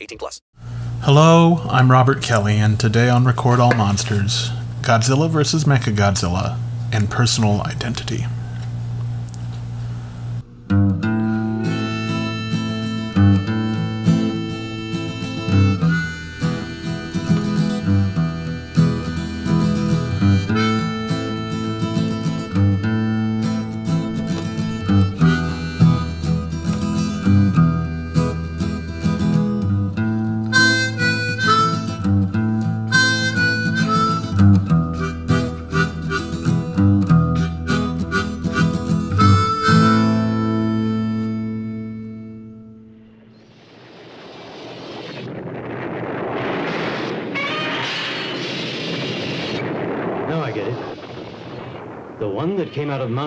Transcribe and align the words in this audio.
18 0.00 0.18
plus. 0.18 0.40
Hello, 1.02 1.66
I'm 1.68 1.90
Robert 1.90 2.22
Kelly, 2.22 2.56
and 2.58 2.78
today 2.80 3.08
on 3.08 3.24
Record 3.24 3.60
All 3.60 3.74
Monsters, 3.74 4.50
Godzilla 4.82 5.30
vs. 5.30 5.64
Mechagodzilla, 5.64 6.58
and 6.92 7.10
Personal 7.10 7.62
Identity. 7.62 8.26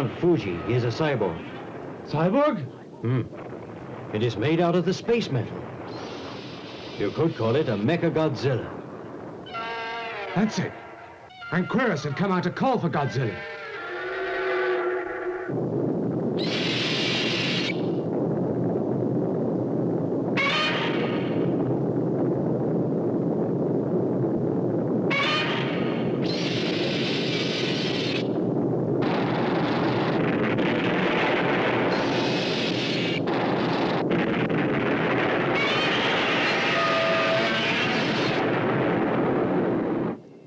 Came 0.09 0.29
out 0.29 0.33
of 0.33 0.33
Mount 0.33 0.41
Fuji 0.41 0.73
is 0.73 0.83
a 0.83 0.88
cyborg. 0.88 1.45
Cyborg? 2.07 2.63
Hmm. 3.02 3.21
It 4.16 4.23
is 4.23 4.38
made 4.38 4.59
out 4.59 4.75
of 4.75 4.85
the 4.85 4.93
space 4.93 5.29
metal. 5.29 5.57
You 6.97 7.11
could 7.11 7.35
call 7.35 7.55
it 7.55 7.69
a 7.69 7.75
Mecha 7.75 8.11
Godzilla. 8.11 8.67
That's 10.35 10.59
it. 10.59 10.71
Anguirus 11.51 12.03
had 12.03 12.16
come 12.16 12.31
out 12.31 12.43
to 12.43 12.51
call 12.51 12.79
for 12.79 12.89
Godzilla. 12.89 13.35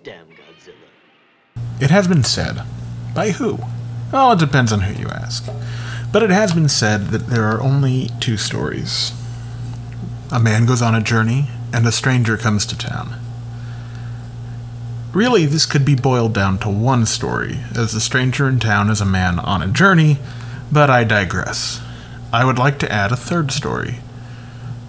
Damn 0.04 0.26
Godzilla. 0.26 0.74
It 1.80 1.81
has 1.92 2.08
been 2.08 2.24
said. 2.24 2.62
By 3.14 3.30
who? 3.30 3.58
Well, 4.12 4.32
it 4.32 4.38
depends 4.38 4.72
on 4.72 4.80
who 4.80 5.00
you 5.00 5.08
ask. 5.08 5.48
But 6.10 6.22
it 6.22 6.30
has 6.30 6.52
been 6.52 6.68
said 6.68 7.08
that 7.08 7.28
there 7.28 7.44
are 7.44 7.62
only 7.62 8.10
two 8.20 8.36
stories. 8.36 9.12
A 10.30 10.40
man 10.40 10.66
goes 10.66 10.82
on 10.82 10.94
a 10.94 11.00
journey, 11.00 11.48
and 11.72 11.86
a 11.86 11.92
stranger 11.92 12.36
comes 12.36 12.66
to 12.66 12.76
town. 12.76 13.14
Really, 15.12 15.44
this 15.44 15.66
could 15.66 15.84
be 15.84 15.94
boiled 15.94 16.32
down 16.32 16.58
to 16.58 16.70
one 16.70 17.04
story, 17.04 17.60
as 17.76 17.92
the 17.92 18.00
stranger 18.00 18.48
in 18.48 18.58
town 18.58 18.88
is 18.88 19.00
a 19.00 19.06
man 19.06 19.38
on 19.38 19.62
a 19.62 19.68
journey, 19.68 20.18
but 20.70 20.88
I 20.88 21.04
digress. 21.04 21.82
I 22.32 22.46
would 22.46 22.58
like 22.58 22.78
to 22.78 22.90
add 22.90 23.12
a 23.12 23.16
third 23.16 23.52
story 23.52 23.98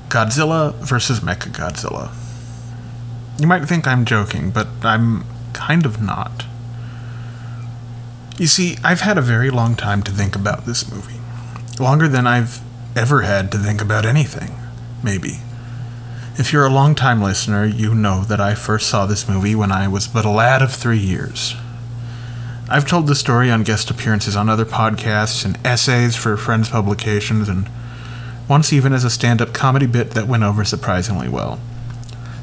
Godzilla 0.08 0.75
versus 0.75 1.19
Mechagodzilla. 1.19 2.13
You 3.40 3.47
might 3.47 3.66
think 3.66 3.88
I'm 3.88 4.06
joking, 4.06 4.52
but 4.52 4.68
I'm 4.84 5.25
kind 5.53 5.86
of 5.86 6.02
not. 6.02 6.46
You 8.38 8.48
see, 8.48 8.78
I've 8.84 9.02
had 9.02 9.20
a 9.20 9.22
very 9.22 9.52
long 9.52 9.76
time 9.76 10.02
to 10.04 10.12
think 10.12 10.36
about 10.36 10.66
this 10.66 10.92
movie. 10.92 11.20
Longer 11.80 12.08
than 12.08 12.26
I've 12.26 12.62
ever 12.96 13.22
had 13.22 13.52
to 13.52 13.60
think 13.60 13.80
about 13.80 14.06
anything, 14.06 14.56
maybe. 15.04 15.40
If 16.36 16.52
you're 16.52 16.66
a 16.66 16.74
long-time 16.74 17.22
listener, 17.22 17.64
you 17.64 17.94
know 17.94 18.24
that 18.24 18.42
I 18.42 18.56
first 18.56 18.90
saw 18.90 19.06
this 19.06 19.30
movie 19.30 19.54
when 19.54 19.72
I 19.72 19.88
was 19.88 20.08
but 20.08 20.26
a 20.26 20.32
lad 20.32 20.64
of 20.64 20.74
three 20.74 20.98
years. 20.98 21.56
I've 22.68 22.88
told 22.88 23.06
the 23.06 23.14
story 23.14 23.52
on 23.52 23.62
guest 23.62 23.92
appearances 23.92 24.36
on 24.36 24.50
other 24.50 24.66
podcasts 24.66 25.46
and 25.46 25.60
essays 25.64 26.16
for 26.16 26.36
friends' 26.36 26.70
publications, 26.70 27.48
and 27.48 27.70
once 28.50 28.74
even 28.74 28.94
as 28.94 29.04
a 29.04 29.12
stand 29.12 29.44
up 29.44 29.54
comedy 29.54 29.86
bit 29.86 30.12
that 30.12 30.28
went 30.28 30.44
over 30.44 30.66
surprisingly 30.66 31.30
well. 31.30 31.60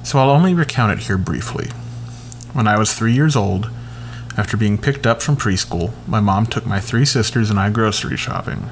So 0.04 0.20
I'll 0.20 0.30
only 0.30 0.54
recount 0.54 0.92
it 0.92 1.06
here 1.06 1.18
briefly. 1.18 1.70
When 2.52 2.68
I 2.68 2.78
was 2.78 2.94
three 2.94 3.12
years 3.12 3.34
old, 3.34 3.70
after 4.36 4.56
being 4.56 4.78
picked 4.78 5.06
up 5.06 5.22
from 5.22 5.36
preschool, 5.36 5.92
my 6.06 6.20
mom 6.20 6.46
took 6.46 6.66
my 6.66 6.80
three 6.80 7.04
sisters 7.04 7.50
and 7.50 7.58
I 7.58 7.70
grocery 7.70 8.16
shopping. 8.16 8.70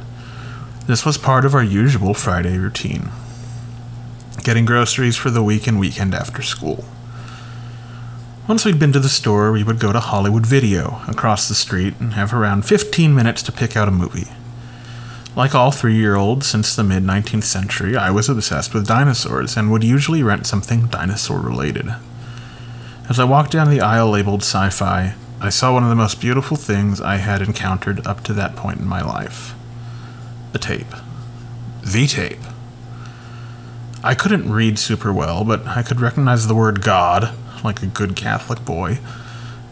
This 0.86 1.04
was 1.04 1.18
part 1.18 1.44
of 1.44 1.54
our 1.54 1.62
usual 1.62 2.14
Friday 2.14 2.58
routine 2.58 3.10
getting 4.48 4.64
groceries 4.64 5.16
for 5.16 5.28
the 5.28 5.42
week 5.42 5.66
and 5.66 5.78
weekend 5.78 6.14
after 6.14 6.40
school. 6.40 6.84
Once 8.48 8.64
we'd 8.64 8.78
been 8.78 8.92
to 8.92 8.98
the 8.98 9.08
store, 9.08 9.52
we 9.52 9.62
would 9.62 9.78
go 9.78 9.92
to 9.92 10.00
Hollywood 10.00 10.46
Video 10.46 11.02
across 11.06 11.48
the 11.48 11.54
street 11.54 11.92
and 12.00 12.14
have 12.14 12.32
around 12.32 12.64
15 12.64 13.14
minutes 13.14 13.42
to 13.42 13.52
pick 13.52 13.76
out 13.76 13.88
a 13.88 13.90
movie. 13.90 14.28
Like 15.36 15.54
all 15.54 15.70
three 15.70 15.96
year 15.96 16.16
olds 16.16 16.46
since 16.46 16.74
the 16.74 16.82
mid 16.82 17.02
19th 17.02 17.44
century, 17.44 17.94
I 17.94 18.10
was 18.10 18.30
obsessed 18.30 18.72
with 18.72 18.86
dinosaurs 18.86 19.54
and 19.54 19.70
would 19.70 19.84
usually 19.84 20.22
rent 20.22 20.46
something 20.46 20.86
dinosaur 20.86 21.40
related. 21.40 21.94
As 23.10 23.20
I 23.20 23.24
walked 23.24 23.52
down 23.52 23.68
the 23.68 23.82
aisle 23.82 24.08
labeled 24.08 24.40
sci 24.40 24.70
fi, 24.70 25.14
I 25.40 25.50
saw 25.50 25.72
one 25.72 25.84
of 25.84 25.88
the 25.88 25.94
most 25.94 26.20
beautiful 26.20 26.56
things 26.56 27.00
I 27.00 27.16
had 27.16 27.42
encountered 27.42 28.04
up 28.06 28.24
to 28.24 28.32
that 28.34 28.56
point 28.56 28.80
in 28.80 28.86
my 28.86 29.02
life 29.02 29.54
a 30.52 30.58
tape. 30.58 30.92
The 31.82 32.06
tape. 32.06 32.40
I 34.02 34.14
couldn't 34.14 34.50
read 34.50 34.78
super 34.78 35.12
well, 35.12 35.44
but 35.44 35.66
I 35.66 35.82
could 35.82 36.00
recognize 36.00 36.46
the 36.46 36.54
word 36.54 36.82
God, 36.82 37.34
like 37.62 37.82
a 37.82 37.86
good 37.86 38.16
Catholic 38.16 38.64
boy, 38.64 38.98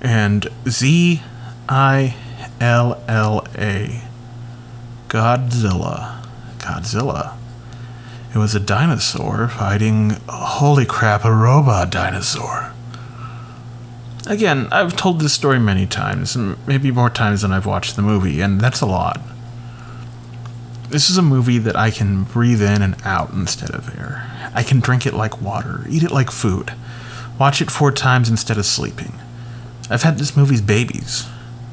and 0.00 0.48
Z 0.68 1.22
I 1.68 2.14
L 2.60 3.02
L 3.08 3.46
A. 3.56 4.02
Godzilla. 5.08 6.22
Godzilla. 6.58 7.36
It 8.34 8.38
was 8.38 8.54
a 8.54 8.60
dinosaur 8.60 9.48
fighting, 9.48 10.16
holy 10.28 10.84
crap, 10.84 11.24
a 11.24 11.32
robot 11.32 11.90
dinosaur. 11.90 12.72
Again, 14.26 14.66
I've 14.72 14.96
told 14.96 15.20
this 15.20 15.32
story 15.32 15.60
many 15.60 15.86
times, 15.86 16.36
maybe 16.36 16.90
more 16.90 17.10
times 17.10 17.42
than 17.42 17.52
I've 17.52 17.64
watched 17.66 17.94
the 17.94 18.02
movie, 18.02 18.40
and 18.40 18.60
that's 18.60 18.80
a 18.80 18.86
lot. 18.86 19.20
This 20.88 21.08
is 21.08 21.16
a 21.16 21.22
movie 21.22 21.58
that 21.58 21.76
I 21.76 21.90
can 21.92 22.24
breathe 22.24 22.60
in 22.60 22.82
and 22.82 22.96
out 23.04 23.30
instead 23.30 23.70
of 23.70 23.96
air. 23.96 24.28
I 24.52 24.64
can 24.64 24.80
drink 24.80 25.06
it 25.06 25.14
like 25.14 25.40
water, 25.40 25.84
eat 25.88 26.02
it 26.02 26.10
like 26.10 26.30
food, 26.32 26.72
watch 27.38 27.62
it 27.62 27.70
four 27.70 27.92
times 27.92 28.28
instead 28.28 28.58
of 28.58 28.66
sleeping. 28.66 29.14
I've 29.88 30.02
had 30.02 30.18
this 30.18 30.36
movie's 30.36 30.62
babies. 30.62 31.28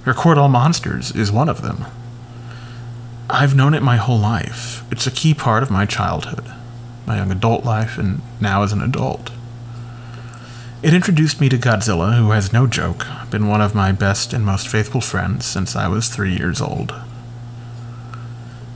Record 0.06 0.38
All 0.38 0.50
Monsters 0.50 1.12
is 1.12 1.32
one 1.32 1.50
of 1.50 1.64
them. 1.64 1.86
I've 3.30 3.56
known 3.56 3.74
it 3.74 3.82
my 3.82 3.96
whole 3.96 4.20
life. 4.20 4.84
It's 4.92 5.08
a 5.08 5.12
key 5.12 5.34
part 5.34 5.64
of 5.64 5.72
my 5.72 5.88
childhood. 5.88 6.46
my 7.06 7.18
young 7.18 7.32
adult 7.32 7.66
life, 7.66 7.98
and 7.98 8.22
now 8.40 8.64
as 8.64 8.72
an 8.72 8.82
adult. 8.82 9.32
It 10.84 10.94
introduced 10.94 11.40
me 11.40 11.48
to 11.48 11.58
Godzilla, 11.58 12.18
who 12.18 12.32
has 12.32 12.52
no 12.52 12.68
joke 12.68 13.08
been 13.30 13.48
one 13.48 13.62
of 13.62 13.74
my 13.74 13.94
best 13.94 14.34
and 14.34 14.46
most 14.46 14.68
faithful 14.68 15.00
friends 15.00 15.46
since 15.46 15.78
I 15.78 15.88
was 15.88 16.10
three 16.10 16.36
years 16.36 16.60
old. 16.60 16.94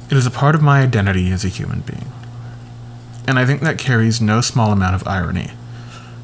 It 0.10 0.16
is 0.16 0.26
a 0.26 0.32
part 0.32 0.56
of 0.56 0.62
my 0.62 0.80
identity 0.80 1.34
as 1.34 1.44
a 1.44 1.50
human 1.50 1.82
being. 1.82 2.10
And 3.28 3.38
I 3.38 3.46
think 3.46 3.60
that 3.60 3.78
carries 3.78 4.22
no 4.22 4.40
small 4.40 4.72
amount 4.72 4.96
of 4.96 5.06
irony, 5.06 5.52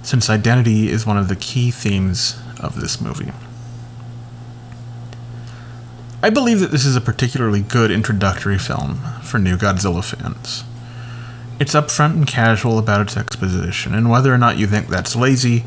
since 0.03 0.29
identity 0.29 0.89
is 0.89 1.05
one 1.05 1.17
of 1.17 1.27
the 1.27 1.35
key 1.35 1.69
themes 1.69 2.39
of 2.61 2.79
this 2.79 3.01
movie. 3.01 3.33
I 6.21 6.29
believe 6.29 6.61
that 6.61 6.71
this 6.71 6.85
is 6.85 6.95
a 6.95 7.01
particularly 7.01 7.59
good 7.59 7.91
introductory 7.91 8.57
film 8.57 8.99
for 9.21 9.37
new 9.37 9.57
Godzilla 9.57 10.01
fans. 10.01 10.63
It's 11.63 11.75
upfront 11.75 12.15
and 12.15 12.27
casual 12.27 12.77
about 12.77 12.99
its 12.99 13.15
exposition, 13.15 13.95
and 13.95 14.09
whether 14.09 14.33
or 14.33 14.37
not 14.37 14.57
you 14.57 14.67
think 14.67 14.89
that's 14.89 15.15
lazy, 15.15 15.63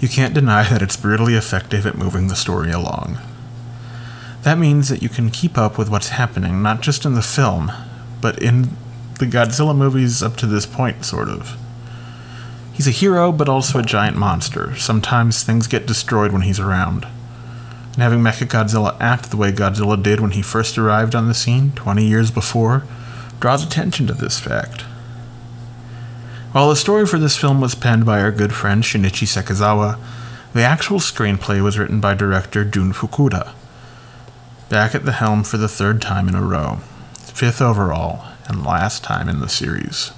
you 0.00 0.08
can't 0.08 0.32
deny 0.32 0.66
that 0.66 0.80
it's 0.80 0.96
brutally 0.96 1.34
effective 1.34 1.84
at 1.84 1.98
moving 1.98 2.28
the 2.28 2.34
story 2.34 2.70
along. 2.70 3.18
That 4.40 4.56
means 4.56 4.88
that 4.88 5.02
you 5.02 5.10
can 5.10 5.28
keep 5.28 5.58
up 5.58 5.76
with 5.76 5.90
what's 5.90 6.08
happening, 6.08 6.62
not 6.62 6.80
just 6.80 7.04
in 7.04 7.12
the 7.12 7.20
film, 7.20 7.70
but 8.22 8.42
in 8.42 8.70
the 9.18 9.26
Godzilla 9.26 9.76
movies 9.76 10.22
up 10.22 10.36
to 10.36 10.46
this 10.46 10.64
point, 10.64 11.04
sort 11.04 11.28
of. 11.28 11.58
He's 12.72 12.88
a 12.88 12.90
hero, 12.90 13.30
but 13.30 13.46
also 13.46 13.78
a 13.78 13.82
giant 13.82 14.16
monster. 14.16 14.74
Sometimes 14.76 15.42
things 15.42 15.66
get 15.66 15.86
destroyed 15.86 16.32
when 16.32 16.40
he's 16.40 16.58
around. 16.58 17.06
And 17.92 18.02
having 18.02 18.20
Mechagodzilla 18.20 18.96
act 18.98 19.30
the 19.30 19.36
way 19.36 19.52
Godzilla 19.52 20.02
did 20.02 20.20
when 20.20 20.30
he 20.30 20.40
first 20.40 20.78
arrived 20.78 21.14
on 21.14 21.28
the 21.28 21.34
scene 21.34 21.72
20 21.72 22.02
years 22.02 22.30
before 22.30 22.84
draws 23.40 23.62
attention 23.62 24.06
to 24.06 24.14
this 24.14 24.40
fact. 24.40 24.86
While 26.54 26.68
the 26.68 26.76
story 26.76 27.04
for 27.04 27.18
this 27.18 27.36
film 27.36 27.60
was 27.60 27.74
penned 27.74 28.06
by 28.06 28.20
our 28.20 28.30
good 28.30 28.54
friend 28.54 28.84
Shinichi 28.84 29.26
Sekizawa, 29.26 29.98
the 30.52 30.62
actual 30.62 31.00
screenplay 31.00 31.60
was 31.60 31.80
written 31.80 31.98
by 31.98 32.14
director 32.14 32.64
Jun 32.64 32.92
Fukuda, 32.92 33.54
back 34.68 34.94
at 34.94 35.04
the 35.04 35.10
helm 35.10 35.42
for 35.42 35.56
the 35.56 35.66
third 35.66 36.00
time 36.00 36.28
in 36.28 36.36
a 36.36 36.42
row, 36.42 36.76
fifth 37.18 37.60
overall, 37.60 38.24
and 38.46 38.64
last 38.64 39.02
time 39.02 39.28
in 39.28 39.40
the 39.40 39.48
series. 39.48 40.12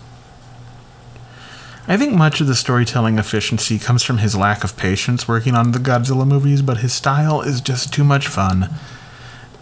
I 1.89 1.97
think 1.97 2.13
much 2.13 2.43
of 2.43 2.49
the 2.49 2.55
storytelling 2.55 3.17
efficiency 3.17 3.79
comes 3.79 4.03
from 4.03 4.19
his 4.19 4.37
lack 4.37 4.63
of 4.63 4.77
patience 4.77 5.27
working 5.27 5.55
on 5.55 5.73
the 5.73 5.79
Godzilla 5.79 6.29
movies, 6.29 6.61
but 6.61 6.81
his 6.81 6.93
style 6.93 7.41
is 7.41 7.63
just 7.63 7.95
too 7.95 8.05
much 8.05 8.29
fun, 8.29 8.75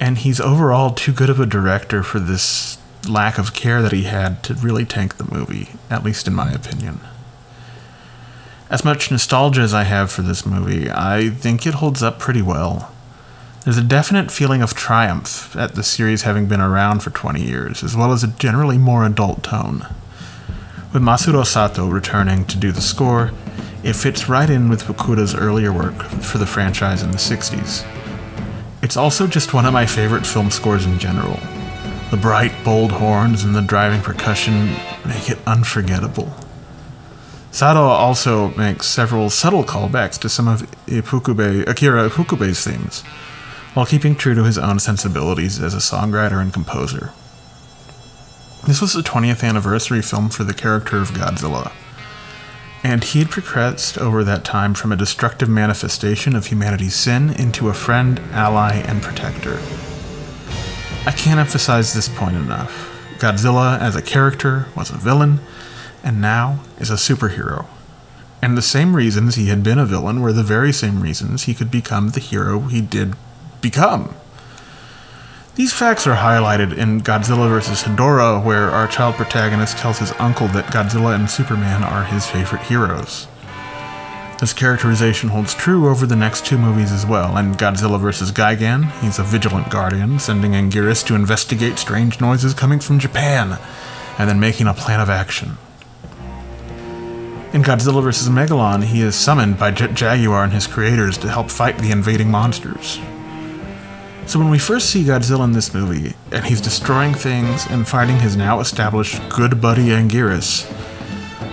and 0.01 0.19
he's 0.19 0.41
overall 0.41 0.91
too 0.91 1.13
good 1.13 1.31
of 1.31 1.39
a 1.39 1.47
director 1.47 2.03
for 2.03 2.19
this 2.19 2.79
lack 3.09 3.39
of 3.39 3.55
care 3.55 3.83
that 3.83 3.93
he 3.93 4.05
had 4.05 4.43
to 4.45 4.55
really 4.55 4.85
tank 4.85 5.17
the 5.17 5.31
movie, 5.33 5.71
at 5.91 6.05
least 6.05 6.27
in 6.27 6.35
my 6.35 6.51
opinion. 6.53 7.01
As 8.71 8.85
much 8.85 9.11
nostalgia 9.11 9.61
as 9.61 9.75
I 9.75 9.85
have 9.85 10.11
for 10.11 10.23
this 10.23 10.47
movie, 10.47 10.91
I 10.91 11.31
think 11.31 11.67
it 11.67 11.75
holds 11.75 12.03
up 12.03 12.19
pretty 12.19 12.43
well. 12.43 12.93
There's 13.65 13.79
a 13.79 13.83
definite 13.83 14.31
feeling 14.31 14.63
of 14.63 14.75
triumph 14.75 15.55
at 15.57 15.75
the 15.75 15.83
series 15.83 16.23
having 16.23 16.47
been 16.47 16.61
around 16.61 17.01
for 17.01 17.11
20 17.11 17.43
years, 17.43 17.83
as 17.83 17.97
well 17.97 18.13
as 18.13 18.23
a 18.23 18.29
generally 18.29 18.79
more 18.79 19.07
adult 19.07 19.43
tone. 19.43 19.87
With 20.93 21.03
Masaru 21.03 21.47
Sato 21.47 21.89
returning 21.89 22.45
to 22.47 22.57
do 22.57 22.73
the 22.73 22.81
score, 22.81 23.33
it 23.83 23.97
fits 23.97 24.29
right 24.29 24.49
in 24.49 24.69
with 24.69 24.83
Fukuda's 24.83 25.35
earlier 25.35 25.73
work 25.73 26.03
for 26.03 26.39
the 26.39 26.47
franchise 26.47 27.03
in 27.03 27.11
the 27.11 27.17
60s. 27.17 27.87
It's 28.83 28.97
also 28.97 29.27
just 29.27 29.55
one 29.55 29.67
of 29.67 29.73
my 29.73 29.87
favorite 29.87 30.27
film 30.27 30.51
scores 30.51 30.85
in 30.85 30.99
general. 30.99 31.39
The 32.15 32.21
bright, 32.21 32.53
bold 32.63 32.93
horns 32.93 33.43
and 33.43 33.57
the 33.57 33.61
driving 33.61 34.01
percussion 34.01 34.67
make 35.05 35.29
it 35.29 35.39
unforgettable. 35.49 36.33
Sato 37.51 37.81
also 37.81 38.51
makes 38.51 38.87
several 38.87 39.31
subtle 39.31 39.65
callbacks 39.65 40.17
to 40.21 40.29
some 40.29 40.47
of 40.47 40.63
Akira 40.87 42.09
Ifukube's 42.09 42.65
themes, 42.65 43.01
while 43.75 43.85
keeping 43.85 44.15
true 44.15 44.37
to 44.37 44.45
his 44.45 44.59
own 44.59 44.79
sensibilities 44.79 45.61
as 45.61 45.75
a 45.75 45.79
songwriter 45.79 46.41
and 46.41 46.53
composer. 46.53 47.11
This 48.65 48.81
was 48.81 48.93
the 48.93 49.03
20th 49.03 49.43
anniversary 49.43 50.01
film 50.01 50.29
for 50.29 50.45
the 50.45 50.55
character 50.55 50.99
of 50.99 51.11
Godzilla, 51.11 51.73
and 52.85 53.03
he 53.03 53.19
had 53.19 53.31
progressed 53.31 53.99
over 53.99 54.23
that 54.23 54.45
time 54.45 54.75
from 54.75 54.93
a 54.93 54.97
destructive 54.97 55.49
manifestation 55.49 56.37
of 56.37 56.47
humanity's 56.47 56.95
sin 56.95 57.31
into 57.31 57.69
a 57.69 57.75
friend, 57.75 58.21
ally, 58.31 58.75
and 58.75 59.03
protector. 59.03 59.61
I 61.07 61.13
can't 61.13 61.39
emphasize 61.39 61.93
this 61.93 62.09
point 62.09 62.35
enough. 62.35 62.91
Godzilla, 63.19 63.79
as 63.79 63.95
a 63.95 64.03
character, 64.03 64.67
was 64.75 64.89
a 64.91 64.97
villain, 64.97 65.41
and 66.03 66.21
now 66.21 66.61
is 66.79 66.91
a 66.91 66.95
superhero. 66.95 67.67
And 68.41 68.57
the 68.57 68.63
same 68.63 68.97
reasons 68.97 69.35
he 69.35 69.49
had 69.49 69.63
been 69.63 69.79
a 69.79 69.85
villain 69.85 70.21
were 70.21 70.33
the 70.33 70.43
very 70.43 70.73
same 70.73 71.03
reasons 71.03 71.43
he 71.43 71.55
could 71.55 71.71
become 71.71 72.11
the 72.11 72.21
hero 72.21 72.61
he 72.61 72.81
did 72.81 73.15
become. 73.61 74.15
These 75.57 75.73
facts 75.73 76.07
are 76.07 76.17
highlighted 76.17 76.77
in 76.77 77.01
Godzilla 77.01 77.49
vs. 77.49 77.85
Hedorah, 77.85 78.43
where 78.43 78.71
our 78.71 78.89
child 78.89 79.15
protagonist 79.15 79.79
tells 79.79 79.99
his 79.99 80.13
uncle 80.19 80.49
that 80.49 80.73
Godzilla 80.73 81.15
and 81.15 81.31
Superman 81.31 81.85
are 81.85 82.05
his 82.05 82.27
favorite 82.27 82.63
heroes. 82.63 83.29
This 84.41 84.53
characterization 84.53 85.29
holds 85.29 85.55
true 85.55 85.89
over 85.89 86.07
the 86.07 86.17
next 86.17 86.45
two 86.45 86.59
movies 86.59 86.91
as 86.91 87.07
well. 87.07 87.37
In 87.39 87.55
Godzilla 87.55 88.01
vs. 88.01 88.33
Gigan, 88.33 88.91
he's 89.01 89.19
a 89.19 89.23
vigilant 89.23 89.71
guardian, 89.71 90.19
sending 90.19 90.53
Anguirus 90.53 91.07
to 91.07 91.15
investigate 91.15 91.79
strange 91.79 92.21
noises 92.21 92.53
coming 92.53 92.81
from 92.81 92.99
Japan, 92.99 93.59
and 94.19 94.29
then 94.29 94.41
making 94.41 94.67
a 94.67 94.75
plan 94.75 95.01
of 95.01 95.09
action. 95.09 95.57
In 97.53 97.63
Godzilla 97.63 98.03
vs. 98.03 98.29
Megalon, 98.29 98.83
he 98.83 99.01
is 99.01 99.15
summoned 99.15 99.57
by 99.57 99.71
Jet 99.71 99.95
Jaguar 99.95 100.43
and 100.43 100.53
his 100.53 100.67
creators 100.67 101.17
to 101.19 101.29
help 101.29 101.49
fight 101.49 101.79
the 101.79 101.93
invading 101.93 102.29
monsters. 102.29 102.99
So 104.27 104.41
when 104.41 104.51
we 104.51 104.59
first 104.59 104.91
see 104.91 105.05
Godzilla 105.05 105.45
in 105.45 105.53
this 105.53 105.73
movie, 105.73 106.15
and 106.33 106.45
he's 106.45 106.61
destroying 106.61 107.15
things 107.15 107.67
and 107.71 107.87
fighting 107.87 108.19
his 108.19 108.37
now 108.37 108.59
established 108.59 109.23
good 109.29 109.61
buddy 109.61 109.87
Anguirus, 109.87 110.69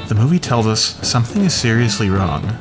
the 0.08 0.16
movie 0.16 0.40
tells 0.40 0.66
us 0.66 0.82
something 1.08 1.44
is 1.44 1.54
seriously 1.54 2.10
wrong. 2.10 2.58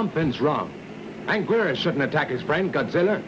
Something's 0.00 0.40
wrong. 0.40 0.72
Anguirus 1.26 1.76
shouldn't 1.76 2.02
attack 2.02 2.30
his 2.30 2.40
friend, 2.40 2.72
Godzilla. 2.72 3.22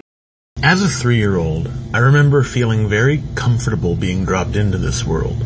As 0.63 0.83
a 0.83 0.89
three 0.89 1.19
year 1.19 1.37
old, 1.37 1.71
I 1.93 1.99
remember 1.99 2.43
feeling 2.43 2.89
very 2.89 3.23
comfortable 3.35 3.95
being 3.95 4.25
dropped 4.25 4.57
into 4.57 4.79
this 4.79 5.05
world. 5.05 5.37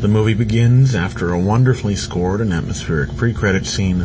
The 0.00 0.08
movie 0.08 0.34
begins 0.34 0.94
after 0.94 1.32
a 1.32 1.40
wonderfully 1.40 1.96
scored 1.96 2.42
and 2.42 2.52
atmospheric 2.52 3.16
pre 3.16 3.32
credit 3.32 3.64
scene 3.64 4.00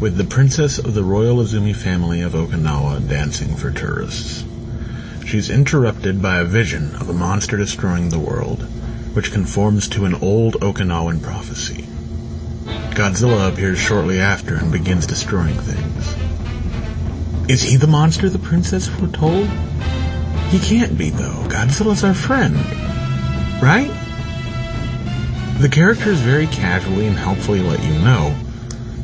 with 0.00 0.16
the 0.16 0.24
princess 0.24 0.80
of 0.80 0.94
the 0.94 1.04
royal 1.04 1.36
Azumi 1.36 1.76
family 1.76 2.20
of 2.20 2.32
Okinawa 2.32 3.08
dancing 3.08 3.54
for 3.54 3.70
tourists. 3.70 4.44
She's 5.24 5.50
interrupted 5.50 6.20
by 6.20 6.40
a 6.40 6.44
vision 6.44 6.96
of 6.96 7.08
a 7.08 7.12
monster 7.12 7.56
destroying 7.56 8.08
the 8.08 8.18
world, 8.18 8.62
which 9.14 9.30
conforms 9.30 9.86
to 9.90 10.04
an 10.04 10.16
old 10.16 10.54
Okinawan 10.54 11.22
prophecy. 11.22 11.89
Godzilla 12.90 13.52
appears 13.52 13.78
shortly 13.78 14.20
after 14.20 14.56
and 14.56 14.70
begins 14.70 15.06
destroying 15.06 15.54
things. 15.54 16.16
Is 17.50 17.62
he 17.62 17.76
the 17.76 17.86
monster 17.86 18.28
the 18.28 18.38
princess 18.38 18.86
foretold? 18.86 19.48
He 20.50 20.58
can't 20.58 20.98
be, 20.98 21.10
though. 21.10 21.44
Godzilla's 21.48 22.04
our 22.04 22.14
friend. 22.14 22.56
Right? 23.62 23.90
The 25.60 25.68
characters 25.68 26.18
very 26.20 26.46
casually 26.46 27.06
and 27.06 27.16
helpfully 27.16 27.60
let 27.60 27.82
you 27.82 27.92
know 28.00 28.34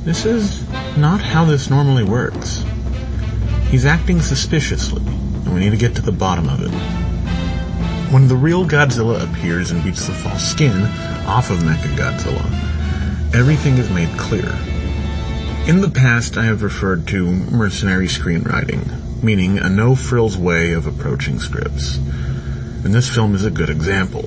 this 0.05 0.25
is 0.25 0.65
not 0.97 1.21
how 1.21 1.45
this 1.45 1.69
normally 1.69 2.05
works. 2.05 2.65
He's 3.69 3.85
acting 3.85 4.21
suspiciously, 4.21 5.03
and 5.05 5.53
we 5.53 5.61
need 5.61 5.71
to 5.71 5.77
get 5.77 5.97
to 5.97 6.03
the 6.03 6.13
bottom 6.13 6.49
of 6.49 6.63
it. 6.63 6.71
When 8.13 8.29
the 8.29 8.37
real 8.37 8.65
Godzilla 8.65 9.23
appears 9.23 9.73
and 9.73 9.83
beats 9.83 10.07
the 10.07 10.13
false 10.13 10.49
skin 10.49 10.85
off 11.27 11.51
of 11.51 11.59
Mechagodzilla, 11.59 12.66
everything 13.37 13.77
is 13.77 13.91
made 13.91 14.09
clear. 14.17 14.49
In 15.69 15.83
the 15.83 15.93
past, 15.95 16.39
I 16.39 16.45
have 16.45 16.63
referred 16.63 17.07
to 17.09 17.27
mercenary 17.27 18.07
screenwriting, 18.07 19.23
meaning 19.23 19.59
a 19.59 19.69
no 19.69 19.95
frills 19.95 20.39
way 20.39 20.73
of 20.73 20.87
approaching 20.87 21.39
scripts. 21.39 21.99
And 21.99 22.95
this 22.95 23.15
film 23.15 23.35
is 23.35 23.45
a 23.45 23.51
good 23.51 23.69
example. 23.69 24.27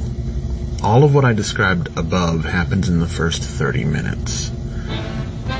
All 0.83 1.03
of 1.03 1.15
what 1.15 1.25
I 1.25 1.33
described 1.33 1.87
above 1.97 2.45
happens 2.45 2.87
in 2.87 2.99
the 2.99 3.07
first 3.07 3.41
30 3.41 3.83
minutes. 3.85 4.51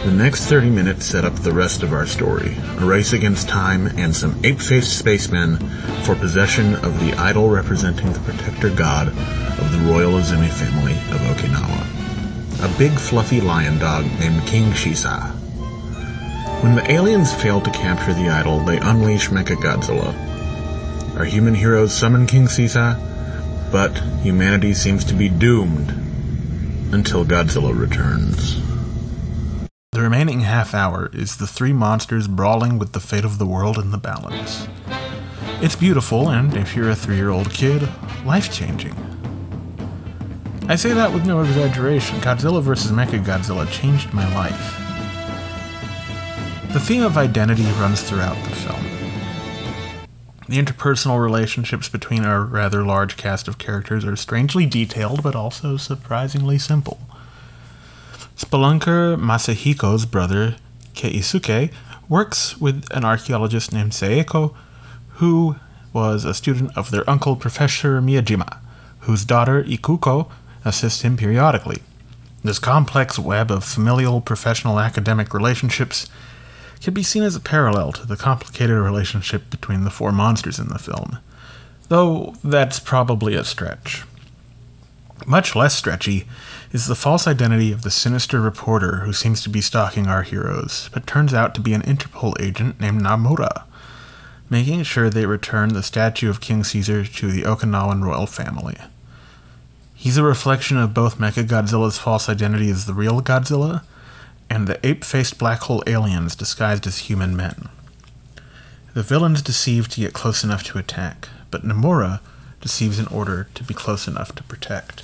The 0.05 0.11
next 0.11 0.45
30 0.45 0.69
minutes 0.69 1.05
set 1.05 1.25
up 1.25 1.33
the 1.33 1.51
rest 1.51 1.81
of 1.81 1.91
our 1.91 2.05
story 2.05 2.55
a 2.77 2.85
race 2.85 3.13
against 3.13 3.49
time 3.49 3.87
and 3.97 4.15
some 4.15 4.39
ape 4.45 4.61
faced 4.61 4.95
spacemen 4.95 5.57
for 6.03 6.13
possession 6.13 6.75
of 6.75 6.99
the 6.99 7.13
idol 7.13 7.49
representing 7.49 8.13
the 8.13 8.19
protector 8.19 8.69
god 8.69 9.07
of 9.07 9.71
the 9.71 9.91
royal 9.91 10.13
Azumi 10.13 10.49
family 10.49 10.93
of 10.93 11.19
Okinawa. 11.35 11.98
A 12.61 12.67
big 12.77 12.91
fluffy 12.91 13.39
lion 13.39 13.79
dog 13.79 14.03
named 14.19 14.45
King 14.45 14.71
Shisa. 14.71 15.31
When 16.61 16.75
the 16.75 16.91
aliens 16.91 17.33
fail 17.33 17.61
to 17.61 17.71
capture 17.71 18.13
the 18.13 18.27
idol, 18.27 18.59
they 18.59 18.77
unleash 18.77 19.29
Mechagodzilla. 19.29 20.13
Our 21.17 21.23
human 21.23 21.55
heroes 21.55 21.93
summon 21.93 22.27
King 22.27 22.47
Shisa, 22.47 22.99
but 23.71 23.97
humanity 24.21 24.73
seems 24.73 25.05
to 25.05 25.13
be 25.13 25.29
doomed 25.29 25.89
until 26.91 27.23
Godzilla 27.23 27.73
returns. 27.73 28.61
The 29.93 30.01
remaining 30.01 30.41
half 30.41 30.73
hour 30.73 31.09
is 31.13 31.37
the 31.37 31.47
three 31.47 31.71
monsters 31.71 32.27
brawling 32.27 32.77
with 32.77 32.91
the 32.91 32.99
fate 32.99 33.23
of 33.23 33.37
the 33.37 33.45
world 33.45 33.77
in 33.77 33.91
the 33.91 33.97
balance. 33.97 34.67
It's 35.61 35.77
beautiful, 35.77 36.29
and 36.29 36.57
if 36.57 36.75
you're 36.75 36.89
a 36.89 36.95
three 36.95 37.15
year 37.15 37.29
old 37.29 37.51
kid, 37.51 37.87
life 38.25 38.51
changing. 38.51 39.08
I 40.69 40.75
say 40.75 40.93
that 40.93 41.11
with 41.11 41.25
no 41.25 41.41
exaggeration. 41.41 42.19
Godzilla 42.19 42.61
vs. 42.61 42.91
Mechagodzilla 42.91 43.67
changed 43.71 44.13
my 44.13 44.31
life. 44.35 44.77
The 46.71 46.79
theme 46.79 47.01
of 47.01 47.17
identity 47.17 47.63
runs 47.81 48.03
throughout 48.03 48.37
the 48.43 48.51
film. 48.51 48.83
The 50.47 50.63
interpersonal 50.63 51.19
relationships 51.19 51.89
between 51.89 52.23
our 52.23 52.41
rather 52.41 52.83
large 52.83 53.17
cast 53.17 53.47
of 53.47 53.57
characters 53.57 54.05
are 54.05 54.15
strangely 54.15 54.67
detailed, 54.67 55.23
but 55.23 55.35
also 55.35 55.75
surprisingly 55.75 56.59
simple. 56.59 56.99
Spelunker 58.37 59.17
Masahiko's 59.17 60.05
brother, 60.05 60.57
Keisuke, 60.93 61.73
works 62.07 62.61
with 62.61 62.85
an 62.91 63.03
archaeologist 63.03 63.73
named 63.73 63.93
Seiko, 63.93 64.53
who 65.13 65.55
was 65.93 66.25
a 66.25 66.35
student 66.35 66.77
of 66.77 66.91
their 66.91 67.09
uncle, 67.09 67.35
Professor 67.35 67.99
Miyajima, 68.03 68.59
whose 68.99 69.25
daughter, 69.25 69.63
Ikuko, 69.63 70.29
assists 70.65 71.01
him 71.01 71.17
periodically. 71.17 71.81
This 72.43 72.59
complex 72.59 73.19
web 73.19 73.51
of 73.51 73.63
familial, 73.63 74.21
professional, 74.21 74.79
academic 74.79 75.33
relationships 75.33 76.07
can 76.81 76.93
be 76.93 77.03
seen 77.03 77.23
as 77.23 77.35
a 77.35 77.41
parallel 77.41 77.91
to 77.91 78.07
the 78.07 78.15
complicated 78.15 78.77
relationship 78.77 79.49
between 79.49 79.83
the 79.83 79.89
four 79.89 80.11
monsters 80.11 80.59
in 80.59 80.69
the 80.69 80.79
film, 80.79 81.19
though 81.89 82.35
that's 82.43 82.79
probably 82.79 83.35
a 83.35 83.43
stretch. 83.43 84.05
Much 85.25 85.55
less 85.55 85.75
stretchy 85.75 86.25
is 86.71 86.87
the 86.87 86.95
false 86.95 87.27
identity 87.27 87.73
of 87.73 87.81
the 87.81 87.91
sinister 87.91 88.39
reporter 88.39 88.97
who 88.97 89.11
seems 89.11 89.43
to 89.43 89.49
be 89.49 89.59
stalking 89.59 90.07
our 90.07 90.23
heroes, 90.23 90.89
but 90.93 91.05
turns 91.05 91.33
out 91.33 91.53
to 91.55 91.61
be 91.61 91.73
an 91.73 91.81
Interpol 91.81 92.39
agent 92.41 92.79
named 92.79 93.01
Namura, 93.01 93.63
making 94.49 94.83
sure 94.83 95.09
they 95.09 95.25
return 95.25 95.73
the 95.73 95.83
statue 95.83 96.29
of 96.29 96.39
King 96.39 96.63
Caesar 96.63 97.03
to 97.03 97.31
the 97.31 97.41
Okinawan 97.41 98.03
royal 98.03 98.25
family. 98.25 98.77
He's 100.01 100.15
a 100.15 100.23
reflection 100.23 100.77
of 100.77 100.93
both 100.93 101.17
Mechagodzilla's 101.17 101.97
false 101.97 102.29
identity 102.29 102.69
as 102.69 102.85
the 102.85 102.93
real 102.93 103.21
Godzilla 103.21 103.83
and 104.49 104.65
the 104.65 104.79
ape 104.87 105.03
faced 105.03 105.37
black 105.37 105.59
hole 105.63 105.83
aliens 105.87 106.37
disguised 106.37 106.87
as 106.87 106.99
human 106.99 107.35
men. 107.35 107.67
The 108.93 109.03
villains 109.03 109.41
deceive 109.41 109.89
to 109.89 109.99
get 109.99 110.13
close 110.13 110.41
enough 110.41 110.63
to 110.63 110.77
attack, 110.77 111.27
but 111.51 111.65
Nomura 111.65 112.21
deceives 112.61 112.97
in 112.97 113.07
order 113.07 113.49
to 113.53 113.63
be 113.65 113.73
close 113.73 114.07
enough 114.07 114.33
to 114.35 114.43
protect. 114.43 115.03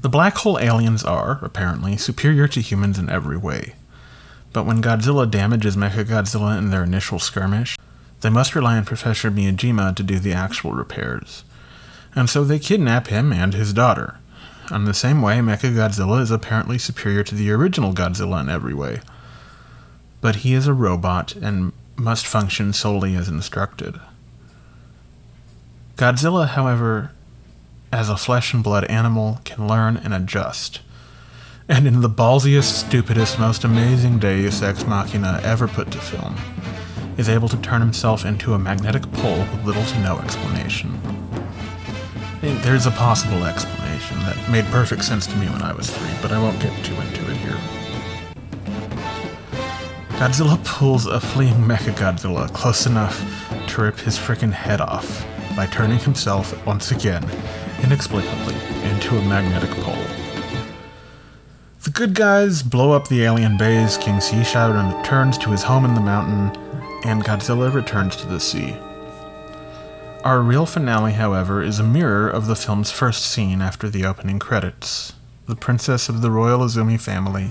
The 0.00 0.08
black 0.08 0.38
hole 0.38 0.58
aliens 0.58 1.04
are, 1.04 1.38
apparently, 1.42 1.98
superior 1.98 2.48
to 2.48 2.62
humans 2.62 2.98
in 2.98 3.10
every 3.10 3.36
way. 3.36 3.74
But 4.54 4.64
when 4.64 4.80
Godzilla 4.80 5.30
damages 5.30 5.76
Mechagodzilla 5.76 6.56
in 6.56 6.70
their 6.70 6.84
initial 6.84 7.18
skirmish, 7.18 7.76
they 8.22 8.30
must 8.30 8.54
rely 8.54 8.78
on 8.78 8.86
Professor 8.86 9.30
Miyajima 9.30 9.94
to 9.96 10.02
do 10.02 10.18
the 10.18 10.32
actual 10.32 10.72
repairs. 10.72 11.44
And 12.14 12.30
so 12.30 12.42
they 12.42 12.58
kidnap 12.58 13.08
him 13.08 13.34
and 13.34 13.52
his 13.52 13.74
daughter, 13.74 14.16
in 14.70 14.84
the 14.84 14.94
same 14.94 15.22
way, 15.22 15.38
Mechagodzilla 15.38 16.20
is 16.20 16.30
apparently 16.30 16.78
superior 16.78 17.22
to 17.24 17.34
the 17.34 17.50
original 17.50 17.92
Godzilla 17.92 18.40
in 18.40 18.48
every 18.48 18.74
way. 18.74 19.00
But 20.20 20.36
he 20.36 20.54
is 20.54 20.66
a 20.66 20.74
robot 20.74 21.34
and 21.36 21.72
must 21.96 22.26
function 22.26 22.72
solely 22.72 23.14
as 23.14 23.28
instructed. 23.28 24.00
Godzilla, 25.96 26.48
however, 26.48 27.12
as 27.92 28.08
a 28.08 28.16
flesh 28.16 28.54
and 28.54 28.62
blood 28.62 28.84
animal, 28.84 29.40
can 29.44 29.66
learn 29.66 29.96
and 29.96 30.14
adjust. 30.14 30.80
And 31.68 31.86
in 31.86 32.00
the 32.00 32.08
ballsiest, 32.08 32.86
stupidest, 32.86 33.38
most 33.38 33.64
amazing 33.64 34.18
Deus 34.18 34.62
Ex 34.62 34.86
Machina 34.86 35.40
ever 35.42 35.68
put 35.68 35.90
to 35.90 35.98
film, 35.98 36.36
is 37.16 37.28
able 37.28 37.48
to 37.48 37.56
turn 37.58 37.80
himself 37.80 38.24
into 38.24 38.54
a 38.54 38.58
magnetic 38.58 39.02
pole 39.12 39.40
with 39.40 39.64
little 39.64 39.84
to 39.84 39.98
no 40.00 40.18
explanation. 40.20 40.98
There's 42.40 42.86
a 42.86 42.90
possible 42.90 43.44
explanation 43.44 44.18
that 44.20 44.50
made 44.50 44.64
perfect 44.66 45.04
sense 45.04 45.26
to 45.26 45.36
me 45.36 45.46
when 45.48 45.60
I 45.60 45.74
was 45.74 45.90
three, 45.90 46.10
but 46.22 46.32
I 46.32 46.38
won't 46.38 46.58
get 46.58 46.72
too 46.84 46.94
into 46.94 47.30
it 47.30 47.36
here. 47.36 47.58
Godzilla 50.18 50.62
pulls 50.64 51.04
a 51.04 51.20
fleeing 51.20 51.54
Mechagodzilla 51.56 52.50
close 52.54 52.86
enough 52.86 53.22
to 53.68 53.82
rip 53.82 53.98
his 53.98 54.16
frickin' 54.18 54.52
head 54.52 54.80
off 54.80 55.26
by 55.54 55.66
turning 55.66 55.98
himself 55.98 56.66
once 56.66 56.90
again, 56.92 57.28
inexplicably, 57.82 58.54
into 58.88 59.18
a 59.18 59.22
magnetic 59.22 59.70
pole. 59.82 60.06
The 61.82 61.90
good 61.90 62.14
guys 62.14 62.62
blow 62.62 62.92
up 62.92 63.08
the 63.08 63.22
alien 63.22 63.58
base, 63.58 63.98
King 63.98 64.20
Sea 64.20 64.44
Shadow 64.44 64.98
returns 64.98 65.36
to 65.38 65.50
his 65.50 65.62
home 65.62 65.84
in 65.84 65.94
the 65.94 66.00
mountain, 66.00 66.58
and 67.04 67.22
Godzilla 67.22 67.72
returns 67.72 68.16
to 68.16 68.26
the 68.26 68.40
sea. 68.40 68.76
Our 70.22 70.42
real 70.42 70.66
finale, 70.66 71.12
however, 71.12 71.62
is 71.62 71.78
a 71.78 71.82
mirror 71.82 72.28
of 72.28 72.46
the 72.46 72.54
film's 72.54 72.90
first 72.90 73.24
scene 73.24 73.62
after 73.62 73.88
the 73.88 74.04
opening 74.04 74.38
credits 74.38 75.14
the 75.46 75.56
princess 75.56 76.08
of 76.08 76.22
the 76.22 76.30
royal 76.30 76.60
Azumi 76.60 77.00
family 77.00 77.50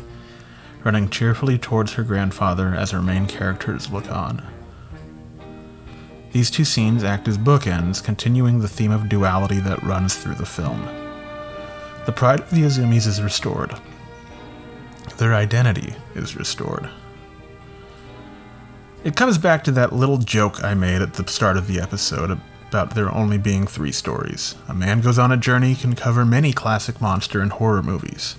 running 0.85 1.09
cheerfully 1.09 1.57
towards 1.57 1.93
her 1.93 2.03
grandfather 2.03 2.73
as 2.73 2.91
her 2.91 3.01
main 3.01 3.25
characters 3.25 3.91
look 3.91 4.09
on. 4.09 4.41
These 6.31 6.49
two 6.49 6.63
scenes 6.63 7.03
act 7.03 7.27
as 7.27 7.37
bookends, 7.37 8.01
continuing 8.01 8.59
the 8.59 8.69
theme 8.69 8.91
of 8.91 9.09
duality 9.09 9.59
that 9.61 9.83
runs 9.83 10.15
through 10.15 10.35
the 10.35 10.45
film. 10.45 10.85
The 12.05 12.13
pride 12.13 12.39
of 12.39 12.51
the 12.51 12.61
Azumis 12.61 13.07
is 13.07 13.21
restored, 13.21 13.75
their 15.17 15.33
identity 15.33 15.95
is 16.15 16.37
restored. 16.37 16.87
It 19.03 19.15
comes 19.15 19.37
back 19.37 19.63
to 19.65 19.71
that 19.71 19.91
little 19.91 20.17
joke 20.17 20.63
I 20.63 20.73
made 20.73 21.01
at 21.01 21.15
the 21.15 21.27
start 21.27 21.57
of 21.57 21.67
the 21.67 21.81
episode 21.81 22.39
about 22.69 22.93
there 22.93 23.13
only 23.13 23.37
being 23.37 23.65
three 23.65 23.91
stories. 23.91 24.55
A 24.67 24.73
Man 24.73 25.01
Goes 25.01 25.17
on 25.17 25.31
a 25.31 25.37
Journey 25.37 25.75
can 25.75 25.95
cover 25.95 26.23
many 26.23 26.53
classic 26.53 27.01
monster 27.01 27.41
and 27.41 27.51
horror 27.51 27.81
movies. 27.81 28.35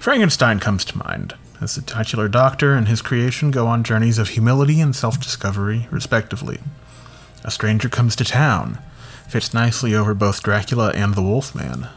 Frankenstein 0.00 0.58
comes 0.58 0.84
to 0.86 0.98
mind, 0.98 1.34
as 1.60 1.74
the 1.74 1.82
titular 1.82 2.28
doctor 2.28 2.74
and 2.74 2.88
his 2.88 3.02
creation 3.02 3.50
go 3.50 3.66
on 3.66 3.84
journeys 3.84 4.18
of 4.18 4.30
humility 4.30 4.80
and 4.80 4.96
self 4.96 5.20
discovery, 5.20 5.86
respectively. 5.90 6.58
A 7.44 7.50
Stranger 7.50 7.88
Comes 7.88 8.16
to 8.16 8.24
Town 8.24 8.78
fits 9.28 9.52
nicely 9.52 9.94
over 9.94 10.14
both 10.14 10.42
Dracula 10.42 10.90
and 10.94 11.14
the 11.14 11.22
Wolfman. 11.22 11.88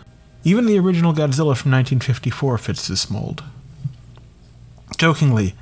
Even 0.44 0.66
the 0.66 0.80
original 0.80 1.14
Godzilla 1.14 1.56
from 1.56 1.72
1954 1.72 2.58
fits 2.58 2.88
this 2.88 3.10
mold. 3.10 3.44
Jokingly, 4.98 5.56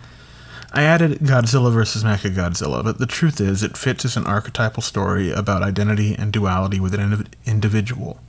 I 0.71 0.83
added 0.83 1.19
Godzilla 1.19 1.73
vs. 1.73 2.03
Mechagodzilla, 2.03 2.83
but 2.83 2.99
the 2.99 3.07
truth 3.07 3.41
is, 3.41 3.63
it 3.63 3.75
fits 3.75 4.05
as 4.05 4.15
an 4.15 4.27
archetypal 4.27 4.83
story 4.83 5.31
about 5.31 5.63
identity 5.63 6.13
and 6.13 6.31
duality 6.31 6.79
within 6.79 6.99
an 6.99 7.27
individual, 7.45 8.19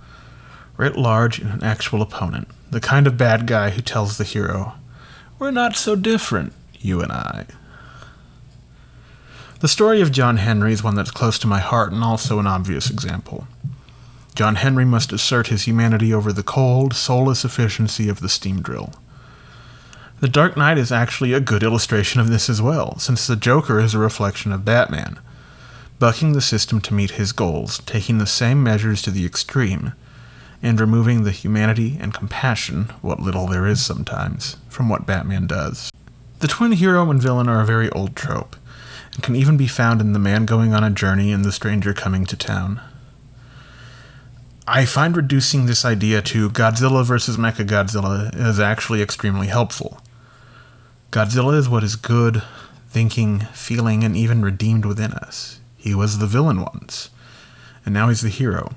writ 0.79 0.97
large 0.97 1.39
in 1.39 1.49
an 1.49 1.63
actual 1.63 2.01
opponent, 2.01 2.49
the 2.71 2.81
kind 2.81 3.07
of 3.07 3.19
bad 3.19 3.47
guy 3.47 3.71
who 3.71 3.83
tells 3.83 4.17
the 4.17 4.25
hero, 4.25 4.73
We're 5.39 5.51
not 5.51 5.77
so 5.77 5.95
different, 5.97 6.55
you 6.79 7.03
and 7.03 7.13
I. 7.13 7.45
The 9.61 9.69
story 9.69 10.01
of 10.01 10.11
John 10.11 10.39
Henry 10.39 10.73
is 10.73 10.83
one 10.83 10.95
that's 10.95 11.11
close 11.11 11.39
to 11.41 11.47
my 11.47 11.59
heart 11.59 11.93
and 11.93 12.03
also 12.03 12.39
an 12.39 12.47
obvious 12.47 12.89
example. 12.89 13.47
John 14.35 14.55
Henry 14.55 14.87
must 14.87 15.13
assert 15.13 15.49
his 15.49 15.65
humanity 15.65 16.15
over 16.15 16.33
the 16.33 16.43
cold, 16.43 16.95
soulless 16.95 17.45
efficiency 17.45 18.09
of 18.09 18.21
the 18.21 18.31
steam 18.31 18.63
drill. 18.63 18.95
The 20.21 20.29
Dark 20.29 20.55
Knight 20.55 20.77
is 20.77 20.93
actually 20.93 21.33
a 21.33 21.41
good 21.41 21.63
illustration 21.63 22.21
of 22.21 22.29
this 22.29 22.51
as 22.51 22.61
well, 22.61 22.99
since 22.99 23.27
the 23.27 23.37
Joker 23.37 23.81
is 23.81 23.95
a 23.95 23.99
reflection 23.99 24.53
of 24.53 24.67
Batman, 24.67 25.19
bucking 25.99 26.35
the 26.35 26.43
system 26.43 26.79
to 26.83 26.93
meet 26.93 27.13
his 27.13 27.33
goals, 27.33 27.79
taking 27.87 28.19
the 28.19 28.27
same 28.27 28.63
measures 28.63 29.01
to 29.01 29.11
the 29.11 29.25
extreme, 29.25 29.95
and 30.63 30.79
removing 30.79 31.25
the 31.25 31.31
humanity 31.31 31.97
and 31.99 32.13
compassion, 32.13 32.93
what 33.01 33.21
little 33.21 33.47
there 33.47 33.67
is 33.67 33.83
sometimes, 33.83 34.59
from 34.69 34.91
what 34.91 35.07
Batman 35.07 35.47
does. 35.47 35.91
The 36.41 36.49
twin 36.49 36.73
hero 36.73 37.11
and 37.11 37.23
villain 37.23 37.49
are 37.49 37.63
a 37.63 37.67
very 37.67 37.89
old 37.89 38.15
trope, 38.15 38.57
and 39.15 39.23
can 39.23 39.37
even 39.37 39.57
be 39.57 39.67
found 39.67 40.03
in 40.03 40.13
The 40.13 40.19
Man 40.19 40.45
Going 40.45 40.75
on 40.75 40.85
a 40.85 40.91
Journey 40.91 41.33
and 41.33 41.47
The 41.47 41.53
Stranger 41.53 41.95
Coming 41.95 42.27
to 42.27 42.37
Town. 42.37 42.83
I 44.69 44.85
find 44.85 45.17
reducing 45.17 45.65
this 45.65 45.87
idea 45.87 46.21
to 46.21 46.51
Godzilla 46.51 47.07
vs. 47.07 47.39
Mechagodzilla 47.39 48.37
is 48.37 48.61
actually 48.61 49.01
extremely 49.01 49.47
helpful. 49.47 49.99
Godzilla 51.11 51.57
is 51.57 51.69
what 51.69 51.83
is 51.83 51.97
good, 51.97 52.41
thinking, 52.89 53.41
feeling, 53.53 54.05
and 54.05 54.17
even 54.17 54.43
redeemed 54.43 54.85
within 54.85 55.11
us. 55.13 55.59
He 55.77 55.93
was 55.93 56.19
the 56.19 56.27
villain 56.29 56.61
once, 56.61 57.11
and 57.85 57.93
now 57.93 58.09
he's 58.09 58.21
the 58.21 58.29
hero. 58.29 58.75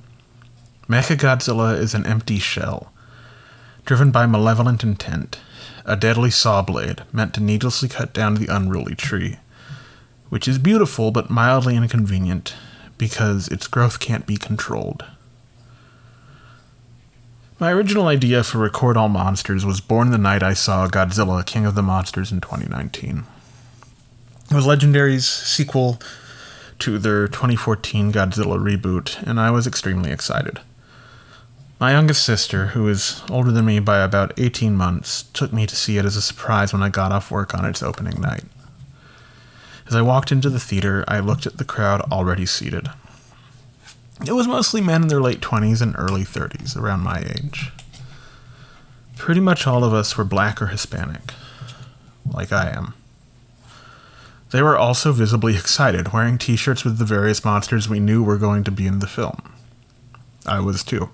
Mechagodzilla 0.87 1.77
is 1.77 1.93
an 1.93 2.07
empty 2.07 2.39
shell, 2.39 2.91
driven 3.85 4.09
by 4.09 4.25
malevolent 4.25 4.83
intent, 4.83 5.39
a 5.85 5.95
deadly 5.95 6.31
saw 6.31 6.63
blade 6.63 7.03
meant 7.11 7.35
to 7.35 7.43
needlessly 7.43 7.87
cut 7.87 8.13
down 8.13 8.33
the 8.33 8.47
unruly 8.47 8.95
tree, 8.95 9.37
which 10.29 10.47
is 10.47 10.57
beautiful 10.57 11.11
but 11.11 11.29
mildly 11.29 11.75
inconvenient 11.75 12.55
because 12.97 13.47
its 13.49 13.67
growth 13.67 13.99
can't 13.99 14.25
be 14.25 14.37
controlled. 14.37 15.05
My 17.63 17.71
original 17.71 18.07
idea 18.07 18.43
for 18.43 18.57
Record 18.57 18.97
All 18.97 19.07
Monsters 19.07 19.65
was 19.65 19.79
born 19.79 20.11
the 20.11 20.17
night 20.17 20.43
I 20.43 20.53
saw 20.53 20.85
Godzilla 20.85 21.45
King 21.45 21.65
of 21.65 21.75
the 21.75 21.81
Monsters 21.81 22.29
in 22.29 22.41
2019. 22.41 23.23
It 24.51 24.53
was 24.53 24.65
Legendary's 24.65 25.25
sequel 25.25 25.97
to 26.79 26.99
their 26.99 27.25
2014 27.29 28.11
Godzilla 28.11 28.59
reboot, 28.59 29.17
and 29.25 29.39
I 29.39 29.49
was 29.49 29.65
extremely 29.65 30.11
excited. 30.11 30.59
My 31.79 31.93
youngest 31.93 32.25
sister, 32.25 32.65
who 32.65 32.89
is 32.89 33.21
older 33.29 33.49
than 33.49 33.63
me 33.63 33.79
by 33.79 33.99
about 33.99 34.37
18 34.37 34.75
months, 34.75 35.23
took 35.31 35.53
me 35.53 35.65
to 35.65 35.75
see 35.77 35.97
it 35.97 36.03
as 36.03 36.17
a 36.17 36.21
surprise 36.21 36.73
when 36.73 36.83
I 36.83 36.89
got 36.89 37.13
off 37.13 37.31
work 37.31 37.53
on 37.53 37.63
its 37.63 37.81
opening 37.81 38.19
night. 38.19 38.43
As 39.87 39.95
I 39.95 40.01
walked 40.01 40.33
into 40.33 40.49
the 40.49 40.59
theater, 40.59 41.05
I 41.07 41.21
looked 41.21 41.45
at 41.45 41.59
the 41.59 41.63
crowd 41.63 42.01
already 42.11 42.45
seated. 42.45 42.89
It 44.25 44.33
was 44.33 44.47
mostly 44.47 44.79
men 44.79 45.03
in 45.03 45.07
their 45.09 45.21
late 45.21 45.41
20s 45.41 45.81
and 45.81 45.95
early 45.97 46.23
30s, 46.23 46.77
around 46.77 47.01
my 47.01 47.19
age. 47.19 47.71
Pretty 49.17 49.41
much 49.41 49.67
all 49.67 49.83
of 49.83 49.93
us 49.93 50.17
were 50.17 50.23
black 50.23 50.61
or 50.61 50.67
Hispanic, 50.67 51.33
like 52.31 52.51
I 52.51 52.69
am. 52.69 52.93
They 54.51 54.61
were 54.61 54.77
also 54.77 55.11
visibly 55.11 55.55
excited, 55.55 56.13
wearing 56.13 56.37
t 56.37 56.55
shirts 56.55 56.85
with 56.85 56.99
the 56.99 57.05
various 57.05 57.43
monsters 57.43 57.89
we 57.89 57.99
knew 57.99 58.23
were 58.23 58.37
going 58.37 58.63
to 58.65 58.71
be 58.71 58.87
in 58.87 58.99
the 58.99 59.07
film. 59.07 59.53
I 60.45 60.59
was 60.59 60.83
too. 60.83 61.09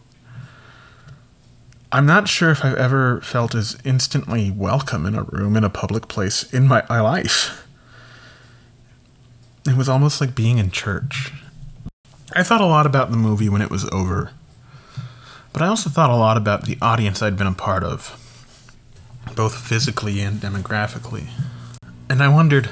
I'm 1.91 2.05
not 2.05 2.27
sure 2.27 2.51
if 2.51 2.63
I've 2.63 2.75
ever 2.75 3.21
felt 3.21 3.55
as 3.55 3.77
instantly 3.83 4.51
welcome 4.51 5.07
in 5.07 5.15
a 5.15 5.23
room 5.23 5.55
in 5.55 5.63
a 5.63 5.69
public 5.69 6.07
place 6.07 6.51
in 6.53 6.67
my, 6.67 6.83
my 6.87 7.01
life. 7.01 7.65
It 9.65 9.75
was 9.75 9.89
almost 9.89 10.21
like 10.21 10.35
being 10.35 10.59
in 10.59 10.69
church. 10.69 11.31
I 12.31 12.43
thought 12.43 12.62
a 12.62 12.65
lot 12.65 12.86
about 12.86 13.09
the 13.09 13.17
movie 13.17 13.50
when 13.50 13.63
it 13.63 13.71
was 13.71 13.86
over, 13.86 14.31
but 15.51 15.63
I 15.63 15.67
also 15.67 15.89
thought 15.89 16.12
a 16.12 16.15
lot 16.15 16.38
about 16.38 16.65
the 16.65 16.77
audience 16.79 17.24
I'd 17.24 17.36
been 17.36 17.48
a 17.48 17.53
part 17.53 17.83
of, 17.83 18.15
both 19.36 19.55
physically 19.55 20.21
and 20.21 20.39
demographically. 20.39 21.29
And 22.07 22.21
I 22.21 22.27
wondered 22.27 22.69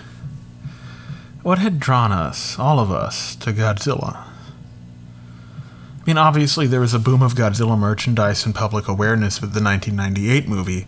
what 1.42 1.58
had 1.58 1.80
drawn 1.80 2.12
us, 2.12 2.60
all 2.60 2.80
of 2.80 2.92
us, 2.92 3.36
to 3.38 3.52
Godzilla. 3.52 4.18
I 4.18 6.04
mean, 6.06 6.20
obviously, 6.20 6.68
there 6.68 6.80
was 6.80 6.94
a 6.94 7.00
boom 7.00 7.24
of 7.24 7.34
Godzilla 7.34 7.78
merchandise 7.78 8.46
and 8.46 8.54
public 8.54 8.88
awareness 8.88 9.42
with 9.42 9.54
the 9.54 9.64
1998 9.64 10.48
movie, 10.48 10.86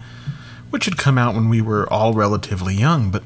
which 0.70 0.86
had 0.86 0.96
come 0.96 1.18
out 1.18 1.34
when 1.34 1.50
we 1.50 1.60
were 1.60 1.92
all 1.92 2.14
relatively 2.14 2.76
young, 2.76 3.10
but 3.10 3.24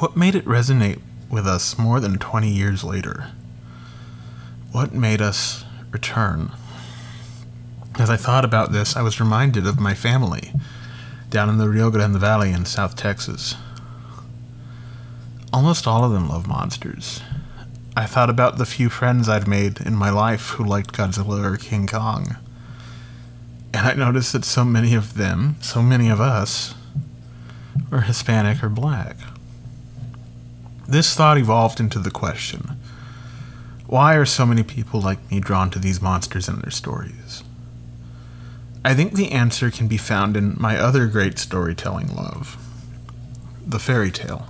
what 0.00 0.18
made 0.18 0.34
it 0.34 0.44
resonate 0.44 1.00
with 1.30 1.46
us 1.46 1.78
more 1.78 1.98
than 1.98 2.18
20 2.18 2.50
years 2.50 2.84
later? 2.84 3.28
What 4.72 4.94
made 4.94 5.20
us 5.20 5.66
return? 5.90 6.50
As 7.98 8.08
I 8.08 8.16
thought 8.16 8.42
about 8.42 8.72
this, 8.72 8.96
I 8.96 9.02
was 9.02 9.20
reminded 9.20 9.66
of 9.66 9.78
my 9.78 9.92
family 9.92 10.50
down 11.28 11.50
in 11.50 11.58
the 11.58 11.68
Rio 11.68 11.90
Grande 11.90 12.18
Valley 12.18 12.52
in 12.52 12.64
South 12.64 12.96
Texas. 12.96 13.54
Almost 15.52 15.86
all 15.86 16.04
of 16.04 16.12
them 16.12 16.26
love 16.26 16.46
monsters. 16.46 17.20
I 17.94 18.06
thought 18.06 18.30
about 18.30 18.56
the 18.56 18.64
few 18.64 18.88
friends 18.88 19.28
I'd 19.28 19.46
made 19.46 19.78
in 19.82 19.94
my 19.94 20.08
life 20.08 20.50
who 20.52 20.64
liked 20.64 20.94
Godzilla 20.94 21.44
or 21.44 21.58
King 21.58 21.86
Kong. 21.86 22.36
And 23.74 23.86
I 23.86 23.92
noticed 23.92 24.32
that 24.32 24.46
so 24.46 24.64
many 24.64 24.94
of 24.94 25.18
them, 25.18 25.56
so 25.60 25.82
many 25.82 26.08
of 26.08 26.18
us, 26.18 26.74
were 27.90 28.00
Hispanic 28.00 28.64
or 28.64 28.70
black. 28.70 29.16
This 30.88 31.14
thought 31.14 31.36
evolved 31.36 31.78
into 31.78 31.98
the 31.98 32.10
question 32.10 32.78
why 33.92 34.14
are 34.14 34.24
so 34.24 34.46
many 34.46 34.62
people 34.62 35.02
like 35.02 35.30
me 35.30 35.38
drawn 35.38 35.68
to 35.68 35.78
these 35.78 36.00
monsters 36.00 36.48
and 36.48 36.62
their 36.62 36.70
stories? 36.70 37.44
I 38.82 38.94
think 38.94 39.12
the 39.12 39.32
answer 39.32 39.70
can 39.70 39.86
be 39.86 39.98
found 39.98 40.34
in 40.34 40.56
my 40.58 40.78
other 40.78 41.06
great 41.06 41.38
storytelling 41.38 42.08
love 42.16 42.56
the 43.66 43.78
fairy 43.78 44.10
tale. 44.10 44.46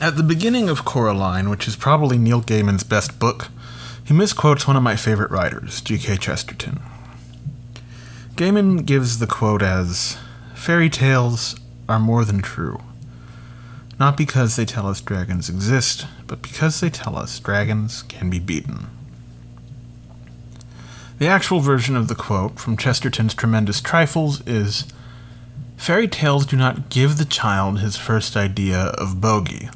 At 0.00 0.16
the 0.16 0.22
beginning 0.22 0.68
of 0.68 0.84
Coraline, 0.84 1.50
which 1.50 1.66
is 1.66 1.74
probably 1.74 2.18
Neil 2.18 2.40
Gaiman's 2.40 2.84
best 2.84 3.18
book, 3.18 3.48
he 4.04 4.14
misquotes 4.14 4.68
one 4.68 4.76
of 4.76 4.84
my 4.84 4.94
favorite 4.94 5.32
writers, 5.32 5.80
G.K. 5.80 6.18
Chesterton. 6.18 6.80
Gaiman 8.36 8.86
gives 8.86 9.18
the 9.18 9.26
quote 9.26 9.60
as 9.60 10.18
Fairy 10.54 10.88
tales 10.88 11.56
are 11.88 11.98
more 11.98 12.24
than 12.24 12.42
true 12.42 12.80
not 14.02 14.16
because 14.16 14.56
they 14.56 14.64
tell 14.64 14.88
us 14.88 15.00
dragons 15.00 15.48
exist, 15.48 16.08
but 16.26 16.42
because 16.42 16.80
they 16.80 16.90
tell 16.90 17.16
us 17.16 17.38
dragons 17.38 18.02
can 18.02 18.28
be 18.28 18.40
beaten. 18.40 18.88
The 21.20 21.28
actual 21.28 21.60
version 21.60 21.94
of 21.94 22.08
the 22.08 22.16
quote 22.16 22.58
from 22.58 22.76
Chesterton's 22.76 23.32
Tremendous 23.32 23.80
Trifles 23.80 24.44
is 24.44 24.92
Fairy 25.76 26.08
tales 26.08 26.46
do 26.46 26.56
not 26.56 26.88
give 26.88 27.16
the 27.16 27.24
child 27.24 27.78
his 27.78 27.96
first 27.96 28.36
idea 28.36 28.86
of 28.98 29.20
bogey. 29.20 29.70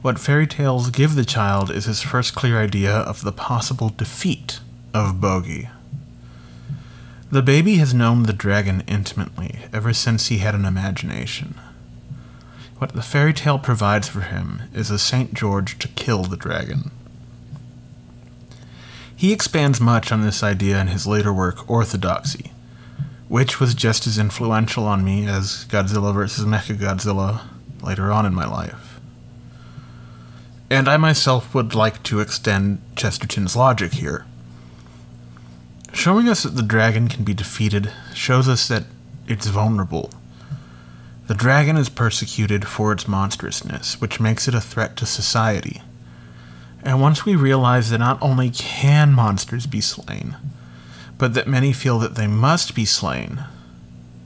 What 0.00 0.18
fairy 0.18 0.48
tales 0.48 0.90
give 0.90 1.14
the 1.14 1.24
child 1.24 1.70
is 1.70 1.84
his 1.84 2.02
first 2.02 2.34
clear 2.34 2.58
idea 2.58 2.92
of 2.92 3.22
the 3.22 3.30
possible 3.30 3.90
defeat 3.90 4.58
of 4.92 5.20
bogey. 5.20 5.68
The 7.30 7.40
baby 7.40 7.76
has 7.76 7.94
known 7.94 8.24
the 8.24 8.32
dragon 8.32 8.82
intimately 8.88 9.60
ever 9.72 9.92
since 9.92 10.26
he 10.26 10.38
had 10.38 10.56
an 10.56 10.64
imagination. 10.64 11.54
What 12.82 12.94
the 12.94 13.00
fairy 13.00 13.32
tale 13.32 13.60
provides 13.60 14.08
for 14.08 14.22
him 14.22 14.62
is 14.74 14.90
a 14.90 14.98
St. 14.98 15.34
George 15.34 15.78
to 15.78 15.86
kill 15.86 16.24
the 16.24 16.36
dragon. 16.36 16.90
He 19.14 19.32
expands 19.32 19.80
much 19.80 20.10
on 20.10 20.22
this 20.22 20.42
idea 20.42 20.80
in 20.80 20.88
his 20.88 21.06
later 21.06 21.32
work, 21.32 21.70
Orthodoxy, 21.70 22.50
which 23.28 23.60
was 23.60 23.74
just 23.74 24.04
as 24.08 24.18
influential 24.18 24.84
on 24.84 25.04
me 25.04 25.28
as 25.28 25.64
Godzilla 25.66 26.12
vs. 26.12 26.44
Mechagodzilla 26.44 27.42
later 27.84 28.10
on 28.10 28.26
in 28.26 28.34
my 28.34 28.48
life. 28.48 28.98
And 30.68 30.88
I 30.88 30.96
myself 30.96 31.54
would 31.54 31.76
like 31.76 32.02
to 32.02 32.18
extend 32.18 32.82
Chesterton's 32.96 33.54
logic 33.54 33.92
here. 33.92 34.26
Showing 35.92 36.28
us 36.28 36.42
that 36.42 36.56
the 36.56 36.64
dragon 36.64 37.06
can 37.06 37.22
be 37.22 37.32
defeated 37.32 37.92
shows 38.12 38.48
us 38.48 38.66
that 38.66 38.86
it's 39.28 39.46
vulnerable 39.46 40.10
the 41.32 41.38
dragon 41.38 41.78
is 41.78 41.88
persecuted 41.88 42.68
for 42.68 42.92
its 42.92 43.08
monstrousness, 43.08 43.98
which 44.02 44.20
makes 44.20 44.46
it 44.48 44.54
a 44.54 44.60
threat 44.60 44.98
to 44.98 45.06
society. 45.06 45.80
And 46.82 47.00
once 47.00 47.24
we 47.24 47.36
realize 47.36 47.88
that 47.88 48.00
not 48.00 48.20
only 48.20 48.50
can 48.50 49.14
monsters 49.14 49.66
be 49.66 49.80
slain, 49.80 50.36
but 51.16 51.32
that 51.32 51.48
many 51.48 51.72
feel 51.72 51.98
that 52.00 52.16
they 52.16 52.26
must 52.26 52.74
be 52.74 52.84
slain, 52.84 53.44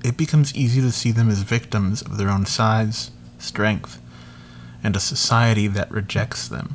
it 0.03 0.17
becomes 0.17 0.57
easy 0.57 0.81
to 0.81 0.91
see 0.91 1.13
them 1.13 1.31
as 1.31 1.43
victims 1.43 2.03
of 2.03 2.17
their 2.19 2.29
own 2.29 2.45
size, 2.45 3.13
strength, 3.39 4.03
and 4.83 4.97
a 4.97 4.99
society 4.99 5.69
that 5.69 5.89
rejects 5.93 6.49
them. 6.49 6.75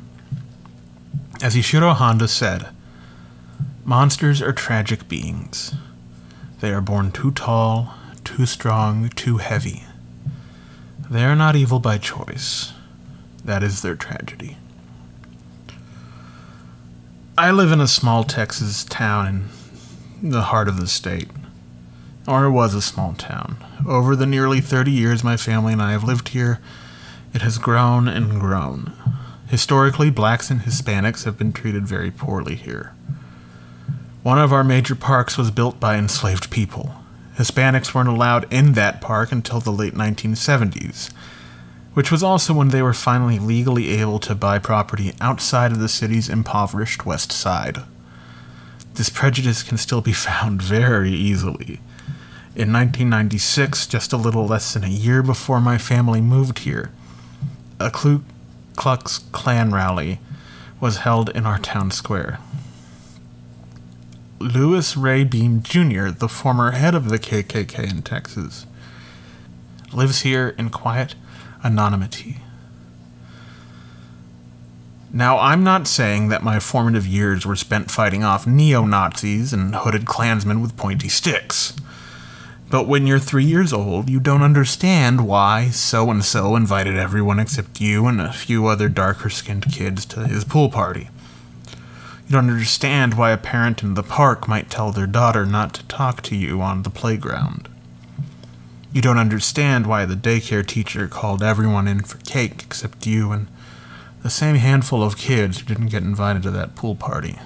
As 1.42 1.54
Ishiro 1.54 1.94
Honda 1.94 2.26
said, 2.26 2.70
monsters 3.84 4.40
are 4.40 4.54
tragic 4.54 5.10
beings. 5.10 5.74
They 6.60 6.72
are 6.72 6.80
born 6.80 7.12
too 7.12 7.32
tall, 7.32 7.92
too 8.24 8.46
strong, 8.46 9.10
too 9.10 9.36
heavy. 9.36 9.84
They 11.12 11.24
are 11.24 11.36
not 11.36 11.56
evil 11.56 11.78
by 11.78 11.98
choice. 11.98 12.72
That 13.44 13.62
is 13.62 13.82
their 13.82 13.96
tragedy. 13.96 14.56
I 17.36 17.50
live 17.50 17.70
in 17.70 17.82
a 17.82 17.86
small 17.86 18.24
Texas 18.24 18.82
town 18.82 19.50
in 20.22 20.30
the 20.30 20.44
heart 20.44 20.68
of 20.68 20.80
the 20.80 20.86
state. 20.86 21.28
Or 22.26 22.46
it 22.46 22.52
was 22.52 22.72
a 22.72 22.80
small 22.80 23.12
town. 23.12 23.58
Over 23.86 24.16
the 24.16 24.24
nearly 24.24 24.62
30 24.62 24.90
years 24.90 25.22
my 25.22 25.36
family 25.36 25.74
and 25.74 25.82
I 25.82 25.92
have 25.92 26.02
lived 26.02 26.30
here, 26.30 26.60
it 27.34 27.42
has 27.42 27.58
grown 27.58 28.08
and 28.08 28.40
grown. 28.40 28.94
Historically, 29.48 30.08
blacks 30.08 30.50
and 30.50 30.62
Hispanics 30.62 31.26
have 31.26 31.36
been 31.36 31.52
treated 31.52 31.86
very 31.86 32.10
poorly 32.10 32.54
here. 32.54 32.94
One 34.22 34.38
of 34.38 34.50
our 34.50 34.64
major 34.64 34.94
parks 34.94 35.36
was 35.36 35.50
built 35.50 35.78
by 35.78 35.96
enslaved 35.98 36.50
people. 36.50 37.01
Hispanics 37.42 37.92
weren't 37.92 38.08
allowed 38.08 38.46
in 38.52 38.74
that 38.74 39.00
park 39.00 39.32
until 39.32 39.58
the 39.58 39.72
late 39.72 39.94
1970s, 39.94 41.12
which 41.92 42.12
was 42.12 42.22
also 42.22 42.54
when 42.54 42.68
they 42.68 42.82
were 42.82 42.92
finally 42.92 43.40
legally 43.40 43.88
able 43.88 44.20
to 44.20 44.36
buy 44.36 44.60
property 44.60 45.12
outside 45.20 45.72
of 45.72 45.80
the 45.80 45.88
city's 45.88 46.28
impoverished 46.28 47.04
west 47.04 47.32
side. 47.32 47.78
This 48.94 49.08
prejudice 49.08 49.64
can 49.64 49.76
still 49.76 50.00
be 50.00 50.12
found 50.28 50.62
very 50.62 51.10
easily. 51.10 51.80
In 52.54 52.72
1996, 52.72 53.88
just 53.88 54.12
a 54.12 54.16
little 54.16 54.46
less 54.46 54.72
than 54.72 54.84
a 54.84 54.88
year 54.88 55.20
before 55.20 55.60
my 55.60 55.78
family 55.78 56.20
moved 56.20 56.60
here, 56.60 56.92
a 57.80 57.90
Ku 57.90 58.22
Klux 58.76 59.18
Klan 59.32 59.72
rally 59.72 60.20
was 60.80 60.98
held 60.98 61.28
in 61.30 61.44
our 61.44 61.58
town 61.58 61.90
square. 61.90 62.38
Louis 64.42 64.96
Ray 64.96 65.22
Beam 65.22 65.62
Jr., 65.62 66.08
the 66.08 66.28
former 66.28 66.72
head 66.72 66.96
of 66.96 67.08
the 67.08 67.18
KKK 67.18 67.88
in 67.88 68.02
Texas, 68.02 68.66
lives 69.92 70.22
here 70.22 70.54
in 70.58 70.68
quiet 70.68 71.14
anonymity. 71.62 72.38
Now, 75.12 75.38
I'm 75.38 75.62
not 75.62 75.86
saying 75.86 76.28
that 76.28 76.42
my 76.42 76.58
formative 76.58 77.06
years 77.06 77.46
were 77.46 77.54
spent 77.54 77.90
fighting 77.90 78.24
off 78.24 78.46
neo 78.46 78.84
Nazis 78.84 79.52
and 79.52 79.76
hooded 79.76 80.06
Klansmen 80.06 80.60
with 80.60 80.76
pointy 80.76 81.08
sticks. 81.08 81.74
But 82.68 82.88
when 82.88 83.06
you're 83.06 83.20
three 83.20 83.44
years 83.44 83.72
old, 83.72 84.10
you 84.10 84.18
don't 84.18 84.42
understand 84.42 85.28
why 85.28 85.68
so 85.68 86.10
and 86.10 86.24
so 86.24 86.56
invited 86.56 86.96
everyone 86.96 87.38
except 87.38 87.80
you 87.80 88.06
and 88.06 88.20
a 88.20 88.32
few 88.32 88.66
other 88.66 88.88
darker 88.88 89.30
skinned 89.30 89.70
kids 89.70 90.04
to 90.06 90.26
his 90.26 90.44
pool 90.44 90.68
party. 90.68 91.10
You 92.32 92.38
don't 92.38 92.48
understand 92.48 93.12
why 93.12 93.30
a 93.32 93.36
parent 93.36 93.82
in 93.82 93.92
the 93.92 94.02
park 94.02 94.48
might 94.48 94.70
tell 94.70 94.90
their 94.90 95.06
daughter 95.06 95.44
not 95.44 95.74
to 95.74 95.84
talk 95.84 96.22
to 96.22 96.34
you 96.34 96.62
on 96.62 96.82
the 96.82 96.88
playground. 96.88 97.68
You 98.90 99.02
don't 99.02 99.18
understand 99.18 99.86
why 99.86 100.06
the 100.06 100.14
daycare 100.14 100.66
teacher 100.66 101.08
called 101.08 101.42
everyone 101.42 101.86
in 101.86 102.04
for 102.04 102.16
cake 102.20 102.62
except 102.62 103.04
you 103.06 103.32
and 103.32 103.48
the 104.22 104.30
same 104.30 104.54
handful 104.54 105.02
of 105.02 105.18
kids 105.18 105.58
who 105.58 105.66
didn't 105.66 105.90
get 105.90 106.04
invited 106.04 106.42
to 106.44 106.50
that 106.52 106.74
pool 106.74 106.94
party. 106.94 107.38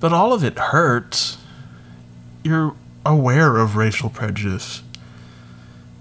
But 0.00 0.14
all 0.14 0.32
of 0.32 0.42
it 0.42 0.58
hurts. 0.58 1.36
You're 2.42 2.74
aware 3.04 3.58
of 3.58 3.76
racial 3.76 4.08
prejudice, 4.08 4.82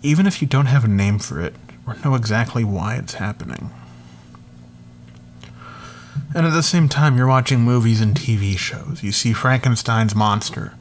even 0.02 0.26
if 0.26 0.42
you 0.42 0.48
don't 0.48 0.68
have 0.68 0.86
a 0.86 0.88
name 0.88 1.20
for 1.20 1.42
it 1.42 1.54
or 1.86 1.98
know 2.06 2.16
exactly 2.16 2.64
why 2.64 2.96
it's 2.96 3.16
happening. 3.16 3.72
And 6.36 6.46
at 6.46 6.54
the 6.54 6.64
same 6.64 6.88
time, 6.90 7.18
you're 7.18 7.28
watching 7.28 7.62
movies 7.62 8.02
and 8.02 8.16
TV 8.16 8.58
shows. 8.58 9.02
You 9.04 9.12
see 9.12 9.34
Frankenstein's 9.34 10.16
monster 10.16 10.74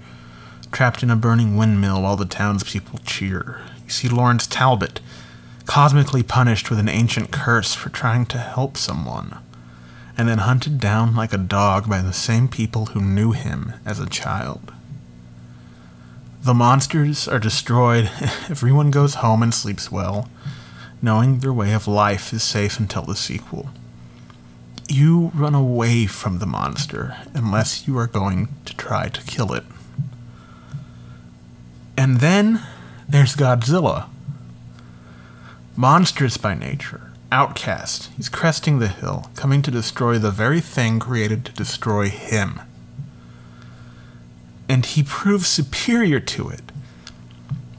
trapped 0.72 1.02
in 1.02 1.10
a 1.10 1.16
burning 1.16 1.56
windmill 1.56 2.02
while 2.02 2.16
the 2.16 2.26
townspeople 2.26 3.00
cheer. 3.06 3.60
You 3.84 3.90
see 3.90 4.08
Lawrence 4.08 4.46
Talbot 4.46 5.00
cosmically 5.66 6.22
punished 6.22 6.70
with 6.70 6.78
an 6.78 6.88
ancient 6.88 7.30
curse 7.30 7.74
for 7.74 7.88
trying 7.88 8.26
to 8.26 8.38
help 8.38 8.76
someone, 8.76 9.38
and 10.16 10.28
then 10.28 10.38
hunted 10.38 10.78
down 10.78 11.14
like 11.14 11.32
a 11.32 11.38
dog 11.38 11.88
by 11.88 12.00
the 12.00 12.12
same 12.12 12.48
people 12.48 12.86
who 12.86 13.00
knew 13.00 13.32
him 13.32 13.74
as 13.84 13.98
a 13.98 14.08
child. 14.08 14.72
The 16.42 16.54
monsters 16.54 17.26
are 17.26 17.40
destroyed, 17.40 18.10
everyone 18.48 18.90
goes 18.90 19.16
home 19.16 19.42
and 19.42 19.52
sleeps 19.52 19.90
well, 19.90 20.28
knowing 21.02 21.40
their 21.40 21.52
way 21.52 21.72
of 21.72 21.88
life 21.88 22.32
is 22.32 22.42
safe 22.42 22.78
until 22.78 23.02
the 23.02 23.16
sequel. 23.16 23.70
You 24.88 25.32
run 25.34 25.54
away 25.54 26.06
from 26.06 26.38
the 26.38 26.46
monster 26.46 27.16
unless 27.34 27.86
you 27.88 27.98
are 27.98 28.06
going 28.06 28.48
to 28.64 28.76
try 28.76 29.08
to 29.08 29.22
kill 29.22 29.52
it. 29.52 29.64
And 31.96 32.20
then 32.20 32.62
there's 33.08 33.34
Godzilla 33.34 34.08
Monstrous 35.78 36.38
by 36.38 36.54
nature, 36.54 37.12
outcast, 37.30 38.08
he's 38.16 38.30
cresting 38.30 38.78
the 38.78 38.88
hill, 38.88 39.30
coming 39.36 39.60
to 39.60 39.70
destroy 39.70 40.16
the 40.18 40.30
very 40.30 40.62
thing 40.62 40.98
created 40.98 41.44
to 41.44 41.52
destroy 41.52 42.08
him. 42.08 42.62
And 44.70 44.86
he 44.86 45.02
proves 45.02 45.46
superior 45.46 46.18
to 46.18 46.48
it 46.48 46.72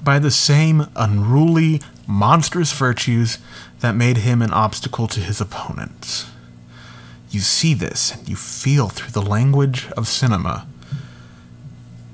by 0.04 0.20
the 0.20 0.30
same 0.30 0.86
unruly, 0.96 1.82
monstrous 2.06 2.72
virtues 2.72 3.40
that 3.80 3.96
made 3.96 4.18
him 4.18 4.44
an 4.44 4.54
obstacle 4.54 5.08
to 5.08 5.20
his 5.20 5.42
opponents. 5.42 6.28
You 7.38 7.44
see 7.44 7.76
this 7.76 8.16
and 8.16 8.28
you 8.28 8.36
feel 8.36 8.90
through 8.90 9.12
the 9.12 9.22
language 9.22 9.90
of 9.96 10.08
cinema 10.08 10.66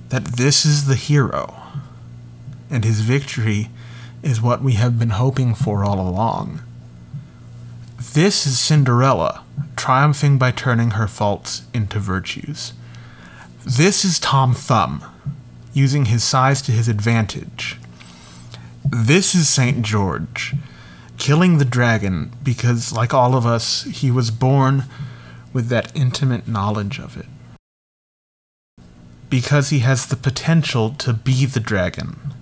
that 0.10 0.26
this 0.26 0.66
is 0.66 0.86
the 0.86 0.98
hero, 0.98 1.56
and 2.70 2.84
his 2.84 3.00
victory 3.00 3.70
is 4.22 4.42
what 4.42 4.62
we 4.62 4.74
have 4.74 5.00
been 5.00 5.12
hoping 5.12 5.56
for 5.56 5.86
all 5.86 6.06
along. 6.06 6.62
This 8.14 8.46
is 8.46 8.60
Cinderella, 8.60 9.46
triumphing 9.78 10.38
by 10.38 10.52
turning 10.52 10.92
her 10.92 11.08
faults 11.08 11.62
into 11.74 12.00
virtues. 12.00 12.74
This 13.66 14.04
is 14.04 14.20
Tom 14.20 14.54
Thumb, 14.54 15.06
using 15.72 16.08
his 16.08 16.26
size 16.26 16.62
to 16.64 16.74
his 16.74 16.90
advantage. 16.90 17.78
This 18.84 19.34
is 19.34 19.48
St. 19.48 19.84
George, 19.84 20.54
killing 21.18 21.60
the 21.60 21.64
dragon 21.64 22.34
because, 22.44 22.92
like 22.92 23.14
all 23.14 23.36
of 23.36 23.46
us, 23.46 23.84
he 23.84 24.12
was 24.12 24.30
born 24.30 24.84
with 25.54 25.70
that 25.70 25.96
intimate 25.96 26.48
knowledge 26.48 27.00
of 27.00 27.16
it. 27.16 27.28
Because 29.30 29.70
he 29.70 29.80
has 29.80 30.06
the 30.06 30.16
potential 30.16 30.90
to 30.92 31.14
be 31.14 31.46
the 31.46 31.60
dragon 31.60 32.34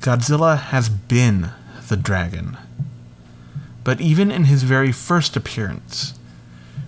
Godzilla 0.00 0.58
has 0.58 0.88
been 0.88 1.50
the 1.88 1.96
dragon. 1.96 2.56
But 3.84 4.00
even 4.00 4.30
in 4.30 4.44
his 4.44 4.62
very 4.62 4.92
first 4.92 5.36
appearance, 5.36 6.14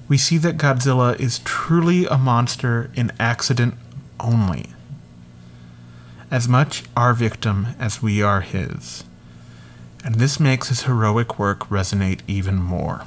we 0.08 0.16
see 0.16 0.38
that 0.38 0.56
Godzilla 0.56 1.20
is 1.20 1.40
truly 1.40 2.06
a 2.06 2.16
monster 2.16 2.90
in 2.94 3.12
accident 3.20 3.74
only. 4.18 4.70
As 6.30 6.48
much 6.48 6.84
our 6.96 7.12
victim 7.12 7.68
as 7.78 8.02
we 8.02 8.22
are 8.22 8.40
his. 8.40 9.04
And 10.02 10.14
this 10.14 10.40
makes 10.40 10.68
his 10.68 10.84
heroic 10.84 11.38
work 11.38 11.68
resonate 11.68 12.20
even 12.26 12.56
more. 12.56 13.02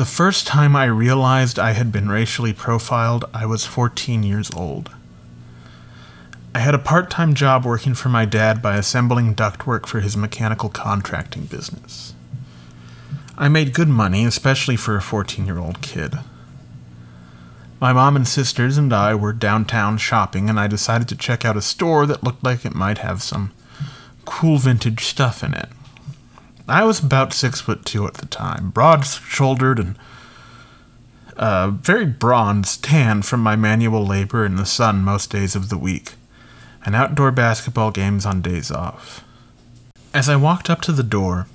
The 0.00 0.06
first 0.06 0.46
time 0.46 0.74
I 0.74 0.86
realized 0.86 1.58
I 1.58 1.72
had 1.72 1.92
been 1.92 2.08
racially 2.08 2.54
profiled, 2.54 3.26
I 3.34 3.44
was 3.44 3.66
14 3.66 4.22
years 4.22 4.50
old. 4.56 4.90
I 6.54 6.60
had 6.60 6.74
a 6.74 6.78
part 6.78 7.10
time 7.10 7.34
job 7.34 7.66
working 7.66 7.92
for 7.92 8.08
my 8.08 8.24
dad 8.24 8.62
by 8.62 8.76
assembling 8.76 9.34
ductwork 9.34 9.84
for 9.84 10.00
his 10.00 10.16
mechanical 10.16 10.70
contracting 10.70 11.44
business. 11.44 12.14
I 13.36 13.50
made 13.50 13.74
good 13.74 13.88
money, 13.88 14.24
especially 14.24 14.76
for 14.76 14.96
a 14.96 15.02
14 15.02 15.44
year 15.44 15.58
old 15.58 15.82
kid. 15.82 16.14
My 17.78 17.92
mom 17.92 18.16
and 18.16 18.26
sisters 18.26 18.78
and 18.78 18.94
I 18.94 19.14
were 19.14 19.34
downtown 19.34 19.98
shopping, 19.98 20.48
and 20.48 20.58
I 20.58 20.66
decided 20.66 21.08
to 21.08 21.14
check 21.14 21.44
out 21.44 21.58
a 21.58 21.60
store 21.60 22.06
that 22.06 22.24
looked 22.24 22.42
like 22.42 22.64
it 22.64 22.74
might 22.74 22.98
have 23.04 23.22
some 23.22 23.52
cool 24.24 24.56
vintage 24.56 25.04
stuff 25.04 25.44
in 25.44 25.52
it. 25.52 25.68
I 26.70 26.84
was 26.84 27.00
about 27.00 27.32
six 27.32 27.60
foot 27.60 27.84
two 27.84 28.06
at 28.06 28.14
the 28.14 28.26
time, 28.26 28.70
broad 28.70 29.04
shouldered 29.04 29.78
and 29.78 29.98
uh, 31.36 31.70
very 31.70 32.06
bronzed, 32.06 32.84
tan 32.84 33.22
from 33.22 33.40
my 33.40 33.56
manual 33.56 34.06
labor 34.06 34.44
in 34.44 34.56
the 34.56 34.66
sun 34.66 35.02
most 35.02 35.30
days 35.30 35.56
of 35.56 35.68
the 35.68 35.78
week 35.78 36.14
and 36.84 36.94
outdoor 36.94 37.30
basketball 37.30 37.90
games 37.90 38.26
on 38.26 38.42
days 38.42 38.70
off. 38.70 39.24
As 40.12 40.28
I 40.28 40.36
walked 40.36 40.68
up 40.68 40.80
to 40.82 40.92
the 40.92 41.02
door, 41.02 41.46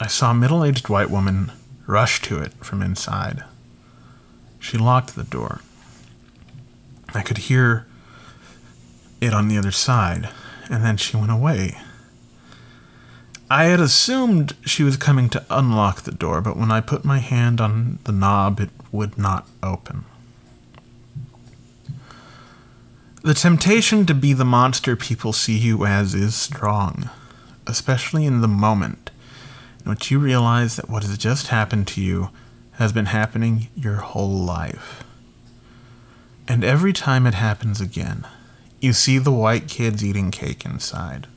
I 0.00 0.06
saw 0.06 0.30
a 0.30 0.34
middle 0.34 0.64
aged 0.64 0.88
white 0.88 1.10
woman 1.10 1.52
rush 1.86 2.20
to 2.22 2.38
it 2.38 2.52
from 2.54 2.82
inside. 2.82 3.44
She 4.58 4.78
locked 4.78 5.14
the 5.14 5.24
door. 5.24 5.60
I 7.14 7.22
could 7.22 7.38
hear 7.38 7.86
it 9.20 9.32
on 9.32 9.48
the 9.48 9.58
other 9.58 9.70
side, 9.70 10.28
and 10.70 10.84
then 10.84 10.96
she 10.96 11.16
went 11.16 11.30
away. 11.30 11.76
I 13.48 13.64
had 13.64 13.78
assumed 13.78 14.56
she 14.64 14.82
was 14.82 14.96
coming 14.96 15.28
to 15.30 15.44
unlock 15.48 16.02
the 16.02 16.12
door, 16.12 16.40
but 16.40 16.56
when 16.56 16.72
I 16.72 16.80
put 16.80 17.04
my 17.04 17.18
hand 17.18 17.60
on 17.60 18.00
the 18.04 18.12
knob, 18.12 18.58
it 18.58 18.70
would 18.90 19.16
not 19.16 19.46
open. 19.62 20.04
The 23.22 23.34
temptation 23.34 24.04
to 24.06 24.14
be 24.14 24.32
the 24.32 24.44
monster 24.44 24.96
people 24.96 25.32
see 25.32 25.56
you 25.56 25.84
as 25.84 26.14
is 26.14 26.34
strong, 26.34 27.10
especially 27.66 28.24
in 28.24 28.40
the 28.40 28.48
moment 28.48 29.10
in 29.84 29.90
which 29.90 30.10
you 30.10 30.18
realize 30.18 30.74
that 30.74 30.90
what 30.90 31.04
has 31.04 31.16
just 31.16 31.46
happened 31.46 31.86
to 31.86 32.00
you 32.00 32.30
has 32.72 32.92
been 32.92 33.06
happening 33.06 33.68
your 33.76 33.96
whole 33.96 34.44
life. 34.44 35.04
And 36.48 36.64
every 36.64 36.92
time 36.92 37.26
it 37.26 37.34
happens 37.34 37.80
again, 37.80 38.26
you 38.80 38.92
see 38.92 39.18
the 39.18 39.32
white 39.32 39.68
kids 39.68 40.04
eating 40.04 40.32
cake 40.32 40.64
inside. 40.64 41.28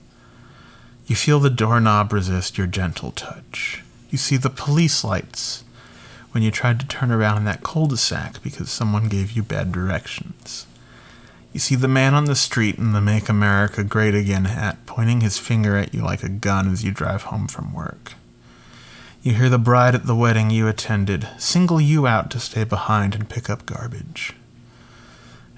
You 1.09 1.15
feel 1.15 1.39
the 1.39 1.49
doorknob 1.49 2.13
resist 2.13 2.59
your 2.59 2.67
gentle 2.67 3.09
touch. 3.09 3.81
You 4.11 4.19
see 4.19 4.37
the 4.37 4.51
police 4.51 5.03
lights 5.03 5.63
when 6.33 6.43
you 6.43 6.51
tried 6.51 6.79
to 6.81 6.85
turn 6.85 7.09
around 7.11 7.37
in 7.37 7.45
that 7.45 7.63
cul 7.63 7.87
de 7.87 7.97
sac 7.97 8.43
because 8.43 8.69
someone 8.69 9.09
gave 9.09 9.31
you 9.31 9.41
bad 9.41 9.71
directions. 9.71 10.67
You 11.51 11.59
see 11.59 11.73
the 11.73 11.87
man 11.87 12.13
on 12.13 12.25
the 12.25 12.35
street 12.35 12.77
in 12.77 12.93
the 12.93 13.01
Make 13.01 13.27
America 13.27 13.83
Great 13.83 14.13
Again 14.13 14.45
hat 14.45 14.77
pointing 14.85 15.21
his 15.21 15.39
finger 15.39 15.75
at 15.75 15.95
you 15.95 16.03
like 16.03 16.21
a 16.21 16.29
gun 16.29 16.71
as 16.71 16.83
you 16.83 16.91
drive 16.91 17.23
home 17.23 17.47
from 17.47 17.73
work. 17.73 18.13
You 19.23 19.33
hear 19.33 19.49
the 19.49 19.57
bride 19.57 19.95
at 19.95 20.05
the 20.05 20.15
wedding 20.15 20.51
you 20.51 20.67
attended 20.67 21.27
single 21.39 21.81
you 21.81 22.05
out 22.05 22.29
to 22.29 22.39
stay 22.39 22.65
behind 22.65 23.15
and 23.15 23.27
pick 23.27 23.49
up 23.49 23.65
garbage. 23.65 24.35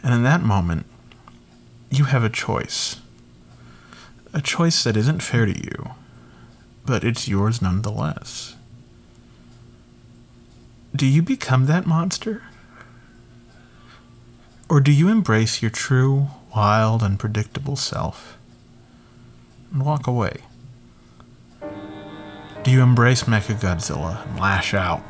And 0.01 0.13
in 0.13 0.23
that 0.23 0.43
moment, 0.43 0.85
you 1.89 2.05
have 2.05 2.23
a 2.23 2.29
choice. 2.29 3.00
A 4.33 4.41
choice 4.41 4.83
that 4.83 4.95
isn't 4.95 5.21
fair 5.21 5.45
to 5.45 5.51
you, 5.51 5.91
but 6.85 7.03
it's 7.03 7.27
yours 7.27 7.61
nonetheless. 7.61 8.55
Do 10.95 11.05
you 11.05 11.21
become 11.21 11.65
that 11.65 11.85
monster? 11.85 12.43
Or 14.69 14.79
do 14.79 14.91
you 14.91 15.09
embrace 15.09 15.61
your 15.61 15.71
true, 15.71 16.27
wild, 16.55 17.03
unpredictable 17.03 17.75
self 17.75 18.37
and 19.71 19.85
walk 19.85 20.07
away? 20.07 20.37
Do 22.63 22.71
you 22.71 22.81
embrace 22.81 23.23
Mechagodzilla 23.23 24.25
and 24.27 24.39
lash 24.39 24.73
out? 24.73 25.03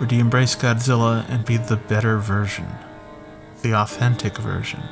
Or 0.00 0.06
do 0.06 0.16
you 0.16 0.20
embrace 0.20 0.54
Godzilla 0.54 1.24
and 1.28 1.44
be 1.44 1.56
the 1.56 1.76
better 1.76 2.18
version? 2.18 2.66
The 3.62 3.74
authentic 3.74 4.36
version? 4.36 4.82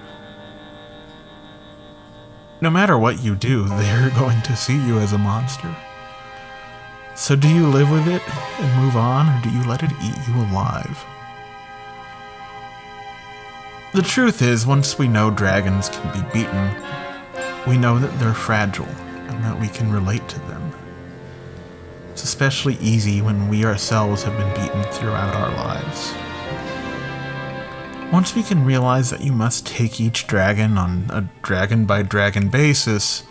No 2.61 2.71
matter 2.71 2.99
what 2.99 3.23
you 3.23 3.37
do, 3.37 3.65
they're 3.65 4.11
going 4.19 4.43
to 4.43 4.57
see 4.57 4.77
you 4.87 4.99
as 4.99 5.13
a 5.13 5.19
monster. 5.19 5.75
So 7.15 7.37
do 7.37 7.49
you 7.49 7.67
live 7.69 7.91
with 7.91 8.09
it 8.09 8.23
and 8.61 8.85
move 8.85 8.97
on, 8.97 9.29
or 9.29 9.43
do 9.43 9.51
you 9.51 9.63
let 9.65 9.83
it 9.83 9.91
eat 10.03 10.17
you 10.29 10.35
alive? 10.51 11.05
The 13.93 14.03
truth 14.03 14.43
is, 14.43 14.67
once 14.67 14.99
we 14.99 15.09
know 15.09 15.31
dragons 15.31 15.89
can 15.89 16.13
be 16.13 16.29
beaten, 16.33 16.75
we 17.67 17.79
know 17.79 17.99
that 17.99 18.17
they're 18.19 18.35
fragile 18.35 18.87
and 18.87 19.43
that 19.45 19.61
we 19.61 19.69
can 19.69 19.91
relate 19.93 20.27
to 20.29 20.39
them. 20.41 20.73
It's 22.11 22.25
especially 22.25 22.77
easy 22.81 23.23
when 23.23 23.49
we 23.49 23.65
ourselves 23.65 24.25
have 24.25 24.37
been 24.37 24.55
beaten 24.55 24.83
throughout 24.93 25.35
our 25.35 25.51
lives. 25.51 26.13
Once 28.13 28.35
we 28.35 28.43
can 28.43 28.65
realize 28.65 29.11
that 29.11 29.21
you 29.21 29.33
must 29.33 29.67
take 29.67 30.01
each 30.01 30.27
dragon 30.27 30.79
on 30.79 31.05
a 31.11 31.21
dragon 31.43 31.85
by 31.85 32.03
dragon 32.03 32.49
basis, 32.49 33.23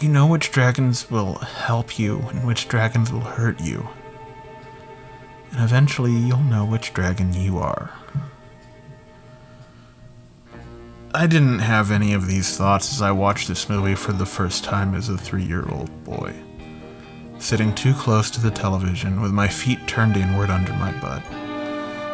you 0.00 0.08
know 0.08 0.26
which 0.26 0.50
dragons 0.50 1.08
will 1.08 1.34
help 1.34 1.96
you 1.96 2.18
and 2.30 2.44
which 2.44 2.66
dragons 2.66 3.12
will 3.12 3.20
hurt 3.20 3.60
you. 3.60 3.88
And 5.52 5.62
eventually 5.62 6.10
you'll 6.10 6.38
know 6.38 6.64
which 6.64 6.92
dragon 6.92 7.32
you 7.34 7.58
are. 7.58 7.92
I 11.14 11.28
didn't 11.28 11.60
have 11.60 11.92
any 11.92 12.14
of 12.14 12.26
these 12.26 12.56
thoughts 12.56 12.92
as 12.92 13.00
I 13.00 13.12
watched 13.12 13.46
this 13.46 13.68
movie 13.68 13.94
for 13.94 14.12
the 14.12 14.26
first 14.26 14.64
time 14.64 14.92
as 14.92 15.08
a 15.08 15.16
three 15.16 15.44
year 15.44 15.68
old 15.70 16.02
boy. 16.02 16.34
Sitting 17.38 17.72
too 17.76 17.94
close 17.94 18.28
to 18.32 18.40
the 18.40 18.50
television 18.50 19.20
with 19.20 19.30
my 19.30 19.46
feet 19.46 19.86
turned 19.86 20.16
inward 20.16 20.50
under 20.50 20.72
my 20.72 20.90
butt, 21.00 21.22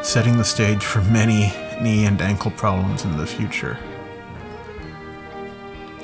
setting 0.02 0.37
the 0.37 0.44
stage 0.44 0.84
for 0.84 1.02
many 1.02 1.52
knee 1.80 2.06
and 2.06 2.20
ankle 2.20 2.50
problems 2.52 3.04
in 3.04 3.16
the 3.16 3.26
future. 3.26 3.78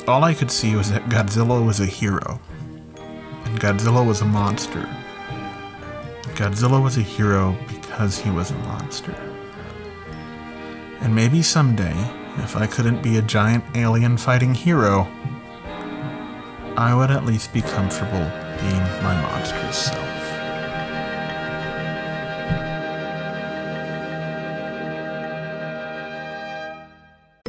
All 0.07 0.25
I 0.25 0.35
could 0.35 0.51
see 0.51 0.77
was 0.77 0.91
that 0.91 1.09
Godzilla 1.09 1.65
was 1.65 1.81
a 1.81 1.87
hero, 1.87 2.41
and 3.45 3.61
Godzilla 3.61 4.07
was 4.07 4.21
a 4.21 4.27
monster. 4.27 4.89
Godzilla 6.35 6.83
was 6.83 6.99
a 6.99 7.03
hero 7.03 7.57
because 7.69 8.19
he 8.19 8.31
was 8.31 8.51
a 8.51 8.59
monster. 8.59 9.15
And 11.01 11.15
maybe 11.15 11.43
someday, 11.43 11.97
if 12.39 12.57
I 12.57 12.67
couldn't 12.67 13.03
be 13.03 13.17
a 13.17 13.23
giant 13.23 13.65
alien 13.75 14.17
fighting 14.17 14.55
hero, 14.55 15.09
I 16.77 16.95
would 16.95 17.11
at 17.11 17.25
least 17.25 17.53
be 17.53 17.63
comfortable 17.63 18.31
being 18.61 18.83
my 19.03 19.15
monstrous 19.23 19.87
self. 19.87 20.14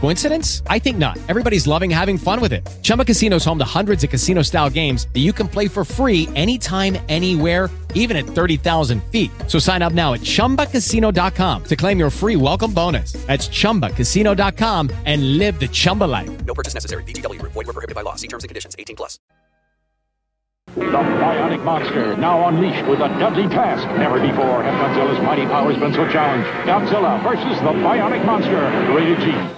Coincidence? 0.00 0.62
I 0.68 0.78
think 0.78 0.98
not. 0.98 1.16
Everybody's 1.28 1.66
loving 1.66 1.90
having 1.90 2.18
fun 2.18 2.40
with 2.40 2.52
it. 2.52 2.68
Chumba 2.82 3.04
Casino 3.04 3.36
is 3.36 3.44
home 3.44 3.58
to 3.58 3.64
hundreds 3.64 4.02
of 4.02 4.10
casino 4.10 4.42
style 4.42 4.68
games 4.68 5.06
that 5.12 5.20
you 5.20 5.32
can 5.32 5.46
play 5.46 5.68
for 5.68 5.84
free 5.84 6.28
anytime, 6.34 6.98
anywhere, 7.08 7.70
even 7.94 8.16
at 8.16 8.24
30,000 8.24 9.00
feet. 9.04 9.30
So 9.46 9.60
sign 9.60 9.82
up 9.82 9.92
now 9.92 10.14
at 10.14 10.20
chumbacasino.com 10.20 11.64
to 11.64 11.76
claim 11.76 11.98
your 12.00 12.10
free 12.10 12.34
welcome 12.34 12.72
bonus. 12.74 13.12
That's 13.26 13.48
chumbacasino.com 13.48 14.90
and 15.04 15.38
live 15.38 15.60
the 15.60 15.68
Chumba 15.68 16.04
life. 16.04 16.44
No 16.44 16.54
purchase 16.54 16.74
necessary. 16.74 17.04
VGW 17.04 17.38
Group. 17.38 17.52
Void 17.52 17.66
were 17.66 17.74
prohibited 17.74 17.94
by 17.94 18.02
law. 18.02 18.16
See 18.16 18.28
terms 18.28 18.44
and 18.44 18.48
conditions. 18.48 18.74
18 18.78 18.96
plus. 18.96 19.18
The 20.74 20.82
Bionic 20.84 21.64
Monster, 21.64 22.16
now 22.18 22.46
unleashed 22.46 22.86
with 22.86 23.00
a 23.00 23.08
deadly 23.18 23.48
task. 23.48 23.88
Never 23.96 24.20
before 24.20 24.62
have 24.62 24.74
Godzilla's 24.74 25.20
mighty 25.24 25.46
powers 25.46 25.76
been 25.78 25.94
so 25.94 26.06
challenged. 26.10 26.46
Godzilla 26.68 27.20
versus 27.22 27.58
the 27.60 27.72
Bionic 27.72 28.24
Monster. 28.24 28.60
Rated 28.94 29.18
G. 29.20 29.57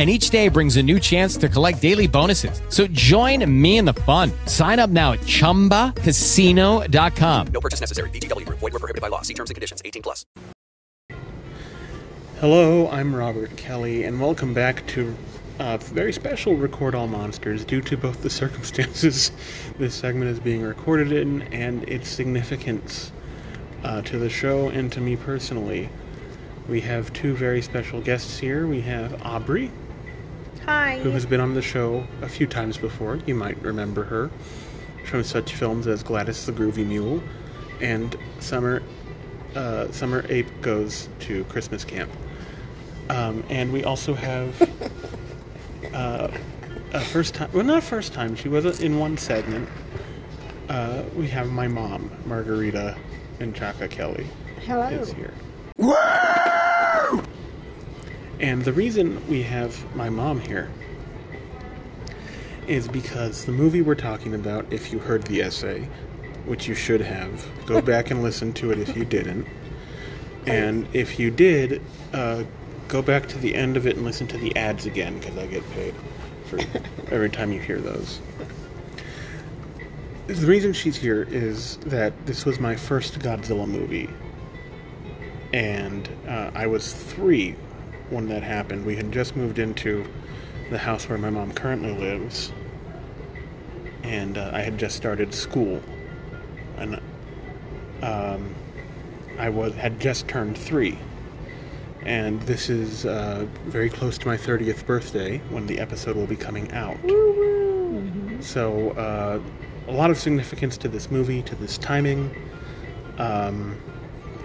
And 0.00 0.08
each 0.08 0.30
day 0.30 0.48
brings 0.48 0.78
a 0.78 0.82
new 0.82 0.98
chance 0.98 1.36
to 1.36 1.46
collect 1.46 1.82
daily 1.82 2.06
bonuses. 2.06 2.62
So 2.70 2.86
join 2.86 3.44
me 3.60 3.76
in 3.76 3.84
the 3.84 3.92
fun. 3.92 4.32
Sign 4.46 4.78
up 4.78 4.88
now 4.88 5.12
at 5.12 5.20
chumbacasino.com. 5.20 7.46
No 7.48 7.60
purchase 7.60 7.80
necessary. 7.80 8.08
VGW 8.08 8.46
Group. 8.46 8.60
Void 8.60 8.72
were 8.72 8.78
prohibited 8.78 9.02
by 9.02 9.08
law. 9.08 9.20
See 9.20 9.34
terms 9.34 9.50
and 9.50 9.56
conditions. 9.56 9.82
18 9.84 10.00
plus. 10.00 10.24
Hello, 12.40 12.88
I'm 12.88 13.14
Robert 13.14 13.54
Kelly, 13.58 14.04
and 14.04 14.18
welcome 14.18 14.54
back 14.54 14.86
to 14.86 15.14
a 15.58 15.76
very 15.76 16.14
special 16.14 16.56
Record 16.56 16.94
All 16.94 17.06
Monsters 17.06 17.66
due 17.66 17.82
to 17.82 17.98
both 17.98 18.22
the 18.22 18.30
circumstances 18.30 19.32
this 19.78 19.94
segment 19.94 20.30
is 20.30 20.40
being 20.40 20.62
recorded 20.62 21.12
in 21.12 21.42
and 21.52 21.86
its 21.86 22.08
significance 22.08 23.12
uh, 23.84 24.00
to 24.00 24.18
the 24.18 24.30
show 24.30 24.70
and 24.70 24.90
to 24.92 25.00
me 25.02 25.16
personally. 25.16 25.90
We 26.70 26.80
have 26.80 27.12
two 27.12 27.34
very 27.34 27.60
special 27.60 28.00
guests 28.00 28.38
here. 28.38 28.66
We 28.66 28.80
have 28.82 29.26
Aubrey, 29.26 29.70
Hi. 30.66 30.98
who 30.98 31.10
has 31.10 31.26
been 31.26 31.40
on 31.40 31.54
the 31.54 31.62
show 31.62 32.06
a 32.22 32.28
few 32.28 32.46
times 32.46 32.76
before. 32.76 33.18
You 33.26 33.34
might 33.34 33.60
remember 33.62 34.04
her 34.04 34.30
from 35.06 35.24
such 35.24 35.54
films 35.54 35.86
as 35.86 36.02
Gladys 36.02 36.46
the 36.46 36.52
Groovy 36.52 36.86
Mule 36.86 37.22
and 37.80 38.16
Summer 38.38 38.82
uh, 39.54 39.90
Summer 39.90 40.24
Ape 40.28 40.46
Goes 40.60 41.08
to 41.20 41.44
Christmas 41.44 41.84
Camp. 41.84 42.10
Um, 43.08 43.42
and 43.50 43.72
we 43.72 43.82
also 43.82 44.14
have 44.14 44.62
uh, 45.94 46.28
a 46.92 47.00
first 47.00 47.34
time, 47.34 47.50
well, 47.52 47.64
not 47.64 47.82
first 47.82 48.12
time, 48.12 48.36
she 48.36 48.48
was 48.48 48.80
in 48.80 48.98
one 48.98 49.16
segment. 49.16 49.68
Uh, 50.68 51.02
we 51.16 51.26
have 51.28 51.50
my 51.50 51.66
mom, 51.66 52.10
Margarita 52.26 52.96
and 53.40 53.54
Chaka 53.56 53.88
Kelly, 53.88 54.26
Hello. 54.64 54.86
is 54.86 55.12
here. 55.12 55.32
And 58.40 58.64
the 58.64 58.72
reason 58.72 59.26
we 59.28 59.42
have 59.42 59.94
my 59.94 60.08
mom 60.08 60.40
here 60.40 60.70
is 62.66 62.88
because 62.88 63.44
the 63.44 63.52
movie 63.52 63.82
we're 63.82 63.94
talking 63.94 64.34
about, 64.34 64.72
if 64.72 64.92
you 64.92 64.98
heard 64.98 65.24
the 65.24 65.42
essay, 65.42 65.88
which 66.46 66.66
you 66.66 66.74
should 66.74 67.02
have, 67.02 67.46
go 67.66 67.82
back 67.92 68.10
and 68.10 68.22
listen 68.22 68.52
to 68.54 68.70
it 68.70 68.78
if 68.78 68.96
you 68.96 69.04
didn't. 69.04 69.46
And 70.46 70.88
if 70.94 71.18
you 71.18 71.30
did, 71.30 71.82
uh, 72.14 72.44
go 72.88 73.02
back 73.02 73.28
to 73.28 73.38
the 73.38 73.54
end 73.54 73.76
of 73.76 73.86
it 73.86 73.96
and 73.96 74.04
listen 74.06 74.26
to 74.28 74.38
the 74.38 74.56
ads 74.56 74.86
again 74.86 75.18
because 75.18 75.36
I 75.36 75.46
get 75.46 75.68
paid 75.72 75.94
for 76.46 76.58
every 77.10 77.28
time 77.28 77.52
you 77.52 77.60
hear 77.60 77.78
those. 77.78 78.20
The 80.28 80.46
reason 80.46 80.72
she's 80.72 80.96
here 80.96 81.24
is 81.24 81.76
that 81.78 82.14
this 82.24 82.46
was 82.46 82.58
my 82.58 82.76
first 82.76 83.18
Godzilla 83.18 83.66
movie, 83.66 84.08
and 85.52 86.08
uh, 86.26 86.52
I 86.54 86.68
was 86.68 86.92
three 86.92 87.56
when 88.10 88.28
that 88.28 88.42
happened. 88.42 88.84
We 88.84 88.96
had 88.96 89.12
just 89.12 89.36
moved 89.36 89.58
into 89.58 90.04
the 90.70 90.78
house 90.78 91.08
where 91.08 91.18
my 91.18 91.30
mom 91.30 91.52
currently 91.52 91.94
lives, 91.94 92.52
and 94.02 94.38
uh, 94.38 94.50
I 94.52 94.60
had 94.60 94.78
just 94.78 94.96
started 94.96 95.34
school, 95.34 95.82
and 96.76 97.00
um, 98.02 98.54
I 99.38 99.48
was 99.48 99.74
had 99.74 100.00
just 100.00 100.28
turned 100.28 100.56
three. 100.56 100.98
And 102.02 102.40
this 102.42 102.70
is 102.70 103.04
uh, 103.04 103.46
very 103.66 103.90
close 103.90 104.16
to 104.18 104.26
my 104.26 104.36
30th 104.36 104.86
birthday 104.86 105.38
when 105.50 105.66
the 105.66 105.78
episode 105.78 106.16
will 106.16 106.26
be 106.26 106.36
coming 106.36 106.72
out. 106.72 106.98
So, 108.42 108.90
uh, 108.92 109.40
a 109.86 109.92
lot 109.92 110.10
of 110.10 110.18
significance 110.18 110.78
to 110.78 110.88
this 110.88 111.10
movie, 111.10 111.42
to 111.42 111.54
this 111.56 111.76
timing. 111.76 112.34
Um, 113.18 113.78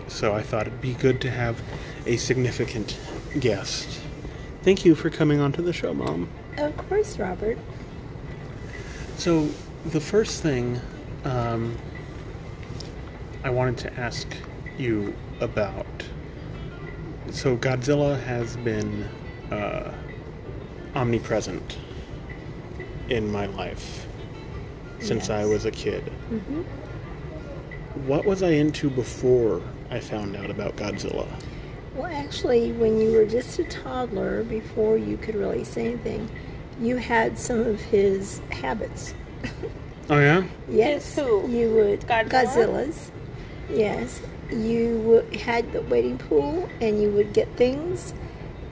so, 0.10 0.34
I 0.34 0.42
thought 0.42 0.68
it'd 0.68 0.82
be 0.82 0.96
good 0.96 1.22
to 1.22 1.32
have 1.32 1.62
a 2.06 2.18
significant 2.18 2.98
guest. 3.40 4.02
Thank 4.64 4.86
you 4.86 4.96
for 4.96 5.10
coming 5.10 5.40
onto 5.40 5.62
the 5.62 5.74
show, 5.74 5.94
Mom. 5.94 6.30
Of 6.58 6.76
course, 6.78 7.20
Robert. 7.20 7.58
So, 9.18 9.50
the 9.88 10.00
first 10.00 10.42
thing 10.42 10.80
um, 11.24 11.76
I 13.44 13.50
wanted 13.50 13.78
to 13.80 14.00
ask 14.00 14.28
you 14.78 15.16
about. 15.40 15.86
So, 17.32 17.58
Godzilla 17.58 18.22
has 18.24 18.58
been 18.58 19.04
uh, 19.52 19.94
omnipresent 20.96 21.78
in 23.10 23.32
my 23.32 23.46
life 23.48 24.08
since 25.00 25.30
I 25.30 25.46
was 25.46 25.66
a 25.66 25.72
kid. 25.72 26.04
hmm 26.30 26.62
What 28.08 28.26
was 28.26 28.42
I 28.42 28.52
into 28.52 28.90
before 28.90 29.62
I 29.92 30.00
found 30.00 30.36
out 30.36 30.50
about 30.50 30.76
Godzilla? 30.76 31.28
Well, 31.96 32.06
actually, 32.12 32.72
when 32.74 33.00
you 33.00 33.12
were 33.14 33.26
just 33.26 33.58
a 33.60 33.64
toddler, 33.64 34.44
before 34.44 34.98
you 34.98 35.18
could 35.18 35.36
really 35.36 35.64
say 35.64 35.88
anything, 35.88 36.30
you 36.80 36.98
had 36.98 37.38
some 37.40 37.60
of 37.62 37.80
his 37.82 38.40
habits. 38.52 39.14
Oh 40.08 40.20
yeah. 40.20 40.44
Yes, 40.70 41.18
you 41.18 41.74
would 41.74 42.02
Godzilla's. 42.02 43.10
Yes, 43.72 44.22
you 44.52 45.00
would, 45.00 45.36
had 45.36 45.72
the 45.72 45.82
waiting 45.82 46.20
pool, 46.20 46.70
and 46.80 47.02
you 47.02 47.10
would 47.10 47.34
get 47.34 47.48
things, 47.58 48.14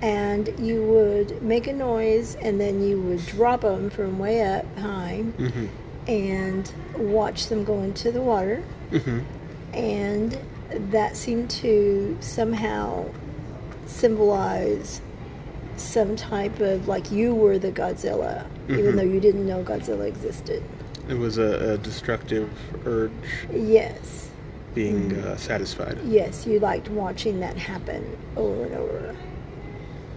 and 0.04 0.54
you 0.60 0.84
would 0.84 1.42
make 1.42 1.66
a 1.66 1.74
noise, 1.74 2.36
and 2.36 2.62
then 2.62 2.88
you 2.88 3.02
would 3.02 3.26
drop 3.26 3.62
them 3.62 3.90
from 3.90 4.20
way 4.20 4.44
up 4.44 4.64
high, 4.78 5.24
Mm-hmm. 5.40 5.66
and 6.08 6.72
watch 7.00 7.48
them 7.48 7.64
go 7.64 7.82
into 7.82 8.12
the 8.12 8.22
water, 8.22 8.62
Mm-hmm. 8.92 9.20
and 9.76 10.38
that 10.92 11.16
seemed 11.16 11.50
to 11.50 12.18
somehow 12.20 13.06
symbolize 13.86 15.02
some 15.78 16.16
type 16.16 16.60
of 16.60 16.88
like 16.88 17.12
you 17.12 17.34
were 17.34 17.58
the 17.58 17.72
Godzilla, 17.72 18.46
even 18.70 18.94
Mhm. 18.94 18.96
though 18.96 19.02
you 19.04 19.20
didn't 19.20 19.46
know 19.48 19.64
Godzilla 19.64 20.08
existed. 20.08 20.64
It 21.10 21.18
was 21.18 21.38
a, 21.38 21.74
a 21.74 21.78
destructive 21.78 22.50
urge 22.86 23.12
Yes. 23.54 24.30
being 24.74 25.12
Mm. 25.12 25.24
uh, 25.26 25.36
satisfied. 25.38 25.98
Yes, 26.06 26.48
you 26.48 26.60
liked 26.60 26.90
watching 26.90 27.40
that 27.42 27.58
happen 27.58 28.04
over 28.38 28.64
and 28.66 28.76
over. 28.76 29.16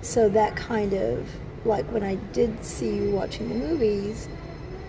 So 0.03 0.29
that 0.31 0.57
kind 0.57 0.93
of 0.95 1.27
like 1.65 1.85
when 1.93 2.03
I 2.05 2.15
did 2.33 2.65
see 2.65 2.95
you 2.95 3.11
watching 3.11 3.49
the 3.49 3.55
movies, 3.57 4.29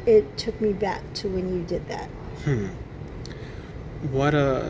it 0.06 0.38
took 0.38 0.60
me 0.62 0.74
back 0.74 1.02
to 1.16 1.28
when 1.28 1.52
you 1.54 1.64
did 1.64 1.88
that. 1.90 2.08
Hmm. 2.46 2.68
What 4.12 4.36
uh 4.36 4.70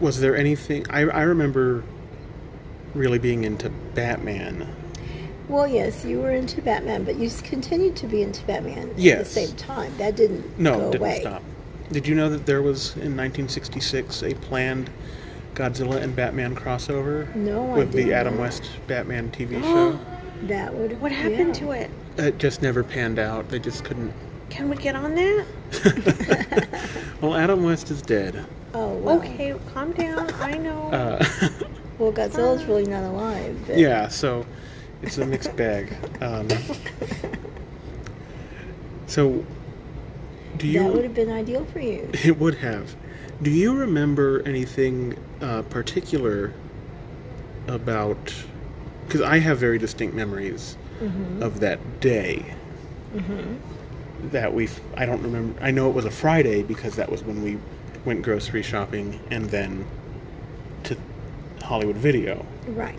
was 0.00 0.20
there 0.20 0.36
anything 0.36 0.84
I 0.90 1.00
I 1.02 1.22
remember 1.22 1.82
really 2.94 3.18
being 3.18 3.44
into 3.44 3.70
Batman. 3.94 4.74
Well, 5.48 5.68
yes, 5.68 6.04
you 6.04 6.20
were 6.20 6.32
into 6.32 6.60
Batman, 6.60 7.04
but 7.04 7.16
you 7.16 7.30
continued 7.44 7.94
to 7.96 8.06
be 8.06 8.22
into 8.22 8.44
Batman 8.46 8.90
at 8.90 8.96
the 8.96 9.24
same 9.24 9.52
time. 9.56 9.96
That 9.96 10.16
didn't 10.16 10.58
No, 10.58 10.72
go 10.78 10.90
didn't 10.92 11.02
away. 11.02 11.20
stop. 11.20 11.42
Did 11.92 12.08
you 12.08 12.14
know 12.16 12.28
that 12.30 12.46
there 12.46 12.62
was 12.62 12.92
in 12.96 13.16
1966 13.16 14.22
a 14.24 14.34
planned 14.34 14.90
Godzilla 15.54 16.02
and 16.02 16.16
Batman 16.16 16.56
crossover 16.56 17.32
No, 17.36 17.62
with 17.64 17.92
the 17.92 17.98
didn't 17.98 18.12
Adam 18.14 18.34
know. 18.36 18.40
West 18.42 18.70
Batman 18.88 19.30
TV 19.30 19.62
show? 19.72 19.98
That 20.42 20.74
would. 20.74 21.00
What 21.00 21.12
happened 21.12 21.56
yeah. 21.56 21.66
to 21.66 21.70
it? 21.72 21.90
It 22.18 22.38
just 22.38 22.60
never 22.62 22.82
panned 22.82 23.18
out. 23.18 23.48
They 23.48 23.58
just 23.58 23.84
couldn't. 23.84 24.12
Can 24.50 24.68
we 24.68 24.76
get 24.76 24.96
on 24.96 25.14
that? 25.14 25.46
Well, 27.20 27.34
Adam 27.34 27.62
West 27.64 27.90
is 27.90 28.02
dead. 28.02 28.44
Oh, 28.78 28.94
well. 28.98 29.18
Okay, 29.18 29.54
calm 29.72 29.92
down. 29.92 30.30
I 30.34 30.58
know. 30.58 30.90
Uh, 30.92 31.24
Well, 31.98 32.12
Godzilla's 32.12 32.62
really 32.66 32.84
not 32.84 33.04
alive. 33.04 33.58
But 33.66 33.78
yeah, 33.78 34.08
so 34.08 34.44
it's 35.00 35.16
a 35.16 35.24
mixed 35.24 35.56
bag. 35.56 35.96
Um, 36.20 36.46
so, 39.06 39.42
do 40.58 40.66
you? 40.66 40.80
that 40.82 40.92
would 40.92 41.04
have 41.04 41.14
been 41.14 41.30
ideal 41.32 41.64
for 41.72 41.80
you. 41.80 42.10
It 42.24 42.38
would 42.38 42.56
have. 42.56 42.94
Do 43.40 43.50
you 43.50 43.74
remember 43.74 44.42
anything 44.44 45.16
uh, 45.40 45.62
particular 45.62 46.52
about? 47.66 48.34
Because 49.06 49.22
I 49.22 49.38
have 49.38 49.56
very 49.58 49.78
distinct 49.78 50.14
memories 50.14 50.76
Mhm. 51.00 51.40
of 51.40 51.60
that 51.60 51.78
day. 52.00 52.44
Mhm. 53.14 53.56
That 54.32 54.52
we, 54.52 54.68
I 54.98 55.06
don't 55.06 55.22
remember. 55.22 55.58
I 55.62 55.70
know 55.70 55.88
it 55.88 55.94
was 55.94 56.04
a 56.04 56.10
Friday 56.10 56.62
because 56.62 56.96
that 56.96 57.10
was 57.10 57.22
when 57.24 57.42
we 57.42 57.56
went 58.06 58.22
grocery 58.22 58.62
shopping 58.62 59.20
and 59.30 59.50
then 59.50 59.84
to 60.84 60.96
Hollywood 61.62 61.96
Video. 61.96 62.46
Right. 62.68 62.98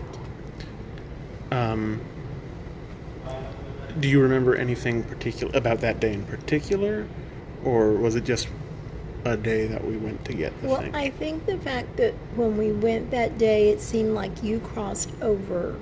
Um, 1.50 2.00
do 3.98 4.08
you 4.08 4.20
remember 4.20 4.54
anything 4.54 5.02
particular 5.02 5.56
about 5.56 5.80
that 5.80 5.98
day 5.98 6.12
in 6.12 6.24
particular, 6.24 7.08
or 7.64 7.92
was 7.94 8.14
it 8.14 8.24
just 8.24 8.48
a 9.24 9.36
day 9.36 9.66
that 9.66 9.84
we 9.84 9.96
went 9.96 10.24
to 10.26 10.34
get 10.34 10.58
the 10.60 10.68
Well, 10.68 10.80
thing? 10.82 10.94
I 10.94 11.10
think 11.10 11.46
the 11.46 11.58
fact 11.58 11.96
that 11.96 12.12
when 12.36 12.56
we 12.56 12.72
went 12.72 13.10
that 13.10 13.38
day, 13.38 13.70
it 13.70 13.80
seemed 13.80 14.14
like 14.14 14.42
you 14.42 14.60
crossed 14.60 15.10
over 15.22 15.76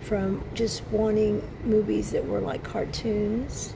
from 0.00 0.42
just 0.54 0.82
wanting 0.88 1.46
movies 1.64 2.10
that 2.10 2.26
were 2.26 2.40
like 2.40 2.64
cartoons 2.64 3.74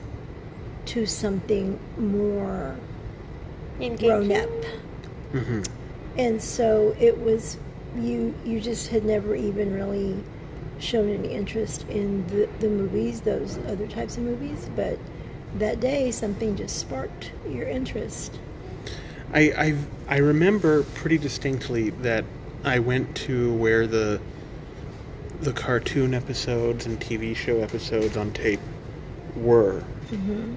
to 0.85 1.05
something 1.05 1.79
more 1.97 2.75
grown 3.97 4.31
up. 4.31 4.49
Hmm 5.31 5.61
And 6.17 6.41
so 6.41 6.95
it 6.99 7.17
was 7.19 7.57
you 7.95 8.33
you 8.45 8.59
just 8.59 8.87
had 8.89 9.03
never 9.05 9.35
even 9.35 9.73
really 9.73 10.23
shown 10.79 11.09
any 11.09 11.29
interest 11.29 11.85
in 11.89 12.25
the, 12.27 12.47
the 12.59 12.69
movies, 12.69 13.21
those 13.21 13.57
other 13.67 13.87
types 13.87 14.17
of 14.17 14.23
movies, 14.23 14.69
but 14.75 14.99
that 15.55 15.79
day 15.79 16.11
something 16.11 16.55
just 16.55 16.77
sparked 16.77 17.31
your 17.49 17.67
interest. 17.67 18.39
I, 19.33 19.41
I 19.57 19.75
I 20.07 20.17
remember 20.17 20.83
pretty 20.83 21.17
distinctly 21.17 21.89
that 22.01 22.23
I 22.63 22.79
went 22.79 23.15
to 23.17 23.53
where 23.55 23.87
the 23.87 24.21
the 25.41 25.53
cartoon 25.53 26.13
episodes 26.13 26.85
and 26.85 26.99
TV 26.99 27.35
show 27.35 27.59
episodes 27.61 28.17
on 28.17 28.31
tape 28.31 28.59
were, 29.35 29.83
Mm-hmm. 30.11 30.55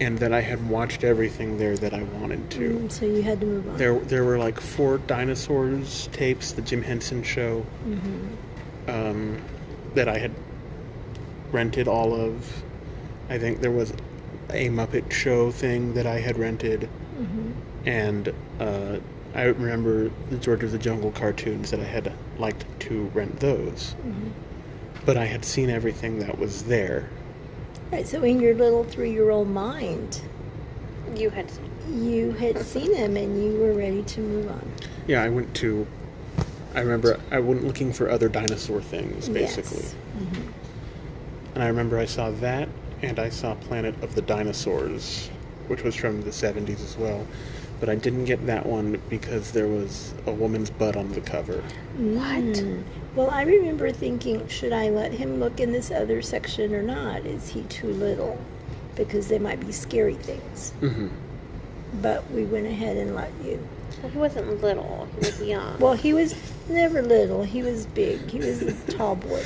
And 0.00 0.18
that 0.18 0.32
I 0.32 0.40
had 0.40 0.68
watched 0.68 1.04
everything 1.04 1.56
there 1.58 1.76
that 1.76 1.94
I 1.94 2.02
wanted 2.02 2.50
to. 2.50 2.70
Mm, 2.70 2.92
so 2.92 3.06
you 3.06 3.22
had 3.22 3.40
to 3.40 3.46
move 3.46 3.68
on. 3.68 3.76
There, 3.78 3.98
there 4.00 4.24
were 4.24 4.38
like 4.38 4.60
four 4.60 4.98
dinosaurs 4.98 6.08
tapes, 6.12 6.52
the 6.52 6.62
Jim 6.62 6.82
Henson 6.82 7.22
show, 7.22 7.60
hmm 7.84 8.26
um, 8.88 9.42
that 9.94 10.08
I 10.08 10.18
had 10.18 10.30
rented 11.50 11.88
all 11.88 12.14
of. 12.14 12.62
I 13.28 13.38
think 13.38 13.60
there 13.60 13.72
was 13.72 13.92
a 14.50 14.68
Muppet 14.68 15.10
Show 15.10 15.50
thing 15.50 15.94
that 15.94 16.06
I 16.06 16.20
had 16.20 16.38
rented, 16.38 16.84
hmm 17.16 17.52
and 17.84 18.32
uh, 18.60 18.98
I 19.34 19.44
remember 19.44 20.10
the 20.30 20.36
George 20.38 20.62
of 20.64 20.72
the 20.72 20.78
Jungle 20.78 21.10
cartoons 21.12 21.70
that 21.70 21.80
I 21.80 21.84
had 21.84 22.12
liked 22.38 22.64
to 22.80 23.04
rent 23.14 23.40
those. 23.40 23.92
hmm 24.02 24.28
But 25.04 25.16
I 25.16 25.24
had 25.24 25.44
seen 25.44 25.70
everything 25.70 26.18
that 26.20 26.38
was 26.38 26.64
there. 26.64 27.08
Right. 27.92 28.06
So 28.06 28.22
in 28.22 28.40
your 28.40 28.54
little 28.54 28.84
three-year-old 28.84 29.48
mind, 29.48 30.20
you 31.14 31.30
had 31.30 31.50
you 31.92 32.32
had 32.32 32.58
seen 32.58 32.94
him 32.94 33.16
and 33.16 33.42
you 33.42 33.60
were 33.60 33.72
ready 33.72 34.02
to 34.02 34.20
move 34.20 34.50
on. 34.50 34.72
Yeah, 35.06 35.22
I 35.22 35.28
went 35.28 35.54
to. 35.56 35.86
I 36.74 36.80
remember 36.80 37.18
I 37.30 37.38
went 37.38 37.64
looking 37.64 37.92
for 37.92 38.10
other 38.10 38.28
dinosaur 38.28 38.82
things, 38.82 39.28
basically. 39.28 39.78
Yes. 39.78 39.94
Mhm. 40.18 40.52
And 41.54 41.62
I 41.62 41.68
remember 41.68 41.98
I 41.98 42.04
saw 42.04 42.30
that, 42.32 42.68
and 43.02 43.18
I 43.18 43.30
saw 43.30 43.54
Planet 43.54 43.94
of 44.02 44.14
the 44.14 44.20
Dinosaurs, 44.22 45.30
which 45.68 45.84
was 45.84 45.94
from 45.94 46.22
the 46.22 46.32
70s 46.32 46.82
as 46.82 46.98
well. 46.98 47.26
But 47.78 47.88
I 47.90 47.94
didn't 47.94 48.24
get 48.24 48.46
that 48.46 48.64
one 48.66 49.00
because 49.10 49.52
there 49.52 49.68
was 49.68 50.14
a 50.26 50.32
woman's 50.32 50.70
butt 50.70 50.96
on 50.96 51.12
the 51.12 51.20
cover. 51.20 51.62
What? 51.98 52.64
Well, 53.14 53.30
I 53.30 53.42
remember 53.42 53.90
thinking, 53.92 54.46
should 54.48 54.72
I 54.72 54.88
let 54.88 55.12
him 55.12 55.40
look 55.40 55.60
in 55.60 55.72
this 55.72 55.90
other 55.90 56.22
section 56.22 56.74
or 56.74 56.82
not? 56.82 57.24
Is 57.26 57.48
he 57.48 57.62
too 57.64 57.88
little? 57.88 58.38
Because 58.94 59.28
they 59.28 59.38
might 59.38 59.60
be 59.60 59.72
scary 59.72 60.14
things. 60.14 60.70
hmm 60.80 61.08
But 62.00 62.30
we 62.30 62.44
went 62.44 62.66
ahead 62.66 62.96
and 62.96 63.14
let 63.14 63.30
you. 63.44 63.66
Well, 64.02 64.10
he 64.10 64.18
wasn't 64.18 64.62
little. 64.62 65.08
He 65.14 65.26
was 65.26 65.42
young. 65.42 65.78
Well, 65.78 65.94
he 65.94 66.12
was 66.12 66.34
never 66.68 67.02
little. 67.02 67.42
He 67.42 67.62
was 67.62 67.86
big. 67.86 68.20
He 68.28 68.38
was 68.38 68.62
a 68.62 68.72
tall 68.92 69.16
boy. 69.16 69.42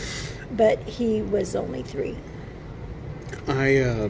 But 0.57 0.81
he 0.83 1.23
was 1.23 1.55
only 1.55 1.83
three. 1.83 2.17
I 3.47 3.79
uh, 3.79 4.09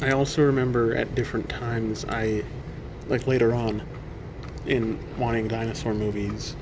I 0.00 0.10
also 0.12 0.42
remember 0.42 0.94
at 0.94 1.14
different 1.14 1.48
times 1.48 2.04
I 2.08 2.44
like 3.08 3.26
later 3.26 3.54
on 3.54 3.82
in 4.66 4.98
wanting 5.18 5.48
dinosaur 5.48 5.94
movies, 5.94 6.54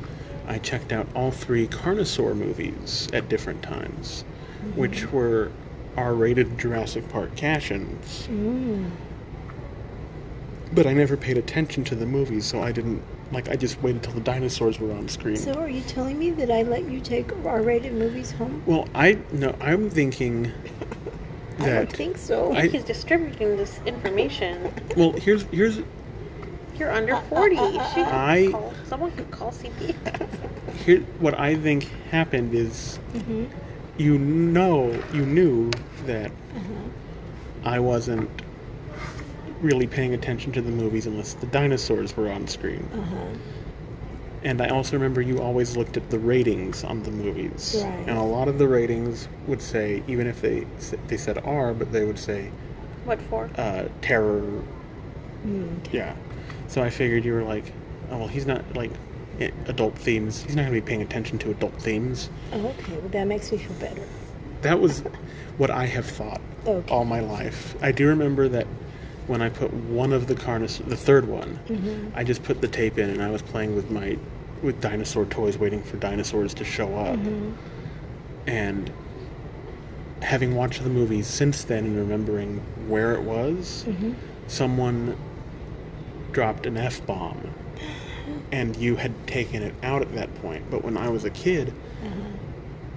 I 0.47 0.59
checked 0.59 0.93
out 0.93 1.07
all 1.15 1.31
three 1.31 1.67
Carnosaur 1.69 2.35
movies 2.35 3.09
at 3.13 3.29
different 3.29 3.63
times, 3.63 4.25
which 4.75 5.11
were 5.13 5.53
R-rated 5.97 6.59
Jurassic 6.59 7.09
Park 7.09 7.37
cash-ins. 7.37 8.27
Mm. 8.29 8.91
But 10.73 10.87
I 10.87 10.93
never 10.93 11.17
paid 11.17 11.37
attention 11.37 11.85
to 11.85 11.95
the 11.95 12.07
movies, 12.07 12.47
so 12.47 12.63
I 12.63 12.71
didn't 12.73 13.03
like. 13.33 13.49
I 13.49 13.57
just 13.57 13.83
waited 13.83 14.03
till 14.05 14.13
the 14.13 14.21
dinosaurs 14.21 14.79
were 14.79 14.93
on 14.93 15.09
screen. 15.09 15.37
So 15.37 15.55
are 15.55 15.69
you 15.69 15.81
telling 15.83 16.17
me 16.19 16.31
that 16.33 16.51
I 16.51 16.63
let 16.63 16.89
you 16.89 17.01
take 17.01 17.33
R-rated 17.45 17.93
movies 17.93 18.31
home? 18.31 18.63
well, 18.67 18.89
I 18.95 19.19
no, 19.33 19.55
I'm 19.61 19.91
thinking 19.91 20.53
That 21.59 21.69
I 21.69 21.75
don't 21.75 21.93
think 21.93 22.17
so. 22.19 22.53
I- 22.55 22.69
He's 22.69 22.85
distributing 22.85 23.57
this 23.57 23.81
information. 23.85 24.73
well, 24.97 25.13
here's 25.13 25.43
here's 25.45 25.81
You're 26.81 26.91
under 26.91 27.15
40. 27.17 27.57
She 27.57 27.61
I- 27.71 28.49
call, 28.51 28.73
someone 28.87 29.13
could 29.13 29.31
call 29.31 29.53
CPS. 29.53 29.95
here. 30.87 31.01
What 31.19 31.39
I 31.39 31.55
think 31.57 31.85
happened 32.11 32.55
is 32.55 32.97
hmm 33.27 33.45
you 33.99 34.19
know 34.19 34.99
you 35.13 35.27
knew 35.27 35.71
that 36.07 36.31
Uh-huh. 36.57 37.69
I 37.71 37.79
wasn't 37.81 38.31
really 39.61 39.87
paying 39.87 40.15
attention 40.15 40.53
to 40.53 40.63
the 40.63 40.71
movies 40.71 41.07
unless 41.07 41.35
the 41.35 41.45
dinosaurs 41.49 42.17
were 42.17 42.31
on 42.33 42.49
screen. 42.49 42.89
Uh-huh. 42.95 43.17
And 44.43 44.63
I 44.63 44.69
also 44.69 44.97
remember 44.97 45.21
you 45.21 45.39
always 45.43 45.77
looked 45.77 45.99
at 45.99 46.09
the 46.09 46.19
ratings 46.19 46.83
on 46.83 47.03
the 47.03 47.11
movies. 47.11 47.77
Right. 47.85 48.09
And 48.09 48.17
a 48.17 48.23
lot 48.23 48.49
of 48.49 48.57
the 48.59 48.67
ratings 48.67 49.29
would 49.47 49.61
say, 49.61 50.03
even 50.09 50.27
if 50.27 50.41
they 50.41 50.67
they 51.09 51.19
said 51.19 51.37
R, 51.45 51.75
but 51.75 51.93
they 51.93 52.07
would 52.07 52.19
say 52.19 52.51
What 53.05 53.21
for? 53.21 53.51
uh, 53.59 53.89
terror. 54.01 54.63
Mm, 55.47 55.79
Yeah. 55.93 56.15
So 56.71 56.81
I 56.85 56.89
figured 56.89 57.25
you 57.25 57.33
were 57.33 57.43
like, 57.43 57.73
oh 58.13 58.19
well, 58.19 58.29
he's 58.29 58.47
not 58.47 58.63
like 58.77 58.93
adult 59.67 59.97
themes. 59.99 60.45
He's 60.45 60.55
not 60.55 60.63
going 60.63 60.75
to 60.75 60.81
be 60.81 60.87
paying 60.87 61.03
attention 61.03 61.37
to 61.41 61.51
adult 61.51 61.75
themes. 61.83 62.31
Oh, 62.53 62.65
okay, 62.69 62.93
well, 62.93 63.09
that 63.09 63.27
makes 63.27 63.51
me 63.51 63.59
feel 63.59 63.73
better. 63.81 64.07
That 64.63 64.79
was 64.79 65.01
what 65.59 65.71
I 65.73 65.87
have 65.87 66.07
thought 66.07 66.41
Okay. 66.67 66.93
all 66.95 67.05
my 67.05 67.19
life. 67.21 67.75
I 67.83 67.91
do 67.91 68.07
remember 68.07 68.49
that 68.51 68.69
when 69.27 69.43
I 69.43 69.49
put 69.49 69.73
one 69.73 70.13
of 70.13 70.29
the 70.29 70.35
carnis, 70.37 70.79
the 70.87 70.97
third 70.97 71.27
one, 71.27 71.59
Mhm. 71.69 72.13
I 72.15 72.23
just 72.23 72.45
put 72.45 72.61
the 72.61 72.69
tape 72.69 72.99
in 72.99 73.11
and 73.11 73.21
I 73.21 73.31
was 73.31 73.43
playing 73.43 73.75
with 73.75 73.91
my 73.91 74.17
with 74.63 74.81
dinosaur 74.81 75.25
toys, 75.25 75.59
waiting 75.59 75.83
for 75.83 75.97
dinosaurs 75.97 76.55
to 76.55 76.65
show 76.65 76.95
up. 76.95 77.17
Mhm. 77.17 77.53
And 78.47 78.91
having 80.23 80.55
watched 80.55 80.85
the 80.85 80.91
movie 80.91 81.23
since 81.23 81.65
then 81.65 81.85
and 81.87 81.97
remembering 81.97 82.61
where 82.87 83.13
it 83.15 83.23
was, 83.23 83.87
Mhm. 83.89 84.15
someone 84.47 85.17
dropped 86.33 86.67
an 86.67 86.77
f 86.77 87.05
bomb, 87.07 87.41
and 88.53 88.77
you 88.77 88.97
had 88.97 89.13
taken 89.27 89.63
it 89.63 89.75
out 89.83 90.03
at 90.03 90.15
that 90.15 90.33
point. 90.43 90.65
But 90.71 90.85
when 90.85 90.97
I 90.97 91.09
was 91.09 91.25
a 91.25 91.31
kid, 91.31 91.69
Uh-huh. 92.05 92.15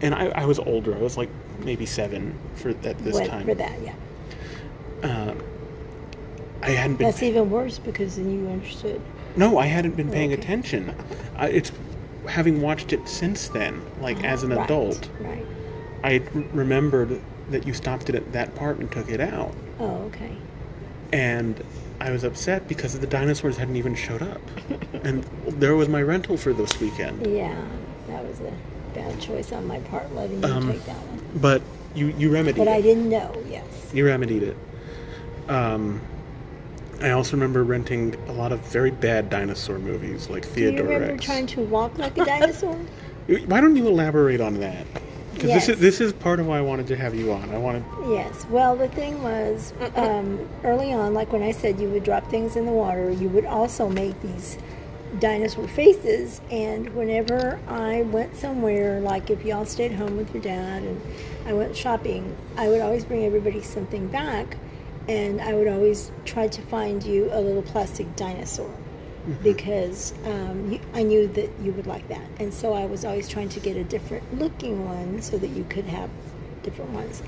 and 0.02 0.16
I, 0.16 0.28
I 0.30 0.46
was 0.46 0.60
older, 0.60 0.96
I 0.96 1.00
was 1.00 1.18
like 1.18 1.30
maybe 1.64 1.86
seven 1.86 2.34
for 2.56 2.74
that 2.74 2.98
this 3.00 3.14
What- 3.16 3.28
time. 3.28 3.46
For 3.46 3.56
that, 3.56 3.74
yeah. 3.84 3.94
Uh, 5.04 5.34
I 6.62 6.70
hadn't 6.72 6.96
been. 6.98 7.08
That's 7.08 7.24
even 7.24 7.50
worse 7.50 7.78
because 7.78 8.16
then 8.16 8.32
you 8.32 8.50
understood. 8.50 9.02
No, 9.36 9.58
I 9.58 9.66
hadn't 9.66 9.98
been 9.98 10.10
paying 10.10 10.32
Okay. 10.32 10.42
attention. 10.42 10.94
Uh, 11.38 11.50
it's 11.52 11.72
having 12.28 12.62
watched 12.62 12.94
it 12.94 13.08
since 13.10 13.50
then, 13.50 13.82
like 14.00 14.24
as 14.24 14.44
an 14.44 14.52
Right, 14.52 14.64
adult. 14.64 15.10
Right. 15.20 15.46
I 16.06 16.22
r- 16.34 16.44
remembered 16.54 17.20
that 17.50 17.68
you 17.68 17.74
stopped 17.74 18.08
it 18.10 18.16
at 18.16 18.32
that 18.32 18.56
part 18.56 18.78
and 18.80 18.90
took 18.90 19.10
it 19.10 19.20
out, 19.20 19.54
Oh, 19.80 20.04
okay. 20.08 20.32
and 21.12 21.62
I 22.04 22.12
was 22.12 22.26
upset 22.26 22.68
because 22.68 23.00
the 23.00 23.08
dinosaurs 23.08 23.56
hadn't 23.56 23.78
even 23.78 23.96
showed 23.96 24.22
up, 24.22 24.42
and 25.06 25.24
there 25.48 25.74
was 25.76 25.88
my 25.88 26.02
rental 26.02 26.36
for 26.36 26.52
this 26.52 26.80
weekend. 26.82 27.26
Yeah, 27.34 27.56
that 28.08 28.26
was 28.28 28.42
a 28.42 28.54
bad 28.94 29.20
choice 29.22 29.54
on 29.54 29.66
my 29.66 29.80
part, 29.80 30.14
letting 30.14 30.44
you 30.44 30.50
Um, 30.50 30.70
take 30.72 30.86
that 30.86 30.98
one. 30.98 31.22
But 31.42 31.62
you 31.96 32.08
you 32.18 32.30
remedied 32.30 32.58
But 32.58 32.68
it. 32.68 32.72
I 32.72 32.82
didn't 32.82 33.10
know. 33.10 33.34
Yes. 33.50 33.64
You 33.94 34.06
remedied 34.06 34.44
it. 34.44 34.58
Um, 35.48 36.02
I 37.02 37.12
also 37.12 37.32
remember 37.38 37.64
renting 37.64 38.16
a 38.28 38.34
lot 38.34 38.52
of 38.52 38.60
very 38.60 38.92
bad 38.92 39.30
dinosaur 39.30 39.80
movies, 39.80 40.30
like 40.30 40.44
Theodore. 40.46 40.72
Do 40.72 40.84
you 40.84 40.90
remember 40.90 41.14
Rex. 41.14 41.26
trying 41.26 41.48
to 41.48 41.62
walk 41.62 41.98
like 41.98 42.18
a 42.18 42.26
dinosaur? 42.26 42.76
Why 43.48 43.62
don't 43.62 43.78
you 43.78 43.88
elaborate 43.88 44.42
on 44.42 44.60
that? 44.60 44.86
Because 45.34 45.50
this 45.52 45.70
is 45.70 45.80
this 45.80 46.02
is 46.02 46.14
part 46.14 46.40
of 46.40 46.48
why 46.48 46.58
I 46.58 46.62
wanted 46.62 46.88
to 46.88 46.96
have 46.96 47.16
you 47.16 47.32
on. 47.32 47.50
I 47.50 47.58
wanted. 47.58 47.84
Yes. 48.08 48.46
Well, 48.50 48.76
the 48.76 48.88
thing 48.88 49.22
was, 49.24 49.74
um, 49.96 50.48
early 50.64 50.94
on, 50.94 51.14
like 51.14 51.32
when 51.32 51.44
I 51.44 51.52
said 51.52 51.80
you 51.80 51.90
would 51.90 52.04
drop 52.04 52.30
things 52.30 52.56
in 52.56 52.66
the 52.66 52.72
water, 52.72 53.12
you 53.12 53.30
would 53.30 53.46
also 53.46 53.90
make 53.90 54.20
these 54.22 54.58
dinosaur 55.20 55.68
faces. 55.68 56.42
And 56.52 56.94
whenever 56.96 57.60
I 57.68 58.04
went 58.04 58.36
somewhere, 58.36 59.00
like 59.00 59.30
if 59.30 59.44
y'all 59.46 59.66
stayed 59.66 59.94
home 59.94 60.18
with 60.18 60.34
your 60.34 60.44
dad 60.44 60.84
and 60.84 61.02
I 61.46 61.54
went 61.54 61.76
shopping, 61.76 62.36
I 62.58 62.68
would 62.68 62.82
always 62.82 63.06
bring 63.06 63.26
everybody 63.26 63.62
something 63.62 64.08
back. 64.08 64.58
And 65.08 65.42
I 65.42 65.54
would 65.54 65.68
always 65.68 66.12
try 66.24 66.48
to 66.48 66.62
find 66.64 67.04
you 67.04 67.30
a 67.32 67.42
little 67.42 67.62
plastic 67.62 68.16
dinosaur 68.16 68.72
because 69.42 70.14
um, 70.26 70.72
you, 70.72 70.80
I 70.94 71.04
knew 71.04 71.28
that 71.30 71.50
you 71.62 71.72
would 71.74 71.88
like 71.88 72.08
that. 72.10 72.26
And 72.40 72.54
so 72.54 72.74
I 72.74 72.86
was 72.86 73.06
always 73.06 73.30
trying 73.30 73.50
to 73.50 73.60
get 73.60 73.78
a 73.78 73.84
different 73.84 74.38
looking 74.38 74.86
one 74.86 75.22
so 75.22 75.38
that 75.38 75.50
you 75.50 75.64
could 75.70 75.86
have 75.86 76.10
different 76.62 76.92
ones. 76.92 77.24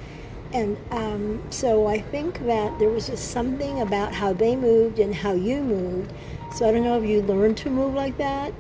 And 0.54 0.78
um, 0.92 1.42
so 1.50 1.88
I 1.88 2.00
think 2.00 2.46
that 2.46 2.78
there 2.80 2.90
was 2.90 3.08
just 3.08 3.32
something 3.32 3.82
about 3.82 4.14
how 4.14 4.34
they 4.34 4.56
moved 4.56 5.00
and 5.00 5.14
how 5.14 5.34
you 5.34 5.62
moved. 5.62 6.12
So 6.54 6.68
I 6.68 6.72
don't 6.72 6.84
know 6.84 7.02
if 7.02 7.10
you 7.10 7.22
learned 7.22 7.58
to 7.58 7.70
move 7.70 7.94
like 7.94 8.18
that 8.18 8.54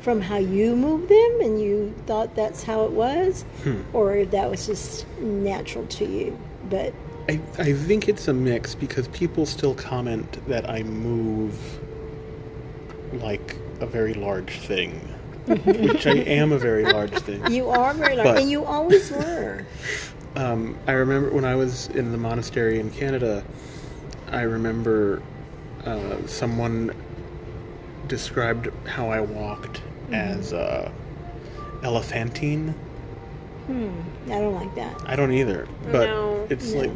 from 0.00 0.20
how 0.20 0.36
you 0.36 0.76
moved 0.76 1.08
them 1.08 1.40
and 1.40 1.60
you 1.60 1.94
thought 2.06 2.34
that's 2.34 2.62
how 2.64 2.84
it 2.84 2.90
was, 2.92 3.42
Hmm. 3.62 3.82
or 3.92 4.16
if 4.16 4.30
that 4.32 4.50
was 4.50 4.66
just 4.66 5.06
natural 5.18 5.86
to 5.86 6.04
you. 6.04 6.38
But 6.68 6.92
I, 7.28 7.40
I 7.58 7.72
think 7.72 8.08
it's 8.08 8.26
a 8.26 8.32
mix 8.32 8.74
because 8.74 9.06
people 9.08 9.46
still 9.46 9.74
comment 9.74 10.44
that 10.48 10.68
I 10.68 10.82
move 10.82 11.56
like 13.14 13.56
a 13.80 13.86
very 13.86 14.14
large 14.14 14.58
thing, 14.60 14.90
which 15.46 16.06
I 16.06 16.14
am 16.16 16.52
a 16.52 16.58
very 16.58 16.84
large 16.84 17.12
thing. 17.20 17.44
you 17.50 17.68
are 17.68 17.92
very 17.94 18.16
large, 18.16 18.26
But- 18.28 18.38
and 18.38 18.50
you 18.50 18.64
always 18.64 19.10
were. 19.10 19.64
Um, 20.34 20.78
I 20.86 20.92
remember 20.92 21.28
when 21.30 21.44
I 21.44 21.54
was 21.56 21.88
in 21.88 22.10
the 22.10 22.16
monastery 22.16 22.80
in 22.80 22.88
Canada, 22.90 23.44
I 24.30 24.40
remember 24.44 25.20
uh, 25.84 26.26
someone 26.26 26.94
described 28.08 28.70
how 28.86 29.10
I 29.10 29.20
walked 29.20 29.82
Mhm. 30.08 30.14
as 30.14 30.54
uh, 30.54 30.90
elephantine. 31.82 32.74
Hmm, 33.66 33.90
I 34.26 34.38
don't 34.40 34.54
like 34.54 34.74
that. 34.74 35.02
I 35.04 35.14
don't 35.16 35.32
either, 35.32 35.68
but 35.90 36.06
No. 36.06 36.46
it's 36.48 36.72
No. 36.72 36.80
like 36.80 36.90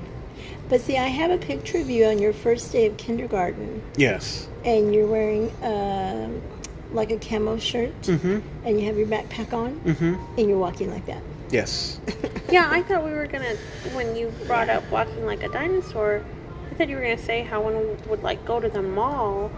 But 0.70 0.80
see, 0.80 0.96
I 0.96 1.06
have 1.08 1.30
a 1.30 1.36
picture 1.38 1.76
of 1.76 1.90
you 1.90 2.06
on 2.06 2.18
your 2.18 2.32
first 2.32 2.72
day 2.72 2.86
of 2.86 2.96
kindergarten, 2.96 3.82
yes, 3.96 4.48
and 4.66 4.94
you're 4.94 5.06
wearing 5.06 5.50
um 5.62 6.42
like 6.92 7.10
a 7.10 7.18
camo 7.18 7.58
shirt, 7.58 7.90
Mhm. 8.02 8.42
and 8.64 8.78
you 8.80 8.86
have 8.86 8.96
your 8.96 9.06
backpack 9.08 9.52
on, 9.52 9.80
Mhm. 9.84 10.18
and 10.38 10.48
you're 10.48 10.58
walking 10.58 10.90
like 10.90 11.06
that. 11.06 11.22
yes. 11.50 11.98
Yeah, 12.48 12.68
I 12.70 12.82
thought 12.82 13.04
we 13.04 13.10
were 13.10 13.26
gonna. 13.26 13.56
When 13.94 14.14
you 14.14 14.32
brought 14.46 14.68
up 14.68 14.84
walking 14.90 15.26
like 15.26 15.42
a 15.42 15.48
dinosaur, 15.48 16.22
I 16.70 16.74
thought 16.74 16.88
you 16.88 16.94
were 16.94 17.02
gonna 17.02 17.18
say 17.18 17.42
how 17.42 17.60
when 17.60 17.76
we 17.76 17.86
would 18.08 18.22
like 18.22 18.44
go 18.44 18.60
to 18.60 18.68
the 18.68 18.82
mall, 18.82 19.50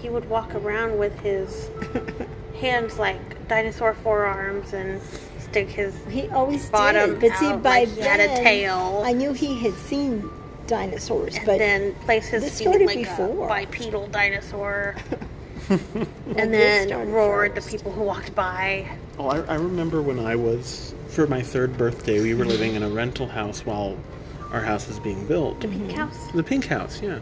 he 0.00 0.08
would 0.10 0.30
walk 0.30 0.54
around 0.54 0.96
with 0.96 1.18
his 1.20 1.68
hands 2.60 2.98
like 3.00 3.48
dinosaur 3.48 3.94
forearms 3.94 4.72
and 4.74 5.00
stick 5.40 5.68
his 5.68 5.92
He 6.08 6.28
always 6.28 6.68
bottom 6.70 7.18
did, 7.18 7.20
but 7.32 7.38
see, 7.38 7.46
out 7.46 7.62
by 7.64 7.80
like 7.80 7.88
he 7.88 8.00
had 8.00 8.20
a 8.20 8.28
tail. 8.42 9.02
I 9.04 9.12
knew 9.12 9.32
he 9.32 9.58
had 9.58 9.74
seen 9.74 10.30
dinosaurs, 10.66 11.36
and 11.36 11.46
but 11.46 11.58
then 11.58 11.94
places 12.04 12.42
his 12.44 12.52
started 12.52 12.86
like 12.86 12.98
before. 12.98 13.46
a 13.46 13.48
bipedal 13.48 14.06
dinosaur, 14.08 14.94
Like 15.70 15.80
and 16.36 16.54
then 16.54 16.88
started 16.88 17.10
roared 17.10 17.54
the 17.54 17.62
people 17.62 17.92
who 17.92 18.02
walked 18.02 18.34
by. 18.34 18.88
Oh, 19.18 19.28
I, 19.28 19.40
I 19.42 19.54
remember 19.54 20.02
when 20.02 20.18
I 20.20 20.36
was 20.36 20.94
for 21.08 21.26
my 21.26 21.42
third 21.42 21.76
birthday. 21.76 22.20
We 22.20 22.34
were 22.34 22.44
living 22.44 22.74
in 22.74 22.82
a 22.82 22.88
rental 22.88 23.26
house 23.26 23.64
while 23.66 23.96
our 24.52 24.60
house 24.60 24.86
was 24.86 25.00
being 25.00 25.26
built. 25.26 25.60
The 25.60 25.68
pink 25.68 25.92
house. 25.92 26.30
The 26.34 26.42
pink 26.42 26.66
house, 26.66 27.00
yeah. 27.02 27.18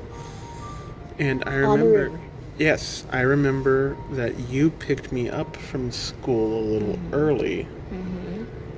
And 1.19 1.45
I 1.47 1.55
remember, 1.55 2.19
yes, 2.59 3.07
I 3.13 3.21
remember 3.21 3.97
that 4.13 4.39
you 4.51 4.71
picked 4.71 5.13
me 5.13 5.31
up 5.31 5.55
from 5.57 5.91
school 5.93 6.59
a 6.61 6.65
little 6.73 6.95
Mm-hmm. 6.95 7.15
early, 7.15 7.69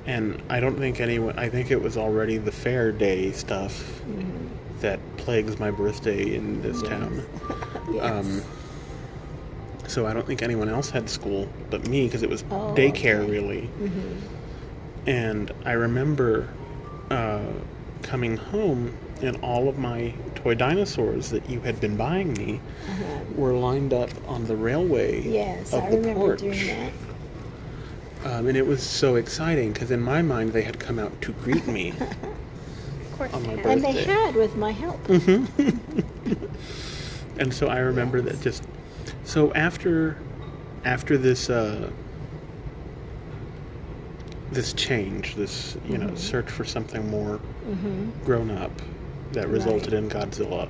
and 0.05 0.41
I 0.49 0.59
don't 0.61 0.77
think 0.77 1.01
anyone. 1.01 1.37
I 1.37 1.49
think 1.49 1.71
it 1.71 1.81
was 1.81 1.97
already 1.97 2.37
the 2.37 2.51
fair 2.51 2.91
day 2.93 3.31
stuff 3.31 4.01
Mm-hmm. 4.07 4.36
That 4.81 4.99
plagues 5.17 5.59
my 5.59 5.71
birthday 5.71 6.35
in 6.35 6.61
this 6.61 6.81
town. 6.81 7.23
Um, 8.01 8.41
so 9.87 10.05
I 10.05 10.13
don't 10.13 10.27
think 10.27 10.41
anyone 10.41 10.67
else 10.67 10.89
had 10.89 11.09
school 11.09 11.47
but 11.69 11.87
me 11.87 12.05
because 12.05 12.21
it 12.21 12.29
was 12.29 12.43
Oh, 12.51 12.73
daycare 12.75 13.21
okay. 13.21 13.31
really. 13.31 13.69
Mhm. 13.79 14.17
And 15.07 15.51
I 15.65 15.71
remember 15.71 16.49
uh, 17.09 17.39
coming 18.03 18.35
home 18.35 18.93
and 19.21 19.37
all 19.37 19.69
of 19.69 19.77
my 19.79 20.13
toy 20.35 20.53
dinosaurs 20.53 21.29
that 21.29 21.49
you 21.49 21.61
had 21.61 21.79
been 21.79 21.95
buying 21.95 22.33
me 22.33 22.59
Uh-huh. 22.89 23.05
were 23.37 23.53
lined 23.53 23.93
up 23.93 24.09
on 24.27 24.43
the 24.45 24.55
railway 24.55 25.21
Yes, 25.25 25.71
of 25.73 25.83
I 25.85 25.89
the 25.91 25.97
remember 25.97 26.19
porch. 26.19 26.39
doing 26.41 26.67
that. 26.67 26.91
Um, 28.25 28.47
and 28.47 28.57
it 28.57 28.67
was 28.67 28.83
so 28.83 29.15
exciting 29.15 29.71
because 29.71 29.91
in 29.91 30.01
my 30.01 30.21
mind 30.21 30.51
they 30.51 30.63
had 30.63 30.77
come 30.77 30.99
out 30.99 31.19
to 31.21 31.31
greet 31.31 31.65
me 31.67 31.93
course 33.17 33.33
on 33.33 33.45
my 33.45 33.55
birthday. 33.55 33.71
And 33.73 33.83
they 33.83 34.03
had 34.03 34.35
with 34.35 34.55
my 34.55 34.71
help. 34.71 35.09
and 37.39 37.53
so 37.53 37.67
I 37.67 37.79
remember 37.79 38.21
that 38.21 38.39
just 38.41 38.63
so 39.23 39.53
after 39.53 40.17
after 40.85 41.17
this 41.17 41.49
uh, 41.49 41.89
this 44.51 44.73
change, 44.73 45.35
this 45.35 45.77
you 45.87 45.97
know 45.97 46.07
Mhm. 46.07 46.17
search 46.17 46.49
for 46.49 46.63
something 46.63 47.09
more 47.09 47.39
Mhm. 47.69 48.11
grown 48.23 48.49
up 48.51 48.71
that 49.33 49.49
resulted 49.49 49.93
in 49.93 50.09
Godzilla. 50.09 50.67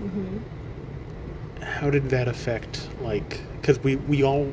hmm 0.00 0.38
How 1.62 1.90
did 1.90 2.10
that 2.10 2.28
affect 2.28 2.88
like 3.02 3.40
because 3.60 3.78
we 3.82 3.96
we 3.96 4.22
all 4.22 4.52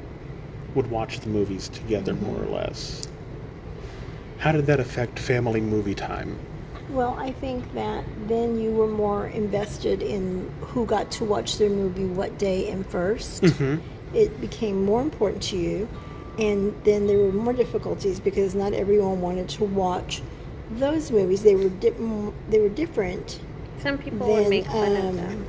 would 0.76 0.90
watch 0.92 1.20
the 1.20 1.30
movies 1.30 1.70
together 1.70 2.14
more 2.14 2.42
or 2.44 2.48
less. 2.48 3.08
How 4.38 4.52
did 4.52 4.66
that 4.68 4.80
affect 4.80 5.20
family 5.20 5.60
movie 5.62 5.96
time? 5.96 6.38
Well, 6.90 7.16
I 7.20 7.32
think 7.32 7.72
that 7.76 8.04
then 8.28 8.60
you 8.60 8.72
were 8.72 8.88
more 8.88 9.28
invested 9.28 10.02
in 10.02 10.50
who 10.62 10.86
got 10.86 11.12
to 11.12 11.26
watch 11.26 11.58
their 11.58 11.70
movie 11.70 12.06
what 12.06 12.38
day 12.38 12.70
and 12.70 12.86
1st 12.90 13.42
Mhm. 13.42 13.80
It 14.14 14.42
became 14.42 14.84
more 14.86 15.02
important 15.04 15.44
to 15.44 15.58
you, 15.58 15.88
and 16.40 16.74
then 16.84 17.06
there 17.06 17.20
were 17.20 17.32
more 17.32 17.54
difficulties 17.54 18.20
because 18.20 18.56
not 18.56 18.74
everyone 18.74 19.22
wanted 19.22 19.48
to 19.50 19.66
watch 19.66 20.24
those 20.72 21.12
movies. 21.12 21.44
They 21.44 21.56
were 21.56 21.70
di- 21.70 21.94
they 22.50 22.60
were 22.60 22.70
different. 22.70 23.40
Some 23.84 24.00
people 24.00 24.28
would 24.28 24.50
make 24.50 24.66
fun 24.66 24.96
of 24.98 25.06
um, 25.06 25.16
them. 25.16 25.46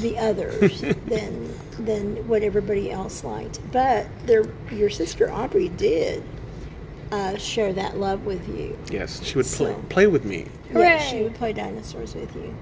The 0.00 0.18
others 0.18 0.80
than 1.06 1.52
than 1.78 2.26
what 2.26 2.42
everybody 2.42 2.90
else 2.90 3.24
liked. 3.24 3.60
But 3.70 4.06
their 4.26 4.44
your 4.72 4.88
sister 4.90 5.30
Aubrey 5.30 5.68
did 5.68 6.22
uh, 7.14 7.36
share 7.38 7.72
that 7.72 7.96
love 7.98 8.26
with 8.26 8.48
you. 8.48 8.76
Yes, 8.90 9.22
she 9.22 9.36
would 9.36 9.46
play 9.46 9.72
So- 9.72 9.84
play 9.88 10.06
with 10.08 10.24
me. 10.24 10.46
Yeah, 10.74 10.98
she 10.98 11.22
would 11.22 11.34
play 11.34 11.52
dinosaurs 11.52 12.14
with 12.14 12.34
you. 12.34 12.52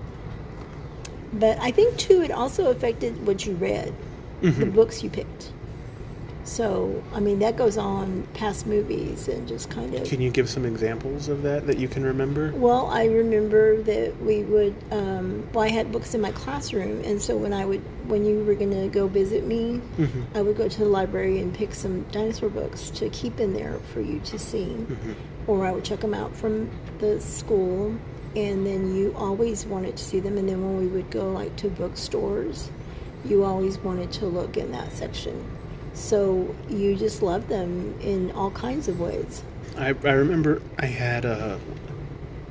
But 1.33 1.59
I 1.61 1.71
think 1.71 1.97
too, 1.97 2.21
it 2.23 2.31
also 2.31 2.71
affected 2.71 3.27
what 3.27 3.47
you 3.47 3.55
read, 3.55 3.95
the 4.43 4.51
Mhm. 4.51 4.75
books 4.75 5.03
you 5.03 5.09
picked. 5.09 5.53
So 6.45 7.03
I 7.15 7.21
mean, 7.21 7.39
that 7.39 7.57
goes 7.57 7.77
on 7.79 8.27
past 8.35 8.67
movies 8.67 9.29
and 9.29 9.47
just 9.47 9.71
kind 9.71 9.95
of. 9.95 10.05
Can 10.05 10.21
you 10.21 10.31
give 10.31 10.49
some 10.51 10.65
examples 10.65 11.29
of 11.29 11.43
that 11.43 11.67
that 11.67 11.79
you 11.79 11.89
can 11.89 12.03
remember? 12.05 12.53
Well, 12.53 12.87
I 12.87 13.05
remember 13.07 13.81
that 13.83 14.21
we 14.23 14.43
would. 14.43 14.75
Um, 14.91 15.47
well, 15.53 15.65
I 15.65 15.69
had 15.69 15.93
books 15.93 16.15
in 16.15 16.21
my 16.21 16.33
classroom, 16.33 17.03
and 17.05 17.23
so 17.23 17.37
when 17.37 17.53
I 17.53 17.65
would, 17.65 17.81
when 18.09 18.25
you 18.25 18.43
were 18.45 18.55
going 18.55 18.73
to 18.73 18.89
go 18.89 19.07
visit 19.07 19.47
me, 19.47 19.81
Mhm. 19.99 20.25
I 20.35 20.43
would 20.43 20.57
go 20.57 20.69
to 20.69 20.79
the 20.79 20.87
library 20.89 21.39
and 21.39 21.55
pick 21.55 21.75
some 21.75 22.05
dinosaur 22.11 22.49
books 22.49 22.91
to 22.91 23.09
keep 23.11 23.39
in 23.39 23.53
there 23.55 23.79
for 23.93 24.01
you 24.01 24.21
to 24.25 24.39
see, 24.39 24.77
Mhm. 24.89 25.15
or 25.47 25.65
I 25.65 25.71
would 25.73 25.85
check 25.85 26.01
them 26.01 26.15
out 26.15 26.35
from 26.35 26.69
the 26.99 27.21
school, 27.21 27.95
and 28.35 28.67
then 28.67 28.97
you 28.97 29.15
always 29.17 29.65
wanted 29.65 29.97
to 29.97 30.05
see 30.05 30.19
them. 30.19 30.37
And 30.39 30.49
then 30.49 30.61
when 30.63 30.79
we 30.79 30.87
would 30.89 31.11
go 31.11 31.31
like 31.31 31.55
to 31.57 31.69
bookstores, 31.69 32.69
you 33.25 33.45
always 33.45 33.79
wanted 33.79 34.11
to 34.13 34.27
look 34.27 34.57
in 34.57 34.73
that 34.73 34.93
section. 34.93 35.35
So 35.95 36.55
you 36.69 36.97
just 36.97 37.23
love 37.23 37.49
them 37.49 37.99
in 38.01 38.31
all 38.33 38.51
kinds 38.51 38.89
of 38.89 39.01
ways. 39.01 39.43
I, 39.77 39.89
I 39.89 40.13
remember 40.13 40.63
I 40.79 40.87
had 40.87 41.25
uh, 41.25 41.59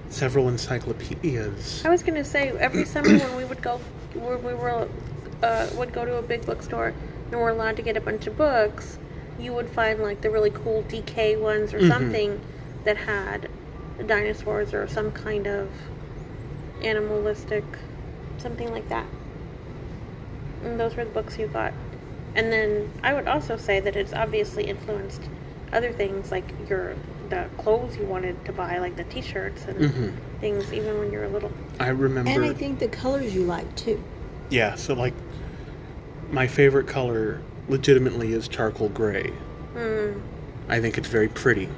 several 0.10 0.48
encyclopedias. 0.48 1.84
I 1.86 1.90
was 1.90 2.04
gonna 2.04 2.24
say 2.26 2.50
every 2.50 2.86
summer 2.86 3.10
when 3.18 3.36
we 3.36 3.46
would 3.46 3.62
go, 3.62 3.78
when 4.14 4.44
we 4.44 4.54
were, 4.54 4.88
uh, 5.44 5.68
would 5.76 5.94
go 5.94 6.06
to 6.06 6.18
a 6.18 6.22
big 6.22 6.46
bookstore 6.46 6.94
and 7.32 7.40
we're 7.40 7.50
allowed 7.50 7.78
to 7.78 7.82
get 7.82 7.98
a 7.98 8.02
bunch 8.02 8.28
of 8.28 8.38
books, 8.38 8.98
you 9.40 9.54
would 9.54 9.70
find 9.70 10.02
like 10.02 10.22
the 10.22 10.30
really 10.30 10.52
cool 10.52 10.84
DK 10.84 11.40
ones 11.40 11.74
or 11.74 11.80
Mhm. 11.80 11.88
something 11.88 12.42
that 12.84 12.98
had 12.98 13.50
dinosaurs 14.06 14.74
or 14.74 14.88
some 14.88 15.12
kind 15.12 15.48
of 15.48 15.70
animalistic, 16.84 17.64
something 18.38 18.72
like 18.72 18.88
that. 18.90 19.06
And 20.64 20.80
those 20.80 20.96
were 20.96 21.06
the 21.06 21.12
books 21.12 21.38
you 21.38 21.48
got. 21.48 21.74
And 22.36 22.52
then 22.52 22.92
I 23.04 23.14
would 23.14 23.28
also 23.28 23.58
say 23.58 23.80
that 23.80 23.96
it's 23.96 24.14
obviously 24.14 24.64
influenced 24.66 25.22
other 25.74 25.92
things 25.92 26.32
like 26.32 26.52
your 26.70 26.96
the 27.30 27.48
clothes 27.58 27.96
you 27.96 28.06
wanted 28.06 28.44
to 28.44 28.52
buy, 28.52 28.78
like 28.80 28.98
the 28.98 29.06
T-shirts 29.06 29.64
and 29.66 29.80
Mhm. 29.80 30.14
things, 30.42 30.74
even 30.74 31.00
when 31.00 31.14
you 31.14 31.20
were 31.20 31.30
little. 31.30 31.52
I 31.80 31.88
remember. 31.90 32.30
And 32.30 32.44
I 32.44 32.54
think 32.54 32.80
the 32.80 32.90
colors 32.90 33.34
you 33.34 33.44
like 33.44 33.74
too. 33.78 34.04
Yeah, 34.50 34.76
so 34.76 34.94
like 34.94 35.14
my 36.30 36.46
favorite 36.48 36.88
color 36.88 37.40
legitimately 37.70 38.34
is 38.34 38.50
charcoal 38.50 38.90
gray. 38.90 39.32
Mm. 39.76 40.20
I 40.68 40.82
think 40.82 40.98
it's 40.98 41.08
very 41.08 41.30
pretty. 41.30 41.70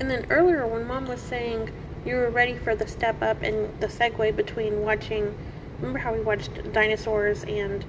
And 0.00 0.10
then 0.10 0.24
earlier, 0.30 0.66
when 0.66 0.86
Mom 0.86 1.06
was 1.06 1.20
saying 1.20 1.70
you 2.06 2.14
were 2.14 2.30
ready 2.30 2.54
for 2.56 2.74
the 2.74 2.86
step 2.86 3.20
up 3.22 3.42
and 3.42 3.68
the 3.80 3.88
segue 3.88 4.34
between 4.34 4.80
watching, 4.82 5.34
remember 5.78 5.98
how 5.98 6.14
we 6.14 6.20
watched 6.20 6.72
dinosaurs 6.72 7.44
and 7.44 7.84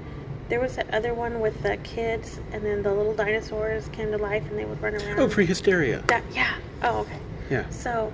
there 0.49 0.59
was 0.59 0.75
that 0.75 0.91
other 0.93 1.13
one 1.13 1.39
with 1.39 1.61
the 1.61 1.77
kids 1.77 2.39
and 2.51 2.65
then 2.65 2.81
the 2.81 2.91
little 2.91 3.13
dinosaurs 3.13 3.87
came 3.89 4.11
to 4.11 4.17
life 4.17 4.43
and 4.49 4.57
they 4.57 4.65
would 4.65 4.81
run 4.81 4.95
around. 4.95 5.19
Oh, 5.19 5.27
Prehysteria. 5.27 6.05
That, 6.07 6.23
yeah. 6.33 6.55
Oh, 6.83 6.99
okay. 7.01 7.19
Yeah. 7.49 7.69
So, 7.69 8.11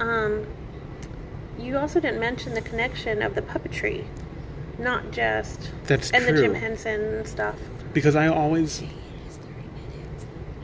um, 0.00 0.46
you 1.58 1.78
also 1.78 1.98
didn't 2.00 2.20
mention 2.20 2.54
the 2.54 2.60
connection 2.60 3.22
of 3.22 3.34
the 3.34 3.42
puppetry, 3.42 4.04
not 4.78 5.10
just 5.10 5.70
That's 5.86 6.10
and 6.10 6.24
the 6.24 6.32
Jim. 6.32 6.54
Henson 6.54 7.24
stuff. 7.24 7.56
Because 7.92 8.16
I 8.16 8.28
always 8.28 8.82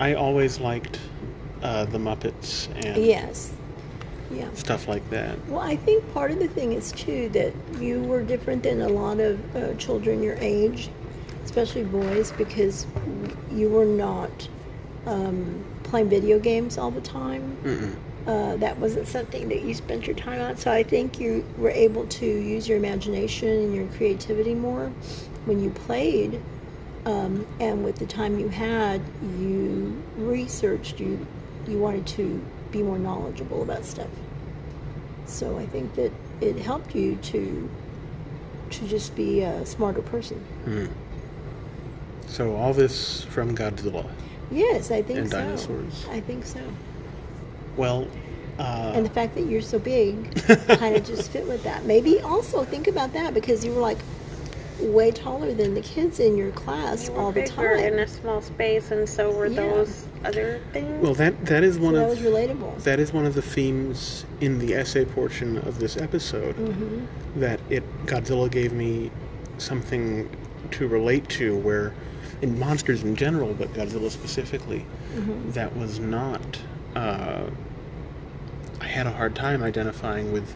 I 0.00 0.14
always 0.14 0.60
liked 0.60 0.98
uh, 1.62 1.84
the 1.86 1.98
Muppets 1.98 2.68
and 2.84 3.02
Yes. 3.04 3.52
Yeah. 4.30 4.48
stuff 4.54 4.88
like 4.88 5.08
that. 5.10 5.36
Well, 5.48 5.60
I 5.60 5.76
think 5.76 6.12
part 6.12 6.30
of 6.30 6.38
the 6.38 6.48
thing 6.48 6.72
is 6.72 6.92
too 6.92 7.28
that 7.30 7.52
you 7.80 8.02
were 8.02 8.22
different 8.22 8.62
than 8.62 8.82
a 8.82 8.88
lot 8.88 9.20
of 9.20 9.56
uh, 9.56 9.74
children 9.74 10.22
your 10.22 10.36
age, 10.40 10.90
especially 11.48 11.84
boys, 11.84 12.30
because 12.32 12.86
you 13.50 13.70
were 13.70 13.86
not 13.86 14.48
um, 15.06 15.64
playing 15.82 16.10
video 16.10 16.38
games 16.38 16.76
all 16.76 16.90
the 16.90 17.00
time. 17.00 17.56
Uh, 18.26 18.56
that 18.56 18.78
wasn't 18.78 19.08
something 19.08 19.48
that 19.48 19.62
you 19.62 19.72
spent 19.72 20.06
your 20.06 20.14
time 20.14 20.42
on. 20.42 20.54
So 20.58 20.70
I 20.70 20.82
think 20.82 21.18
you 21.18 21.42
were 21.56 21.70
able 21.70 22.06
to 22.06 22.26
use 22.26 22.68
your 22.68 22.76
imagination 22.76 23.48
and 23.48 23.74
your 23.74 23.86
creativity 23.96 24.54
more 24.54 24.88
when 25.46 25.62
you 25.62 25.70
played. 25.70 26.38
Um, 27.06 27.46
and 27.58 27.82
with 27.82 27.96
the 27.96 28.04
time 28.04 28.38
you 28.38 28.48
had, 28.48 29.00
you 29.38 30.02
researched. 30.18 31.00
You 31.00 31.26
you 31.66 31.78
wanted 31.78 32.06
to 32.08 32.44
be 32.70 32.82
more 32.82 32.98
knowledgeable 32.98 33.62
about 33.62 33.86
stuff. 33.86 34.10
So 35.24 35.58
I 35.58 35.64
think 35.66 35.94
that 35.94 36.12
it 36.42 36.56
helped 36.56 36.94
you 36.94 37.16
to 37.16 37.70
to 38.70 38.86
just 38.86 39.16
be 39.16 39.40
a 39.40 39.64
smarter 39.64 40.02
person. 40.02 40.44
Mm. 40.66 40.90
So 42.28 42.54
all 42.56 42.72
this 42.72 43.24
from 43.24 43.56
Godzilla. 43.56 44.06
Yes, 44.50 44.90
I 44.90 45.02
think 45.02 45.18
And 45.20 45.30
so. 45.30 45.38
dinosaurs. 45.38 46.06
I 46.10 46.20
think 46.20 46.44
so. 46.46 46.60
Well, 47.76 48.06
uh, 48.58 48.92
and 48.94 49.04
the 49.04 49.10
fact 49.10 49.34
that 49.36 49.46
you're 49.46 49.62
so 49.62 49.78
big 49.78 50.34
kind 50.68 50.96
of 50.96 51.04
just 51.06 51.30
fit 51.30 51.46
with 51.46 51.62
that. 51.64 51.84
Maybe 51.84 52.20
also 52.20 52.64
think 52.64 52.88
about 52.88 53.12
that 53.12 53.34
because 53.34 53.64
you 53.64 53.72
were 53.72 53.80
like 53.80 53.98
way 54.80 55.10
taller 55.10 55.52
than 55.54 55.74
the 55.74 55.80
kids 55.80 56.20
in 56.20 56.36
your 56.36 56.50
class 56.52 57.08
You 57.08 57.14
were 57.14 57.20
all 57.20 57.32
the 57.32 57.42
bigger 57.42 57.76
time. 57.76 57.78
in 57.94 57.98
a 57.98 58.06
small 58.06 58.40
space, 58.40 58.90
and 58.92 59.08
so 59.08 59.30
were 59.32 59.46
Yeah. 59.46 59.60
those 59.60 60.06
other 60.24 60.60
things. 60.72 61.02
well 61.02 61.14
that 61.14 61.44
that 61.46 61.62
is 61.64 61.78
one 61.78 61.94
so 61.94 62.02
of 62.02 62.08
that 62.18 62.24
was 62.24 62.32
relatable. 62.32 62.82
that 62.84 62.98
is 63.00 63.12
one 63.12 63.26
of 63.26 63.34
the 63.34 63.42
themes 63.42 64.24
in 64.40 64.58
the 64.58 64.74
essay 64.74 65.04
portion 65.04 65.58
of 65.58 65.78
this 65.80 65.96
episode. 65.96 66.54
hmm 66.56 67.04
that 67.36 67.60
it 67.70 67.84
Godzilla 68.06 68.50
gave 68.50 68.72
me 68.72 69.10
something 69.58 70.28
to 70.72 70.88
relate 70.88 71.28
to 71.30 71.56
where 71.58 71.92
in 72.42 72.58
monsters 72.58 73.02
in 73.02 73.16
general 73.16 73.54
but 73.54 73.72
Godzilla 73.74 74.10
specifically 74.10 74.84
Mhm. 75.16 75.52
that 75.54 75.76
was 75.76 75.98
not 75.98 76.60
uh, 76.96 77.42
I 78.80 78.84
had 78.86 79.06
a 79.06 79.10
hard 79.10 79.34
time 79.34 79.62
identifying 79.62 80.32
with 80.32 80.54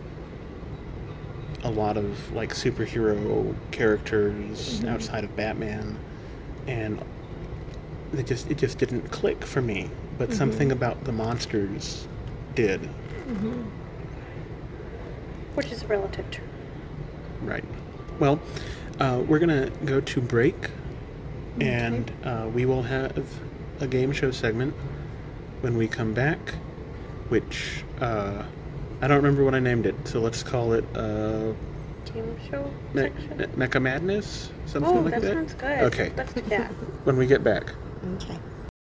a 1.64 1.70
lot 1.70 1.96
of 1.96 2.32
like 2.32 2.52
superhero 2.54 3.54
characters 3.70 4.80
Mhm. 4.80 4.88
outside 4.88 5.24
of 5.24 5.34
Batman 5.36 5.96
and 6.66 7.00
it 8.16 8.26
just 8.26 8.50
it 8.50 8.58
just 8.58 8.78
didn't 8.78 9.10
click 9.10 9.44
for 9.44 9.62
me 9.62 9.90
but 10.18 10.30
Mhm. 10.30 10.34
something 10.34 10.72
about 10.72 11.04
the 11.04 11.12
monsters 11.12 12.06
did 12.54 12.80
hmm 13.26 13.62
Which 15.54 15.70
is 15.70 15.82
a 15.82 15.86
relative 15.86 16.30
term. 16.30 16.44
Right. 17.42 17.64
Well, 18.18 18.40
uh, 18.98 19.22
we're 19.28 19.38
going 19.38 19.50
to 19.50 19.70
go 19.84 20.00
to 20.00 20.20
break, 20.22 20.70
and 21.60 22.10
uh, 22.24 22.48
we 22.52 22.64
will 22.66 22.82
have 22.82 23.24
a 23.80 23.86
game 23.86 24.12
show 24.12 24.30
segment 24.30 24.74
when 25.60 25.76
we 25.76 25.88
come 25.88 26.14
back, 26.14 26.38
which 27.28 27.84
uh, 28.00 28.42
I 29.00 29.08
don't 29.08 29.16
remember 29.18 29.44
what 29.44 29.54
I 29.54 29.60
named 29.60 29.86
it, 29.86 29.94
so 30.04 30.20
let's 30.20 30.42
call 30.42 30.72
it 30.72 30.84
uh, 30.96 31.52
Game 32.12 32.36
show 32.50 32.70
Me- 32.94 33.02
section. 33.02 33.38
Mecha 33.56 33.80
Madness? 33.80 34.50
Something 34.66 34.96
oh, 34.96 35.00
like 35.00 35.14
that 35.14 35.22
that? 35.22 35.32
sounds 35.32 35.54
good. 35.54 35.78
Okay. 35.82 36.12
Let's 36.16 36.32
do 36.32 36.40
that. 36.42 36.70
When 37.04 37.16
we 37.16 37.26
get 37.26 37.42
back. 37.42 37.72
Okay. 38.14 38.38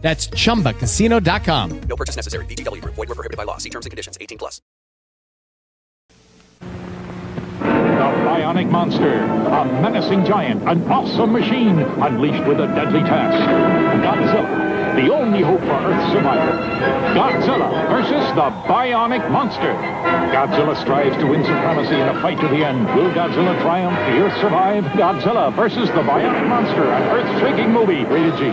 That's 0.00 0.28
chumbacasino.com. 0.28 1.80
No 1.80 1.96
purchase 1.96 2.16
necessary. 2.16 2.46
VGW 2.46 2.80
Group. 2.80 2.94
Void 2.94 3.08
were 3.08 3.14
prohibited 3.14 3.36
by 3.36 3.44
law. 3.44 3.58
See 3.58 3.70
terms 3.70 3.84
and 3.84 3.90
conditions. 3.90 4.16
18 4.20 4.38
plus. 4.38 4.62
The 6.58 8.14
Bionic 8.24 8.70
Monster, 8.70 9.24
a 9.24 9.64
menacing 9.82 10.24
giant, 10.24 10.62
an 10.68 10.84
awesome 10.90 11.32
machine, 11.32 11.80
unleashed 11.80 12.46
with 12.46 12.60
a 12.60 12.66
deadly 12.68 13.00
task. 13.00 13.36
Godzilla, 14.04 14.94
the 14.94 15.12
only 15.12 15.42
hope 15.42 15.60
for 15.60 15.74
Earth's 15.74 16.12
survival. 16.12 16.54
Godzilla 17.12 17.88
versus 17.88 18.24
the 18.36 18.50
Bionic 18.70 19.28
Monster. 19.30 19.74
Godzilla 20.30 20.80
strives 20.80 21.16
to 21.16 21.26
win 21.26 21.42
supremacy 21.42 21.96
in 21.96 22.08
a 22.08 22.22
fight 22.22 22.40
to 22.40 22.46
the 22.46 22.64
end. 22.64 22.86
Will 22.94 23.10
Godzilla 23.10 23.60
triumph? 23.62 23.98
The 24.14 24.22
Earth 24.22 24.40
survive? 24.40 24.84
Godzilla 24.94 25.52
versus 25.56 25.88
the 25.88 26.02
Bionic 26.02 26.46
Monster, 26.48 26.84
an 26.84 27.02
earth-shaking 27.02 27.72
movie. 27.72 28.04
Rated 28.04 28.36
G. 28.38 28.52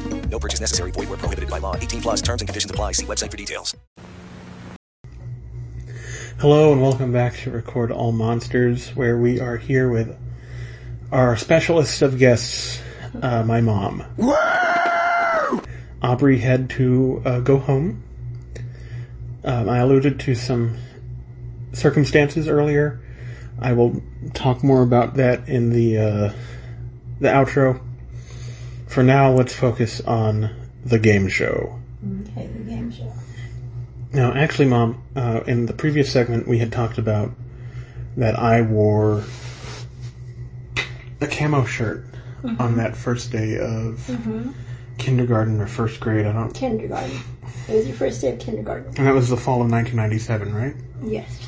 No 0.31 0.39
purchase 0.39 0.61
necessary. 0.61 0.91
Void 0.91 1.09
where 1.09 1.17
prohibited 1.17 1.49
by 1.49 1.59
law. 1.59 1.75
18 1.75 2.01
plus 2.01 2.21
terms 2.21 2.41
and 2.41 2.47
conditions 2.47 2.71
apply. 2.71 2.93
See 2.93 3.05
website 3.05 3.29
for 3.29 3.37
details. 3.37 3.75
Hello 6.39 6.71
and 6.71 6.81
welcome 6.81 7.11
back 7.11 7.35
to 7.39 7.51
Record 7.51 7.91
All 7.91 8.11
Monsters, 8.11 8.95
where 8.95 9.17
we 9.17 9.39
are 9.39 9.57
here 9.57 9.89
with 9.89 10.17
our 11.11 11.37
specialist 11.37 12.01
of 12.01 12.17
guests, 12.17 12.81
uh, 13.21 13.43
my 13.43 13.61
mom. 13.61 14.03
Aubrey 16.01 16.39
had 16.39 16.69
to 16.71 17.21
uh, 17.25 17.39
go 17.41 17.59
home. 17.59 18.01
Um, 19.43 19.69
I 19.69 19.79
alluded 19.79 20.19
to 20.21 20.33
some 20.33 20.77
circumstances 21.73 22.47
earlier. 22.47 22.99
I 23.59 23.73
will 23.73 24.01
talk 24.33 24.63
more 24.63 24.81
about 24.81 25.15
that 25.15 25.47
in 25.47 25.69
the 25.69 25.97
uh, 25.97 26.33
the 27.19 27.27
outro. 27.27 27.81
For 28.91 29.03
now, 29.03 29.31
let's 29.31 29.53
focus 29.53 30.01
on 30.01 30.49
the 30.83 30.99
game 30.99 31.29
show. 31.29 31.79
Okay, 32.27 32.47
the 32.47 32.59
game 32.69 32.91
show. 32.91 33.11
Now, 34.11 34.33
actually, 34.33 34.65
Mom, 34.67 35.01
uh, 35.15 35.41
in 35.47 35.65
the 35.65 35.73
previous 35.73 36.11
segment, 36.11 36.45
we 36.47 36.57
had 36.57 36.73
talked 36.73 36.97
about 36.97 37.31
that 38.17 38.37
I 38.37 38.61
wore 38.61 39.23
a 41.21 41.27
camo 41.27 41.63
shirt 41.63 42.03
Mhm. 42.43 42.59
on 42.59 42.75
that 42.77 42.97
first 42.97 43.31
day 43.31 43.57
of 43.57 44.05
Mm-hmm. 44.09 44.49
kindergarten 44.97 45.61
or 45.61 45.67
first 45.67 46.01
grade. 46.01 46.25
I 46.25 46.33
don't. 46.33 46.53
Kindergarten. 46.53 47.17
It 47.69 47.75
was 47.75 47.87
your 47.87 47.95
first 47.95 48.19
day 48.19 48.33
of 48.33 48.39
kindergarten. 48.39 48.91
And 48.97 49.07
that 49.07 49.13
was 49.13 49.29
the 49.29 49.37
fall 49.37 49.61
of 49.61 49.69
1997, 49.71 50.53
right? 50.53 50.75
Yes. 51.01 51.39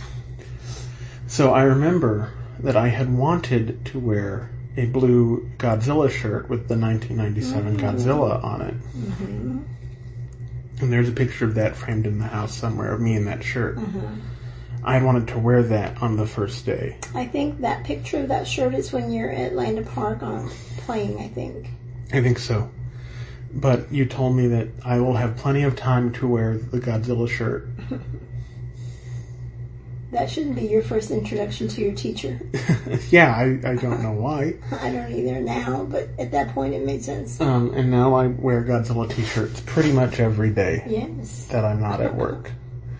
So 1.27 1.53
I 1.53 1.63
remember 1.63 2.29
that 2.59 2.77
I 2.77 2.87
had 2.87 3.13
wanted 3.17 3.83
to 3.85 3.99
wear 3.99 4.49
a 4.77 4.85
blue 4.85 5.49
Godzilla 5.57 6.09
shirt 6.09 6.49
with 6.49 6.67
the 6.67 6.75
1997 6.75 7.77
Mhm. 7.77 7.79
Godzilla 7.79 8.43
on 8.43 8.61
it. 8.61 8.73
Mm-hmm. 8.97 9.57
And 10.81 10.91
there's 10.93 11.07
a 11.09 11.13
picture 11.13 11.45
of 11.45 11.55
that 11.55 11.75
framed 11.75 12.05
in 12.07 12.17
the 12.19 12.25
house 12.25 12.55
somewhere 12.55 12.91
of 12.91 12.99
me 12.99 13.15
in 13.15 13.25
that 13.25 13.43
shirt. 13.43 13.77
Mhm. 13.77 14.19
I 14.83 15.01
wanted 15.01 15.27
to 15.29 15.39
wear 15.39 15.63
that 15.63 16.01
on 16.01 16.17
the 16.17 16.25
first 16.25 16.65
day. 16.65 16.97
I 17.15 17.25
think 17.25 17.61
that 17.61 17.83
picture 17.85 18.17
of 18.17 18.27
that 18.29 18.47
shirt 18.47 18.73
is 18.73 18.91
when 18.91 19.11
you're 19.11 19.29
at 19.31 19.55
Landa 19.55 19.83
Park 19.83 20.21
on 20.23 20.49
playing. 20.79 21.19
I 21.19 21.27
think. 21.29 21.67
I 22.11 22.21
think 22.21 22.37
so. 22.39 22.69
But 23.53 23.91
you 23.93 24.05
told 24.05 24.35
me 24.35 24.47
that 24.47 24.67
I 24.83 24.99
will 24.99 25.15
have 25.15 25.37
plenty 25.37 25.63
of 25.63 25.75
time 25.75 26.11
to 26.13 26.27
wear 26.27 26.57
the 26.57 26.79
Godzilla 26.79 27.29
shirt. 27.29 27.67
That 30.13 30.29
shouldn't 30.29 30.55
be 30.55 30.67
your 30.67 30.83
first 30.83 31.09
introduction 31.11 31.67
to 31.69 31.81
your 31.81 31.93
teacher. 31.93 32.39
yeah, 33.09 33.33
I, 33.35 33.71
I 33.71 33.75
don't 33.75 34.01
know 34.03 34.11
why. 34.11 34.53
I 34.71 34.91
don't 34.91 35.11
either 35.11 35.39
now, 35.39 35.85
but 35.85 36.09
at 36.19 36.31
that 36.31 36.49
point 36.53 36.75
it 36.75 36.85
made 36.85 37.03
sense. 37.03 37.41
Um, 37.41 37.73
and 37.73 37.89
now 37.89 38.13
I 38.13 38.27
wear 38.27 38.63
Godzilla 38.63 39.09
t-shirts 39.09 39.61
pretty 39.65 39.91
much 39.91 40.19
every 40.19 40.51
day 40.51 40.83
Yes. 40.87 41.47
that 41.47 41.65
I'm 41.65 41.81
not 41.81 41.99
at 41.99 42.15
work. 42.15 42.51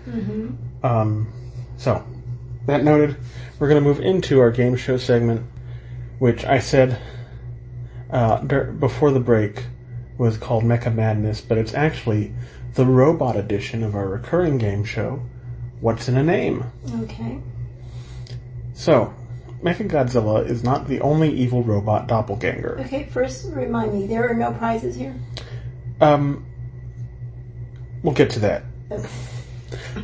Mm-hmm. 0.10 0.86
Um, 0.86 1.32
so, 1.78 2.04
that 2.66 2.84
noted, 2.84 3.16
we're 3.60 3.70
going 3.70 3.82
to 3.82 3.88
move 3.88 4.00
into 4.00 4.40
our 4.40 4.52
game 4.52 4.76
show 4.76 4.98
segment, 4.98 5.46
which 6.18 6.44
I 6.46 6.60
said 6.60 7.00
uh, 8.10 8.42
before 8.42 9.12
the 9.12 9.20
break 9.20 9.64
was 10.18 10.38
called 10.38 10.64
Mecha 10.64 10.94
Madness, 10.94 11.42
but 11.42 11.58
it's 11.58 11.74
actually 11.74 12.34
the 12.74 12.86
robot 12.86 13.36
edition 13.36 13.84
of 13.84 13.96
our 13.96 14.08
recurring 14.08 14.58
game 14.58 14.84
show, 14.84 15.22
What's 15.84 16.08
in 16.08 16.16
a 16.16 16.24
Name? 16.24 16.64
Okay. 17.02 17.42
So, 18.74 19.14
Mechagodzilla 19.62 20.48
is 20.50 20.64
not 20.64 20.88
the 20.88 21.02
only 21.02 21.30
evil 21.30 21.62
robot 21.62 22.08
doppelganger. 22.08 22.80
Okay. 22.86 23.04
First, 23.12 23.52
remind 23.52 23.94
me 23.94 24.08
there 24.08 24.30
are 24.30 24.34
no 24.34 24.54
prizes 24.54 24.96
here. 24.96 25.14
Um, 26.00 26.46
we'll 28.02 28.14
get 28.14 28.30
to 28.30 28.40
that. 28.40 28.64
Okay. 28.90 29.10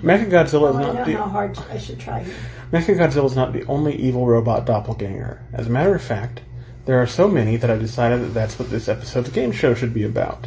Mechagodzilla 0.01 0.67
I 0.67 0.81
is 0.81 0.85
not 0.85 1.05
the 1.05 1.13
know 1.13 1.19
how 1.19 1.29
hard 1.29 1.57
I 1.69 1.77
should 1.77 1.97
try 1.97 2.23
here. 2.23 2.35
Mechagodzilla 2.73 3.27
is 3.27 3.37
not 3.37 3.53
the 3.53 3.63
only 3.67 3.95
evil 3.95 4.27
robot 4.27 4.65
doppelganger. 4.65 5.41
As 5.53 5.67
a 5.67 5.69
matter 5.69 5.95
of 5.95 6.01
fact, 6.01 6.41
there 6.87 7.01
are 7.01 7.07
so 7.07 7.29
many 7.29 7.55
that 7.55 7.69
I've 7.69 7.79
decided 7.79 8.19
that 8.19 8.33
that's 8.33 8.59
what 8.59 8.69
this 8.69 8.89
episode's 8.89 9.29
game 9.29 9.53
show 9.53 9.73
should 9.73 9.93
be 9.93 10.03
about. 10.03 10.45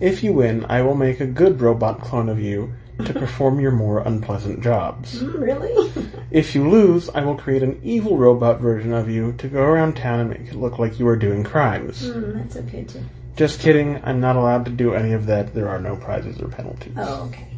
If 0.00 0.22
you 0.22 0.34
win, 0.34 0.66
I 0.68 0.82
will 0.82 0.96
make 0.96 1.18
a 1.18 1.26
good 1.26 1.62
robot 1.62 2.02
clone 2.02 2.28
of 2.28 2.38
you 2.38 2.74
to 3.06 3.14
perform 3.14 3.60
your 3.60 3.70
more 3.70 4.00
unpleasant 4.00 4.62
jobs. 4.62 5.22
Really? 5.22 5.92
If 6.30 6.54
you 6.54 6.68
lose, 6.70 7.08
I 7.10 7.24
will 7.24 7.34
create 7.34 7.64
an 7.64 7.80
evil 7.82 8.16
robot 8.16 8.60
version 8.60 8.92
of 8.92 9.10
you 9.10 9.32
to 9.38 9.48
go 9.48 9.62
around 9.62 9.96
town 9.96 10.20
and 10.20 10.30
make 10.30 10.42
it 10.42 10.54
look 10.54 10.78
like 10.78 11.00
you 11.00 11.08
are 11.08 11.16
doing 11.16 11.42
crimes. 11.42 12.02
mm, 12.02 12.34
that's 12.36 12.56
okay 12.56 12.84
too. 12.84 13.02
Just 13.36 13.58
kidding, 13.60 14.00
I'm 14.04 14.20
not 14.20 14.36
allowed 14.36 14.64
to 14.66 14.70
do 14.70 14.94
any 14.94 15.12
of 15.12 15.26
that. 15.26 15.54
There 15.54 15.68
are 15.68 15.80
no 15.80 15.96
prizes 15.96 16.40
or 16.40 16.46
penalties. 16.46 16.94
Oh, 16.96 17.24
okay. 17.24 17.48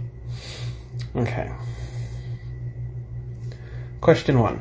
Okay. 1.14 1.53
Question 4.01 4.38
one. 4.38 4.61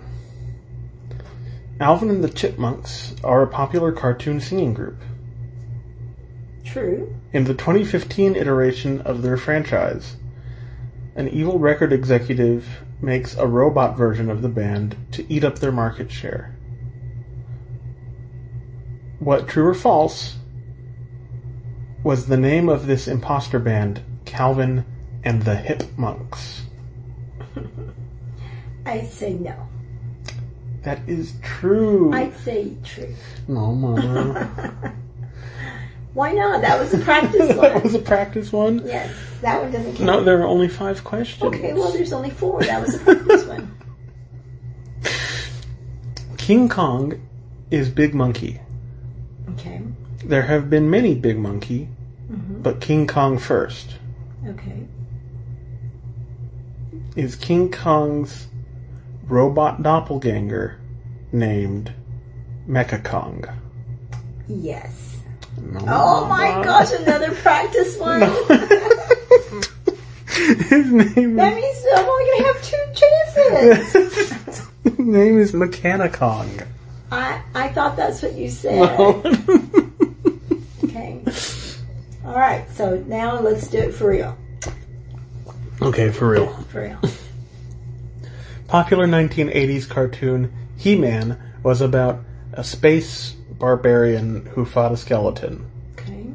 Alvin 1.80 2.10
and 2.10 2.24
the 2.24 2.30
Chipmunks 2.30 3.16
are 3.24 3.42
a 3.42 3.48
popular 3.48 3.92
cartoon 3.92 4.42
singing 4.42 4.74
group. 4.74 4.98
True. 6.66 7.16
In 7.34 7.46
the 7.46 7.54
2015 7.54 8.36
iteration 8.36 9.02
of 9.02 9.22
their 9.22 9.38
franchise, 9.38 10.16
an 11.16 11.28
evil 11.30 11.60
record 11.60 11.92
executive 11.92 12.84
makes 13.02 13.36
a 13.36 13.48
robot 13.48 13.98
version 13.98 14.30
of 14.30 14.42
the 14.42 14.50
band 14.50 14.96
to 15.12 15.32
eat 15.32 15.44
up 15.44 15.60
their 15.60 15.72
market 15.72 16.12
share. 16.12 16.56
What, 19.20 19.48
true 19.48 19.68
or 19.68 19.74
false, 19.74 20.38
was 22.04 22.28
the 22.28 22.38
name 22.38 22.70
of 22.70 22.88
this 22.88 23.08
imposter 23.08 23.60
band 23.60 24.02
Calvin 24.26 24.86
and 25.24 25.44
the 25.44 25.56
Hip 25.56 25.84
Monks? 25.98 26.64
I 28.86 29.04
say 29.04 29.34
no. 29.34 29.68
That 30.84 31.08
is 31.08 31.34
true. 31.44 32.12
I'd 32.12 32.36
say 32.38 32.76
true. 32.84 33.14
No, 33.48 33.76
Mama. 33.76 34.96
Why 36.14 36.34
not? 36.34 36.62
That 36.62 36.80
was 36.80 36.94
a 36.94 36.98
practice 37.04 37.48
one. 37.56 37.58
that 37.62 37.84
was 37.84 37.96
a 37.96 38.00
practice 38.00 38.52
one? 38.52 38.86
Yes, 38.86 39.14
that 39.42 39.62
one 39.62 39.72
doesn't 39.72 39.94
count. 39.96 40.06
No, 40.06 40.24
there 40.24 40.42
are 40.42 40.48
only 40.48 40.68
five 40.68 41.04
questions. 41.04 41.42
Okay, 41.44 41.74
well, 41.74 41.92
there's 41.92 42.12
only 42.14 42.30
four. 42.30 42.62
That 42.64 42.82
was 42.82 42.96
a 42.96 43.00
practice 43.00 43.46
one. 43.46 43.76
King 46.38 46.68
Kong 46.70 47.22
is 47.70 47.90
Big 47.90 48.14
Monkey. 48.14 48.60
Okay. 49.52 49.82
There 50.26 50.42
have 50.44 50.70
been 50.70 50.90
many 50.90 51.16
Big 51.16 51.38
Monkey, 51.38 51.88
Mhm. 52.32 52.62
but 52.64 52.82
King 52.82 53.08
Kong 53.08 53.38
first. 53.38 53.96
Okay. 54.48 54.86
Is 57.16 57.36
King 57.36 57.72
Kong's 57.72 58.48
robot 59.28 59.82
doppelganger 59.84 60.78
named 61.32 61.94
Mecha 62.68 63.04
Kong? 63.04 63.46
Yes. 64.48 65.11
No, 65.58 65.80
Oh 65.88 66.26
my 66.28 66.50
Mama. 66.50 66.64
gosh, 66.66 66.92
another 66.94 67.32
practice 67.36 67.98
one. 67.98 68.22
His 70.32 70.92
name 70.92 71.32
is 71.32 71.36
That 71.36 71.54
means 71.56 71.86
I'm 71.94 72.06
only 72.06 72.26
going 72.26 72.38
to 72.40 72.46
have 72.48 72.62
two 72.64 72.86
chances. 72.96 74.70
His 74.84 75.00
name 75.00 75.38
is 75.40 75.52
Mechani-Kong. 75.52 76.62
I 77.12 77.42
I 77.54 77.68
thought 77.70 77.98
that's 77.98 78.22
what 78.22 78.34
you 78.34 78.50
said. 78.50 78.76
No. 78.80 79.22
Okay. 80.86 81.22
All 82.26 82.34
right. 82.36 82.66
So 82.72 82.96
now 83.08 83.40
let's 83.42 83.68
do 83.68 83.78
it 83.80 83.94
for 83.94 84.08
real. 84.10 84.38
okay, 85.82 86.10
for 86.12 86.30
real. 86.30 86.48
For 86.70 86.82
real. 86.84 87.00
Popular 88.68 89.06
1980s 89.08 89.90
cartoon 89.90 90.52
He-Man 90.78 91.38
was 91.64 91.82
about 91.82 92.22
a 92.54 92.64
space 92.64 93.36
barbarian 93.62 94.48
who 94.48 94.66
fought 94.66 94.92
a 94.92 94.98
skeleton. 94.98 95.64
Okay. 95.94 96.26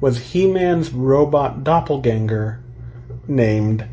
Was 0.00 0.18
He 0.18 0.46
Man's 0.46 0.90
robot 0.90 1.62
doppelganger 1.62 2.60
named 3.28 3.86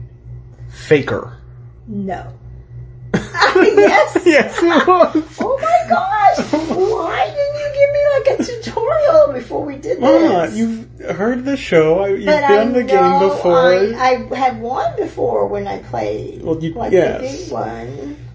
Faker? 0.70 1.38
No. 1.86 2.34
yes. 3.14 4.18
yes, 4.26 4.58
it 4.62 4.88
was. 4.88 5.38
Oh 5.40 5.58
my 5.62 5.90
gosh! 5.90 6.52
Why 6.52 7.26
didn't 7.28 7.56
you 7.62 7.70
give 7.74 7.92
me 7.94 8.04
like 8.14 8.40
a 8.40 8.44
tutorial 8.44 9.34
before 9.34 9.64
we 9.64 9.74
did 9.76 9.98
this? 9.98 10.00
Mama, 10.02 10.50
you've 10.54 11.00
heard 11.16 11.46
the 11.46 11.56
show. 11.56 12.06
You've 12.06 12.26
but 12.26 12.48
been 12.48 12.60
I 12.60 12.66
the 12.66 12.84
know 12.84 13.20
game 13.20 13.30
before. 13.30 13.74
I, 13.74 13.94
I 14.32 14.36
had 14.36 14.60
won 14.60 14.96
before 14.98 15.48
when 15.48 15.68
I 15.68 15.78
played. 15.84 16.42
Well, 16.44 16.62
you- 16.62 16.74
like 16.74 16.92
yes. 16.92 17.22
the 17.22 17.44
big 17.46 17.52
one. 17.54 18.27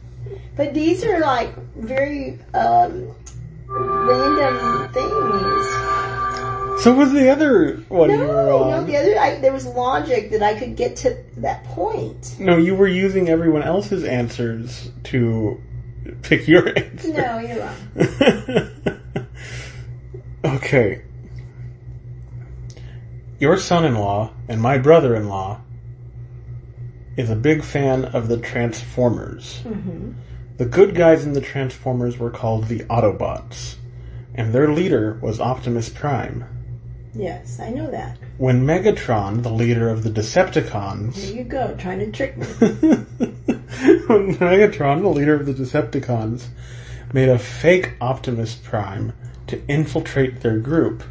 But 0.57 0.74
these 0.74 1.05
are 1.05 1.18
like 1.20 1.55
very 1.74 2.38
um, 2.55 3.09
random 3.68 4.92
things. 4.92 5.66
so 6.82 6.92
was 6.94 7.12
the 7.12 7.30
other 7.30 7.76
one 7.88 8.11
you 8.11 8.18
were 8.18 8.26
No, 8.46 8.62
on? 8.64 8.70
no, 8.70 8.84
the 8.84 8.96
other 8.98 9.18
I, 9.18 9.38
there 9.40 9.53
was 9.53 9.64
logic 9.66 10.30
that 10.32 10.42
I 10.42 10.55
could 10.59 10.76
get 10.76 10.96
to 10.96 11.16
that 11.38 11.64
point. 11.64 12.36
No, 12.38 12.59
you 12.59 12.74
were 12.74 12.86
using 12.88 13.28
everyone 13.30 13.62
else's 13.62 14.05
answers 14.05 14.90
to 15.05 15.61
pick 16.22 16.46
your 16.48 16.68
answer. 16.78 17.12
No, 17.12 17.38
you're 17.38 17.59
wrong. 17.61 18.68
Okay. 20.44 21.03
Your 23.38 23.57
son 23.57 23.84
in 23.84 23.94
law 23.94 24.32
and 24.48 24.61
my 24.61 24.76
brother 24.78 25.14
in 25.14 25.28
law 25.28 25.61
is 27.16 27.30
a 27.30 27.36
big 27.36 27.62
fan 27.62 28.05
of 28.07 28.26
the 28.28 28.38
Transformers. 28.38 29.61
hmm 29.61 30.12
The 30.59 30.64
good 30.66 30.94
guys 30.94 31.24
in 31.24 31.32
the 31.32 31.40
Transformers 31.40 32.18
were 32.18 32.30
called 32.30 32.68
the 32.68 32.80
Autobots, 32.80 33.76
and 34.34 34.53
their 34.53 34.68
leader 34.72 35.18
was 35.22 35.40
Optimus 35.40 35.88
Prime. 35.88 36.44
Yes, 37.14 37.59
I 37.61 37.70
know 37.70 37.90
that. 37.90 38.16
When 38.38 38.64
Megatron, 38.66 39.42
the 39.42 39.50
leader 39.53 39.88
of 39.88 40.03
the 40.03 40.11
Decepticons, 40.11 41.14
There 41.14 41.36
you 41.36 41.44
go, 41.44 41.74
trying 41.78 41.98
to 42.00 42.11
trick 42.11 42.36
me. 42.36 42.46
when 44.07 44.34
Megatron, 44.36 45.03
the 45.03 45.09
leader 45.09 45.34
of 45.34 45.46
the 45.46 45.53
Decepticons, 45.55 46.46
made 47.12 47.28
a 47.28 47.38
fake 47.38 47.92
Optimus 48.00 48.55
Prime 48.55 49.12
to 49.48 49.61
infiltrate 49.68 50.40
their 50.40 50.59
group 50.59 51.03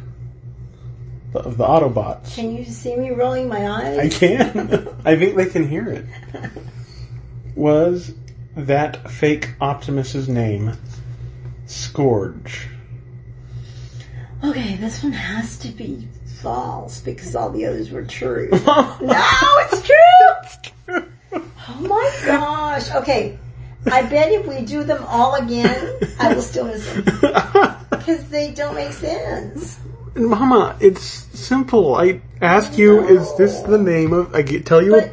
the- 1.32 1.40
of 1.40 1.56
the 1.56 1.64
Autobots. 1.64 2.34
Can 2.34 2.56
you 2.56 2.64
see 2.64 2.96
me 2.96 3.10
rolling 3.10 3.48
my 3.48 3.68
eyes? 3.68 3.98
I 3.98 4.08
can. 4.08 4.88
I 5.04 5.16
think 5.16 5.36
they 5.36 5.46
can 5.46 5.68
hear 5.68 5.88
it. 5.88 6.06
Was 7.54 8.12
that 8.56 9.10
fake 9.10 9.50
Optimus's 9.60 10.28
name 10.28 10.76
Scourge? 11.66 12.68
Okay, 14.44 14.76
this 14.76 15.02
one 15.02 15.12
has 15.12 15.58
to 15.58 15.68
be 15.68 16.08
false 16.40 17.00
because 17.00 17.36
all 17.36 17.50
the 17.50 17.64
others 17.64 17.90
were 17.90 18.04
true. 18.04 18.48
no, 18.66 18.98
it's 19.00 19.82
true. 19.86 21.04
Oh 21.68 21.80
my 21.80 22.12
gosh. 22.26 22.90
Okay, 22.90 23.38
I 23.86 24.02
bet 24.02 24.32
if 24.32 24.46
we 24.46 24.62
do 24.62 24.82
them 24.82 25.04
all 25.06 25.34
again, 25.36 25.98
I 26.18 26.34
will 26.34 26.42
still 26.42 26.66
miss 26.66 26.92
them 26.92 27.04
because 27.90 28.28
they 28.28 28.50
don't 28.52 28.74
make 28.74 28.92
sense. 28.92 29.78
Mama, 30.14 30.76
it's 30.80 31.02
simple. 31.02 31.94
I 31.94 32.20
ask 32.40 32.76
you, 32.76 33.06
is 33.06 33.34
this 33.36 33.60
the 33.60 33.78
name 33.78 34.12
of? 34.12 34.34
I 34.34 34.42
get, 34.42 34.66
tell 34.66 34.82
you. 34.82 35.10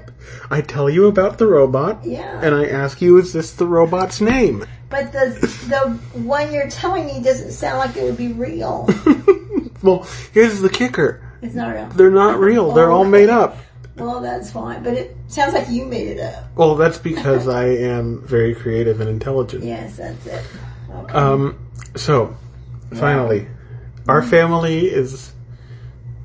I 0.49 0.61
tell 0.61 0.89
you 0.89 1.07
about 1.07 1.37
the 1.37 1.47
robot, 1.47 1.99
Yeah. 2.05 2.39
and 2.43 2.55
I 2.55 2.65
ask 2.67 3.01
you, 3.01 3.17
is 3.17 3.33
this 3.33 3.53
the 3.53 3.65
robot's 3.67 4.21
name? 4.21 4.65
But 4.89 5.11
the 5.11 5.29
the 5.69 6.19
one 6.19 6.51
you're 6.51 6.69
telling 6.69 7.05
me 7.05 7.21
doesn't 7.21 7.51
sound 7.51 7.77
like 7.79 7.95
it 7.95 8.03
would 8.03 8.17
be 8.17 8.33
real. 8.33 8.89
Well, 9.81 10.05
here's 10.33 10.59
the 10.59 10.69
kicker. 10.69 11.21
It's 11.41 11.55
not 11.55 11.73
real. 11.73 11.87
They're 11.87 12.11
not 12.11 12.37
real. 12.37 12.71
They're 12.73 12.91
all 12.91 13.05
made 13.05 13.29
up. 13.29 13.55
Well, 13.95 14.19
that's 14.19 14.51
fine. 14.51 14.83
But 14.83 14.93
it 14.93 15.15
sounds 15.27 15.53
like 15.53 15.69
you 15.69 15.85
made 15.85 16.07
it 16.09 16.19
up. 16.19 16.49
Well, 16.55 16.75
that's 16.75 16.97
because 16.97 17.47
I 17.61 17.65
am 17.67 18.21
very 18.27 18.53
creative 18.55 18.99
and 18.99 19.09
intelligent. 19.09 19.63
Yes, 19.63 19.95
that's 19.95 20.25
it. 20.25 20.43
Okay. 20.93 21.13
Um, 21.13 21.59
so, 21.95 22.35
finally, 22.93 23.47
our 24.07 24.21
family 24.21 24.87
is, 24.87 25.31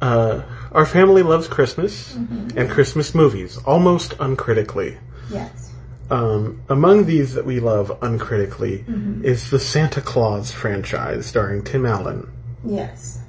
uh, 0.03 0.43
our 0.75 0.85
family 0.85 1.23
loves 1.23 1.47
Christmas 1.47 2.15
Mhm. 2.15 2.57
and 2.57 2.71
Christmas 2.71 3.15
movies, 3.15 3.59
almost 3.65 4.15
uncritically. 4.21 4.99
yes. 5.31 5.71
Um, 6.11 6.61
among 6.69 7.07
these 7.07 7.33
that 7.33 7.47
we 7.47 7.61
love 7.61 7.91
uncritically 8.03 8.85
Mhm. 8.87 9.25
is 9.25 9.49
the 9.51 9.59
Santa 9.59 10.03
Claus 10.03 10.51
franchise 10.53 11.25
starring 11.25 11.63
Tim 11.63 11.87
Allen. 11.87 12.27
Yes. 12.63 13.21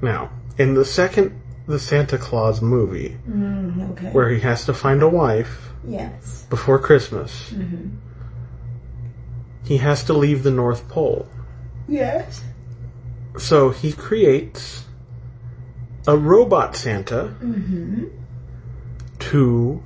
Now, 0.00 0.30
in 0.56 0.74
the 0.74 0.84
second 0.84 1.32
The 1.68 1.78
Santa 1.78 2.18
Claus 2.18 2.60
movie, 2.60 3.16
Mm, 3.28 3.92
okay. 3.92 4.10
where 4.10 4.28
he 4.30 4.40
has 4.40 4.64
to 4.66 4.74
find 4.74 5.00
a 5.02 5.08
wife 5.08 5.70
Yes. 5.86 6.44
before 6.50 6.78
Christmas, 6.78 7.50
hmm 7.50 7.88
he 9.64 9.76
has 9.78 10.02
to 10.04 10.12
leave 10.12 10.42
the 10.42 10.50
North 10.50 10.88
Pole. 10.88 11.26
Yes. 11.88 12.42
So 13.38 13.70
he 13.70 13.92
creates 13.92 14.84
a 16.06 16.16
robot 16.16 16.74
Santa 16.76 17.28
hmm 17.28 18.04
to 19.20 19.80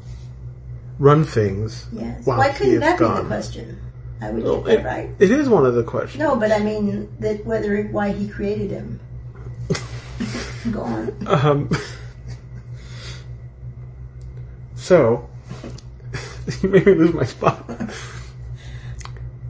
run 0.99 1.25
things 1.25 1.87
Yes. 1.93 2.25
Why 2.25 2.49
couldn't 2.53 2.81
that 2.81 2.99
be 2.99 3.05
the 3.05 3.25
question? 3.27 3.79
I 4.21 4.31
would 4.31 4.43
Well, 4.45 4.62
get 4.62 4.64
that 4.67 4.79
it- 4.81 4.85
right. 4.87 5.11
It 5.19 5.31
is 5.31 5.47
one 5.49 5.67
of 5.67 5.75
the 5.75 5.83
questions. 5.83 6.19
No, 6.21 6.37
but 6.37 6.51
I 6.51 6.59
mean 6.61 7.09
that 7.21 7.45
whether 7.45 7.83
why 7.89 8.12
he 8.12 8.29
created 8.29 8.71
him. 8.71 8.99
Go 10.73 10.81
on. 10.81 11.14
Um, 11.27 11.71
so, 14.75 15.29
you 16.62 16.69
made 16.69 16.87
me 16.87 16.95
lose 16.95 17.12
my 17.14 17.25
spot. 17.25 17.69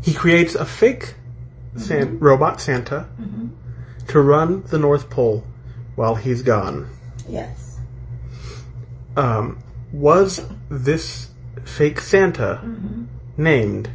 He 0.02 0.12
creates 0.14 0.54
a 0.54 0.64
fake 0.64 1.14
San- 1.76 2.18
robot 2.18 2.60
Santa 2.60 3.06
Mhm. 3.20 3.50
to 4.08 4.20
run 4.20 4.62
the 4.68 4.78
North 4.78 5.10
Pole 5.10 5.44
while 5.96 6.14
he's 6.14 6.42
gone. 6.42 6.88
Yes. 7.28 7.78
Um, 9.16 9.58
was 9.92 10.42
this 10.68 11.30
fake 11.64 12.00
Santa 12.00 12.60
Mhm. 12.62 13.06
named? 13.36 13.90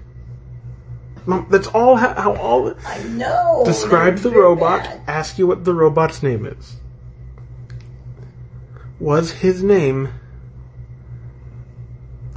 Mom, 1.26 1.46
that's 1.52 1.68
all 1.68 1.96
how, 1.96 2.14
how 2.16 2.36
all. 2.36 2.74
I 2.86 3.04
know. 3.04 3.62
Describe 3.66 4.18
the 4.18 4.32
robot. 4.32 4.84
bad. 4.84 5.02
Ask 5.08 5.38
you 5.38 5.46
what 5.46 5.64
the 5.64 5.74
robot's 5.74 6.24
name 6.24 6.46
is. 6.46 6.78
Was 9.00 9.32
his 9.32 9.62
name 9.64 10.10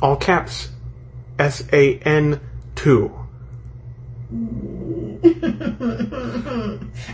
all 0.02 0.16
caps 0.16 0.68
S 1.38 1.64
A 1.72 1.96
N 2.00 2.40
two? 2.74 3.10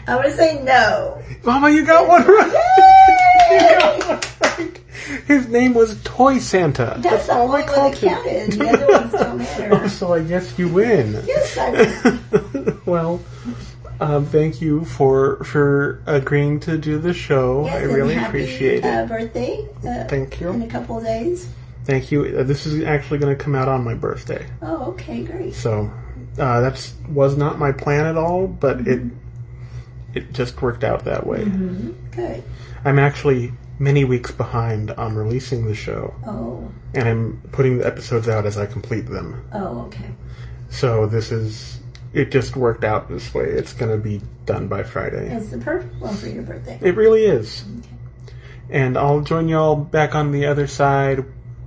I 0.07 0.17
would 0.17 0.33
say 0.33 0.63
no. 0.63 1.23
Mama, 1.45 1.71
you 1.71 1.85
got 1.85 2.07
one 2.09 2.23
right. 2.27 2.67
You 3.51 3.59
got 3.59 4.09
one 4.09 4.21
right. 4.59 4.81
His 5.27 5.49
name 5.49 5.75
was 5.75 6.01
Toy 6.05 6.39
Santa. 6.39 6.97
That's 6.99 7.27
the 7.27 7.35
only 7.35 7.63
one 7.63 7.67
that 7.67 7.97
counted. 7.97 8.53
The 8.53 8.69
other 8.69 8.87
ones 8.87 9.13
don't 9.13 9.39
matter. 9.39 9.69
Oh, 9.73 9.89
so 9.89 10.15
I 10.15 10.23
guess 10.23 10.57
you 10.59 10.69
win. 10.69 11.21
Yes, 11.27 11.57
I 11.59 11.71
win. 12.55 12.81
well, 12.87 13.21
um, 14.01 14.27
thank 14.27 14.61
you 14.61 14.85
for 14.85 15.43
for 15.45 16.01
agreeing 16.07 16.61
to 16.61 16.79
do 16.79 16.99
the 16.99 17.13
show. 17.13 17.65
Yes, 17.65 17.75
I 17.75 17.83
really 17.83 18.15
happy, 18.15 18.29
appreciate 18.45 18.85
uh, 18.85 18.89
it. 18.89 19.09
birthday. 19.09 19.67
Uh, 19.87 20.05
Thank 20.07 20.41
you. 20.41 20.51
In 20.51 20.63
a 20.63 20.69
couple 20.69 20.99
of 20.99 21.05
days. 21.05 21.49
Thank 21.85 22.13
you. 22.13 22.25
Uh, 22.39 22.43
this 22.45 22.67
is 22.67 22.85
actually 22.85 23.19
going 23.19 23.37
to 23.37 23.43
come 23.43 23.55
out 23.57 23.67
on 23.69 23.83
my 23.83 23.95
birthday, 23.95 24.47
Oh, 24.63 24.91
okay, 24.93 25.23
great. 25.25 25.55
so 25.55 25.91
uh, 26.39 26.61
that's 26.61 26.95
was 27.09 27.37
not 27.37 27.59
my 27.59 27.73
plan 27.73 28.07
at 28.07 28.17
all, 28.17 28.47
but 28.47 28.87
it 28.87 29.03
it 30.15 30.33
just 30.33 30.61
worked 30.61 30.85
out 30.85 31.05
that 31.05 31.27
way. 31.27 31.45
hmm 31.45 31.91
Good. 32.11 32.43
I'm 32.85 32.99
actually 32.99 33.53
many 33.79 34.05
weeks 34.05 34.31
behind 34.31 34.91
on 34.93 35.15
releasing 35.15 35.67
the 35.67 35.75
show, 35.75 36.15
Oh. 36.27 36.71
and 36.95 37.09
I'm 37.09 37.43
putting 37.53 37.79
the 37.79 37.87
episodes 37.87 38.29
out 38.29 38.45
as 38.47 38.59
I 38.59 38.67
complete 38.67 39.07
them. 39.07 39.43
Oh, 39.53 39.83
okay. 39.87 40.11
So 40.71 41.07
this 41.07 41.31
is 41.33 41.81
it 42.13 42.31
just 42.33 42.57
worked 42.57 42.83
out 42.85 43.09
this 43.09 43.33
way. 43.33 43.45
It's 43.45 43.73
going 43.73 43.93
to 43.93 43.97
be 44.03 44.21
done 44.45 44.67
by 44.67 44.83
Friday. 44.83 45.33
It's 45.33 45.51
the 45.51 45.59
perfect 45.59 45.95
one 46.01 46.15
for 46.17 46.27
your 46.27 46.43
birthday. 46.43 46.79
It 46.83 46.97
really 46.97 47.25
is. 47.25 47.65
And 48.69 48.97
I'll 48.97 49.21
join 49.21 49.49
y'all 49.49 49.77
back 49.77 50.15
on 50.17 50.33
the 50.33 50.47
other 50.47 50.67
side 50.67 51.25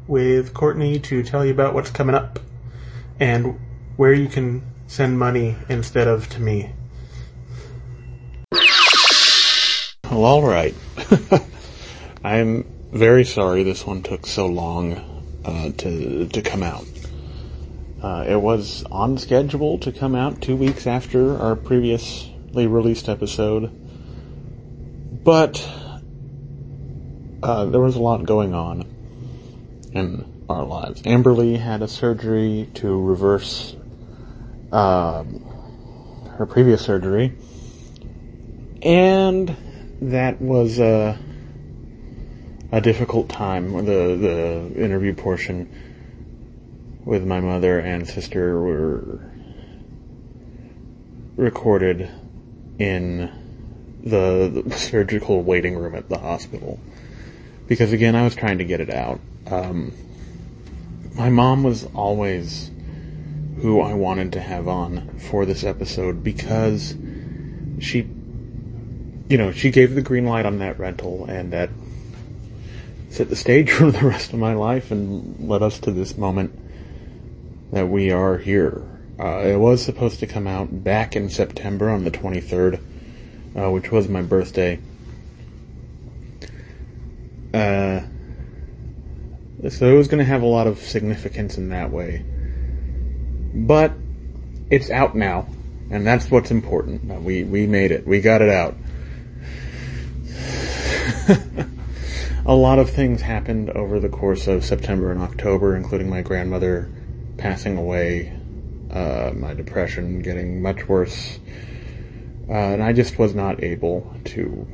with 0.07 0.53
Courtney 0.53 0.99
to 0.99 1.23
tell 1.23 1.45
you 1.45 1.51
about 1.51 1.73
what's 1.73 1.91
coming 1.91 2.13
up 2.15 2.39
and 3.19 3.57
where 3.95 4.13
you 4.13 4.27
can 4.27 4.63
send 4.87 5.17
money 5.17 5.55
instead 5.69 6.07
of 6.07 6.27
to 6.29 6.41
me. 6.41 6.71
Well, 10.13 10.25
all 10.25 10.43
right. 10.43 10.75
I'm 12.23 12.69
very 12.91 13.25
sorry 13.25 13.63
this 13.63 13.87
one 13.87 14.03
took 14.03 14.27
so 14.27 14.45
long 14.45 15.01
uh, 15.43 15.71
to 15.77 16.27
to 16.27 16.41
come 16.43 16.61
out. 16.61 16.85
Uh, 17.99 18.23
it 18.27 18.39
was 18.39 18.83
on 18.91 19.17
schedule 19.17 19.79
to 19.79 19.91
come 19.91 20.13
out 20.13 20.39
two 20.39 20.55
weeks 20.55 20.85
after 20.85 21.35
our 21.39 21.55
previously 21.55 22.67
released 22.67 23.09
episode, 23.09 23.71
but 25.23 25.67
uh, 27.41 27.65
there 27.65 27.81
was 27.81 27.95
a 27.95 28.01
lot 28.01 28.23
going 28.23 28.53
on 28.53 28.85
in 29.93 30.25
our 30.47 30.63
lives. 30.63 31.01
Amberly 31.01 31.57
had 31.57 31.81
a 31.81 31.87
surgery 31.87 32.69
to 32.75 33.01
reverse 33.01 33.75
uh, 34.71 35.23
her 36.37 36.45
previous 36.45 36.83
surgery, 36.83 37.33
and 38.83 39.55
that 40.11 40.41
was 40.41 40.79
a, 40.79 41.17
a 42.71 42.81
difficult 42.81 43.29
time. 43.29 43.71
The 43.85 44.17
the 44.17 44.83
interview 44.83 45.13
portion 45.13 45.69
with 47.05 47.25
my 47.25 47.39
mother 47.39 47.79
and 47.79 48.07
sister 48.07 48.59
were 48.59 49.29
recorded 51.35 52.09
in 52.79 53.31
the, 54.03 54.63
the 54.65 54.71
surgical 54.77 55.41
waiting 55.41 55.75
room 55.75 55.95
at 55.95 56.09
the 56.09 56.17
hospital 56.17 56.79
because 57.67 57.91
again 57.91 58.15
I 58.15 58.23
was 58.23 58.35
trying 58.35 58.59
to 58.59 58.65
get 58.65 58.79
it 58.81 58.89
out. 58.89 59.19
Um, 59.47 59.93
my 61.15 61.29
mom 61.29 61.63
was 61.63 61.85
always 61.93 62.71
who 63.61 63.81
I 63.81 63.93
wanted 63.93 64.33
to 64.33 64.41
have 64.41 64.67
on 64.67 65.19
for 65.19 65.45
this 65.45 65.63
episode 65.63 66.23
because 66.23 66.95
she, 67.79 68.09
you 69.29 69.37
know, 69.37 69.51
she 69.51 69.71
gave 69.71 69.95
the 69.95 70.01
green 70.01 70.25
light 70.25 70.45
on 70.45 70.59
that 70.59 70.79
rental 70.79 71.25
and 71.25 71.53
that 71.53 71.69
set 73.09 73.29
the 73.29 73.35
stage 73.35 73.71
for 73.71 73.91
the 73.91 74.05
rest 74.05 74.33
of 74.33 74.39
my 74.39 74.53
life 74.53 74.91
and 74.91 75.47
led 75.47 75.61
us 75.61 75.79
to 75.79 75.91
this 75.91 76.17
moment 76.17 76.59
that 77.71 77.87
we 77.87 78.11
are 78.11 78.37
here. 78.37 78.83
Uh, 79.19 79.39
it 79.45 79.57
was 79.57 79.83
supposed 79.83 80.19
to 80.19 80.27
come 80.27 80.47
out 80.47 80.83
back 80.83 81.15
in 81.15 81.29
September 81.29 81.89
on 81.89 82.03
the 82.03 82.11
23rd, 82.11 82.79
uh, 83.55 83.69
which 83.71 83.91
was 83.91 84.07
my 84.09 84.21
birthday. 84.21 84.79
Uh, 87.53 88.01
so 89.69 89.93
it 89.93 89.97
was 89.97 90.07
going 90.07 90.19
to 90.19 90.25
have 90.25 90.41
a 90.41 90.47
lot 90.47 90.67
of 90.67 90.79
significance 90.79 91.57
in 91.57 91.69
that 91.69 91.91
way. 91.91 92.25
But 93.53 93.93
it's 94.69 94.89
out 94.89 95.15
now, 95.15 95.47
and 95.89 96.05
that's 96.05 96.29
what's 96.31 96.49
important. 96.49 97.05
We 97.23 97.43
we 97.43 97.67
made 97.67 97.91
it. 97.91 98.07
We 98.07 98.19
got 98.19 98.41
it 98.41 98.49
out. 98.49 98.75
a 102.45 102.55
lot 102.55 102.79
of 102.79 102.89
things 102.89 103.21
happened 103.21 103.69
over 103.71 103.99
the 103.99 104.09
course 104.09 104.47
of 104.47 104.63
September 104.63 105.11
and 105.11 105.21
October, 105.21 105.75
including 105.75 106.09
my 106.09 106.21
grandmother 106.21 106.89
passing 107.37 107.77
away, 107.77 108.33
uh, 108.91 109.31
my 109.35 109.53
depression 109.53 110.19
getting 110.19 110.61
much 110.61 110.87
worse, 110.87 111.39
uh, 112.49 112.53
and 112.53 112.83
I 112.83 112.93
just 112.93 113.17
was 113.17 113.33
not 113.33 113.63
able 113.63 114.13
to 114.25 114.67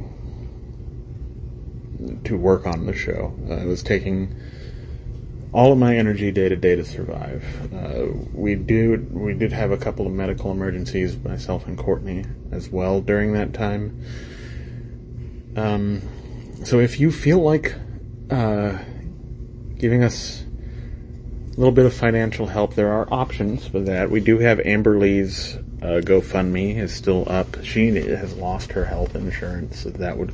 to 2.23 2.37
work 2.37 2.65
on 2.65 2.85
the 2.85 2.93
show. 2.93 3.33
Uh, 3.49 3.55
it 3.55 3.65
was 3.65 3.83
taking 3.83 4.33
all 5.51 5.71
of 5.71 5.77
my 5.77 5.97
energy 5.97 6.31
day 6.31 6.49
to 6.49 6.55
day 6.55 6.75
to 6.75 6.85
survive. 6.85 7.43
Uh, 7.73 8.07
we 8.33 8.55
did 8.55 9.13
we 9.13 9.33
did 9.33 9.51
have 9.51 9.71
a 9.71 9.77
couple 9.77 10.05
of 10.05 10.13
medical 10.13 10.51
emergencies, 10.51 11.17
myself 11.23 11.67
and 11.67 11.77
Courtney 11.77 12.25
as 12.51 12.71
well 12.71 13.01
during 13.01 13.33
that 13.33 13.53
time. 13.53 13.99
Um, 15.55 16.01
so 16.63 16.79
if 16.79 16.99
you 16.99 17.11
feel 17.11 17.39
like 17.39 17.75
uh, 18.29 18.77
giving 19.77 20.03
us 20.03 20.43
a 20.43 21.59
little 21.59 21.71
bit 21.71 21.85
of 21.85 21.93
financial 21.93 22.47
help, 22.47 22.75
there 22.75 22.91
are 22.91 23.11
options 23.11 23.67
for 23.67 23.79
that. 23.81 24.09
We 24.11 24.19
do 24.19 24.39
have 24.39 24.59
Amberly's 24.59 25.55
uh, 25.81 26.01
GoFundMe 26.01 26.77
is 26.77 26.93
still 26.93 27.23
up. 27.27 27.63
She 27.63 27.87
has 27.95 28.35
lost 28.35 28.73
her 28.73 28.85
health 28.85 29.15
insurance, 29.15 29.79
so 29.79 29.89
that 29.91 30.17
would 30.17 30.33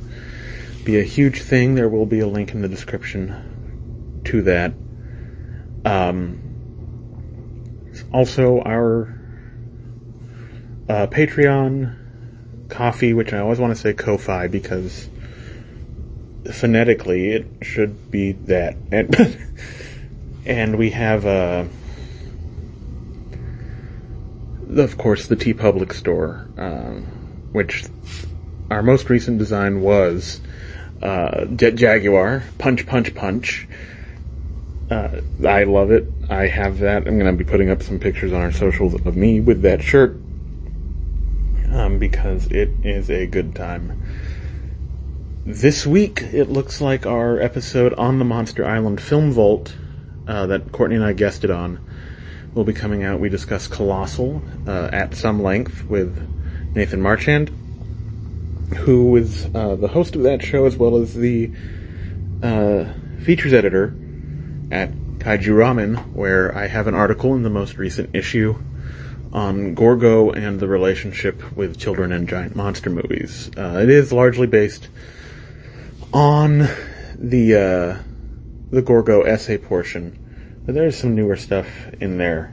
be 0.84 0.98
a 0.98 1.04
huge 1.04 1.42
thing. 1.42 1.74
There 1.74 1.88
will 1.88 2.06
be 2.06 2.20
a 2.20 2.26
link 2.26 2.52
in 2.52 2.62
the 2.62 2.68
description 2.68 4.22
to 4.24 4.42
that. 4.42 4.74
Um, 5.84 6.42
also, 8.12 8.60
our 8.60 9.18
uh, 10.88 11.06
Patreon, 11.06 12.68
Ko-fi, 12.68 13.12
which 13.12 13.32
I 13.32 13.38
always 13.38 13.58
want 13.58 13.74
to 13.74 13.80
say 13.80 13.92
Ko-fi 13.92 14.48
because 14.48 15.08
phonetically 16.52 17.30
it 17.30 17.46
should 17.62 18.10
be 18.10 18.32
that. 18.32 18.76
And, 18.90 19.38
and 20.46 20.78
we 20.78 20.90
have, 20.90 21.26
uh, 21.26 21.64
of 24.76 24.98
course, 24.98 25.26
the 25.26 25.36
TeePublic 25.36 25.92
store, 25.92 26.48
um, 26.56 27.02
which 27.52 27.84
our 28.70 28.82
most 28.82 29.08
recent 29.10 29.38
design 29.38 29.80
was 29.80 30.40
uh, 31.02 31.44
Jet 31.46 31.76
Jaguar, 31.76 32.42
Punch 32.58 32.86
Punch 32.86 33.14
Punch. 33.14 33.68
Uh, 34.90 35.20
I 35.46 35.64
love 35.64 35.90
it. 35.90 36.12
I 36.28 36.46
have 36.46 36.78
that. 36.78 37.06
I'm 37.06 37.18
going 37.18 37.30
to 37.30 37.44
be 37.44 37.48
putting 37.48 37.70
up 37.70 37.82
some 37.82 37.98
pictures 37.98 38.32
on 38.32 38.40
our 38.40 38.52
socials 38.52 38.94
of 38.94 39.16
me 39.16 39.40
with 39.40 39.62
that 39.62 39.82
shirt 39.82 40.16
um, 41.72 41.98
because 41.98 42.46
it 42.46 42.70
is 42.84 43.10
a 43.10 43.26
good 43.26 43.54
time. 43.54 44.02
This 45.48 45.86
week, 45.86 46.22
it 46.32 46.50
looks 46.50 46.80
like 46.80 47.06
our 47.06 47.40
episode 47.40 47.94
on 47.94 48.18
the 48.18 48.24
Monster 48.24 48.66
Island 48.66 49.00
Film 49.00 49.30
Vault 49.30 49.76
uh, 50.26 50.46
that 50.46 50.72
Courtney 50.72 50.96
and 50.96 51.04
I 51.04 51.12
guested 51.12 51.52
on 51.52 51.78
will 52.52 52.64
be 52.64 52.72
coming 52.72 53.04
out. 53.04 53.20
We 53.20 53.28
discuss 53.28 53.68
Colossal 53.68 54.42
uh, 54.66 54.90
at 54.92 55.14
some 55.14 55.40
length 55.40 55.88
with 55.88 56.74
Nathan 56.74 57.00
Marchand, 57.00 57.50
who 58.78 59.14
is 59.14 59.48
uh, 59.54 59.76
the 59.76 59.86
host 59.86 60.16
of 60.16 60.24
that 60.24 60.42
show 60.42 60.66
as 60.66 60.76
well 60.76 60.96
as 60.96 61.14
the 61.14 61.52
uh, 62.42 62.86
features 63.22 63.52
editor 63.52 63.94
at 64.72 64.90
Kaiju 65.20 65.54
Ramen, 65.54 66.12
where 66.12 66.58
I 66.58 66.66
have 66.66 66.88
an 66.88 66.96
article 66.96 67.36
in 67.36 67.44
the 67.44 67.50
most 67.50 67.78
recent 67.78 68.16
issue 68.16 68.56
on 69.32 69.74
Gorgo 69.74 70.32
and 70.32 70.58
the 70.58 70.66
relationship 70.66 71.56
with 71.56 71.78
children 71.78 72.10
and 72.10 72.28
giant 72.28 72.56
monster 72.56 72.90
movies. 72.90 73.48
Uh, 73.56 73.78
it 73.80 73.90
is 73.90 74.12
largely 74.12 74.48
based 74.48 74.88
on 76.12 76.68
the 77.14 77.54
uh, 77.54 78.02
the 78.70 78.82
Gorgo 78.82 79.22
essay 79.22 79.58
portion, 79.58 80.62
but 80.64 80.74
there's 80.74 80.96
some 80.96 81.14
newer 81.14 81.36
stuff 81.36 81.66
in 82.00 82.18
there 82.18 82.52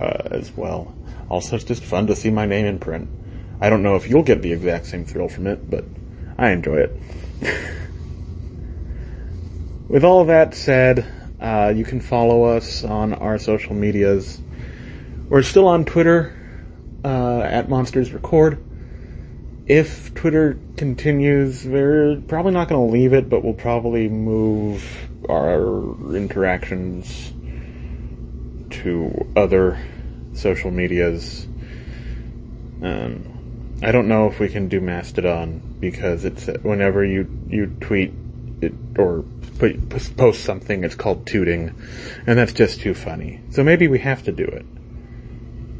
uh, 0.00 0.28
as 0.30 0.52
well. 0.52 0.94
Also, 1.28 1.56
it's 1.56 1.64
just 1.64 1.82
fun 1.84 2.06
to 2.06 2.16
see 2.16 2.30
my 2.30 2.46
name 2.46 2.66
in 2.66 2.78
print. 2.78 3.08
I 3.60 3.70
don't 3.70 3.82
know 3.82 3.96
if 3.96 4.08
you'll 4.08 4.22
get 4.22 4.42
the 4.42 4.52
exact 4.52 4.86
same 4.86 5.04
thrill 5.04 5.28
from 5.28 5.46
it, 5.46 5.68
but 5.68 5.84
I 6.38 6.50
enjoy 6.50 6.76
it. 6.76 7.00
With 9.88 10.04
all 10.04 10.24
that 10.26 10.54
said, 10.54 11.06
uh, 11.40 11.72
you 11.74 11.84
can 11.84 12.00
follow 12.00 12.44
us 12.44 12.84
on 12.84 13.14
our 13.14 13.38
social 13.38 13.74
medias. 13.74 14.40
We're 15.28 15.42
still 15.42 15.66
on 15.68 15.84
Twitter 15.84 16.36
uh, 17.04 17.40
at 17.40 17.68
Monsters 17.68 18.12
Record. 18.12 18.65
If 19.66 20.14
Twitter 20.14 20.56
continues, 20.76 21.64
we're 21.64 22.22
probably 22.28 22.52
not 22.52 22.68
going 22.68 22.86
to 22.86 22.92
leave 22.92 23.12
it, 23.12 23.28
but 23.28 23.42
we'll 23.42 23.54
probably 23.54 24.08
move 24.08 25.08
our 25.28 26.14
interactions 26.14 27.32
to 28.70 29.26
other 29.34 29.76
social 30.34 30.70
medias. 30.70 31.48
Um, 32.80 33.80
I 33.82 33.90
don't 33.90 34.06
know 34.06 34.28
if 34.28 34.38
we 34.38 34.48
can 34.48 34.68
do 34.68 34.80
Mastodon 34.80 35.78
because 35.80 36.24
it's 36.24 36.46
whenever 36.62 37.04
you 37.04 37.28
you 37.48 37.66
tweet 37.80 38.12
it 38.60 38.72
or 38.96 39.24
put, 39.58 40.16
post 40.16 40.44
something, 40.44 40.84
it's 40.84 40.94
called 40.94 41.26
tooting, 41.26 41.74
and 42.24 42.38
that's 42.38 42.52
just 42.52 42.80
too 42.80 42.94
funny. 42.94 43.40
So 43.50 43.64
maybe 43.64 43.88
we 43.88 43.98
have 43.98 44.22
to 44.24 44.32
do 44.32 44.44
it. 44.44 44.64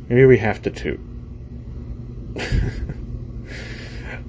Maybe 0.09 0.27
we 0.27 0.39
have 0.39 0.61
to 0.63 0.71
toot. 0.71 0.99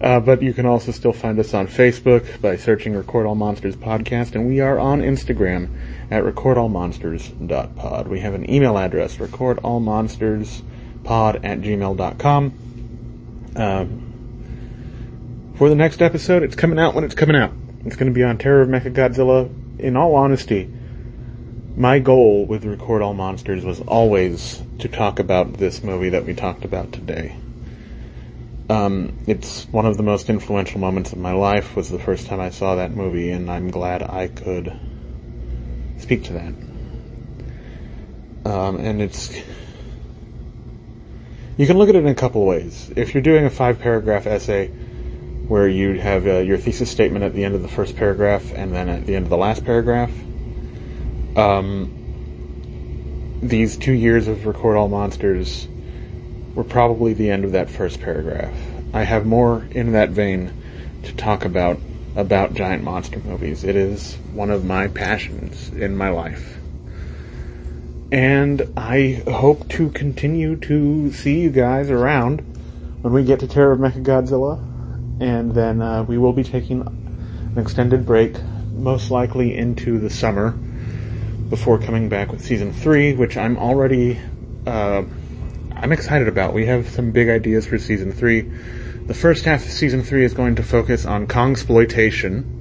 uh, 0.01 0.19
but 0.19 0.43
you 0.43 0.53
can 0.53 0.65
also 0.65 0.91
still 0.91 1.13
find 1.13 1.39
us 1.39 1.53
on 1.53 1.67
Facebook 1.67 2.41
by 2.41 2.55
searching 2.55 2.95
Record 2.95 3.25
All 3.25 3.35
Monsters 3.35 3.75
Podcast, 3.75 4.35
and 4.35 4.47
we 4.47 4.59
are 4.59 4.77
on 4.77 5.01
Instagram 5.01 5.69
at 6.11 6.23
recordallmonsters.pod. 6.23 8.07
We 8.07 8.19
have 8.19 8.35
an 8.35 8.47
email 8.49 8.77
address, 8.77 9.17
recordallmonsterspod 9.17 11.43
at 11.43 11.61
gmail.com. 11.61 12.53
Um, 13.55 14.03
for 15.57 15.69
the 15.69 15.75
next 15.75 16.03
episode, 16.03 16.43
it's 16.43 16.55
coming 16.55 16.77
out 16.77 16.93
when 16.93 17.03
it's 17.03 17.15
coming 17.15 17.35
out. 17.35 17.51
It's 17.85 17.95
going 17.95 18.11
to 18.11 18.15
be 18.15 18.23
on 18.23 18.37
Terror 18.37 18.61
of 18.61 18.69
Mechagodzilla. 18.69 19.49
In 19.79 19.95
all 19.95 20.15
honesty, 20.15 20.71
my 21.75 21.97
goal 21.99 22.45
with 22.45 22.65
Record 22.65 23.01
All 23.01 23.15
Monsters 23.15 23.65
was 23.65 23.81
always 23.81 24.61
to 24.79 24.87
talk 24.87 25.19
about 25.19 25.53
this 25.53 25.83
movie 25.83 26.09
that 26.09 26.25
we 26.25 26.35
talked 26.35 26.65
about 26.65 26.91
today. 26.91 27.35
Um, 28.70 29.18
it's 29.28 29.63
one 29.65 29.86
of 29.86 29.95
the 29.95 30.03
most 30.03 30.30
influential 30.30 30.82
moments 30.82 31.13
of 31.13 31.20
my 31.20 31.32
life. 31.32 31.76
Was 31.76 31.89
the 31.89 31.99
first 31.99 32.28
time 32.28 32.41
I 32.41 32.49
saw 32.49 32.76
that 32.76 32.91
movie, 32.91 33.32
and 33.32 33.49
I'm 33.49 33.72
glad 33.72 34.03
I 34.03 34.28
could 34.28 34.74
speak 35.99 36.26
to 36.26 36.34
that. 36.34 36.53
Um, 38.45 38.78
and 38.78 39.01
it's. 39.01 39.34
You 41.57 41.65
can 41.65 41.78
look 41.78 41.89
at 41.89 41.95
it 41.95 41.99
in 41.99 42.07
a 42.07 42.15
couple 42.15 42.45
ways. 42.45 42.91
If 42.95 43.13
you're 43.13 43.24
doing 43.24 43.45
a 43.45 43.49
five 43.49 43.80
paragraph 43.80 44.28
essay 44.28 44.68
where 44.68 45.68
you 45.68 45.99
have 45.99 46.28
uh, 46.28 46.39
your 46.39 46.57
thesis 46.57 46.91
statement 46.91 47.24
at 47.24 47.34
the 47.34 47.45
end 47.45 47.55
of 47.55 47.61
the 47.61 47.70
first 47.70 47.95
paragraph 47.95 48.53
and 48.53 48.74
then 48.74 48.89
at 48.89 49.05
the 49.05 49.15
end 49.15 49.24
of 49.24 49.30
the 49.30 49.38
last 49.38 49.63
paragraph, 49.63 50.11
um, 51.38 53.39
these 53.41 53.78
two 53.78 53.93
years 53.93 54.28
of 54.28 54.45
Record 54.45 54.76
All 54.76 54.89
Monsters 54.89 55.68
were 56.58 56.64
probably 56.64 57.14
the 57.14 57.30
end 57.30 57.45
of 57.45 57.51
that 57.51 57.70
first 57.70 58.01
paragraph. 58.01 58.51
I 58.91 59.03
have 59.03 59.28
more 59.28 59.68
in 59.70 59.91
that 59.91 60.10
vein 60.10 60.51
to 61.03 61.14
talk 61.14 61.45
about 61.45 61.80
about 62.16 62.55
giant 62.55 62.84
monster 62.84 63.20
movies. 63.20 63.64
It 63.64 63.76
is 63.76 64.16
one 64.34 64.49
of 64.49 64.66
my 64.66 64.88
passions 64.88 65.70
in 65.70 65.95
my 65.95 66.10
life. 66.10 66.58
And 68.12 68.74
I 68.76 69.22
hope 69.28 69.70
to 69.70 69.91
continue 69.91 70.55
to 70.55 71.12
see 71.12 71.41
you 71.41 71.51
guys 71.51 71.91
around 71.91 72.39
when 73.01 73.14
we 73.14 73.24
get 73.24 73.41
to 73.41 73.47
Terror 73.47 73.74
of 73.74 73.80
Mechagodzilla. 73.80 74.58
And 75.22 75.53
then 75.53 75.80
uh, 75.80 76.05
we 76.05 76.18
will 76.18 76.34
be 76.34 76.43
taking 76.43 76.82
an 76.82 77.60
extended 77.60 78.03
break, 78.03 78.36
most 78.74 79.12
likely 79.12 79.55
into 79.55 79.99
the 79.99 80.10
summer, 80.10 80.58
before 81.51 81.78
coming 81.78 82.10
back 82.10 82.32
with 82.32 82.43
season 82.43 82.74
three, 82.74 83.14
which 83.14 83.38
I'm 83.38 83.60
already 83.60 84.20
uh, 84.66 85.03
I'm 85.80 85.91
excited 85.91 86.28
about. 86.28 86.53
We 86.53 86.65
have 86.65 86.89
some 86.89 87.11
big 87.11 87.30
ideas 87.30 87.67
for 87.67 87.78
season 87.78 88.11
three. 88.11 88.41
The 88.41 89.13
first 89.13 89.45
half 89.45 89.63
of 89.63 89.69
season 89.69 90.03
three 90.03 90.25
is 90.25 90.34
going 90.34 90.55
to 90.55 90.63
focus 90.63 91.05
on 91.05 91.28
Kong 91.28 91.51
exploitation. 91.51 92.53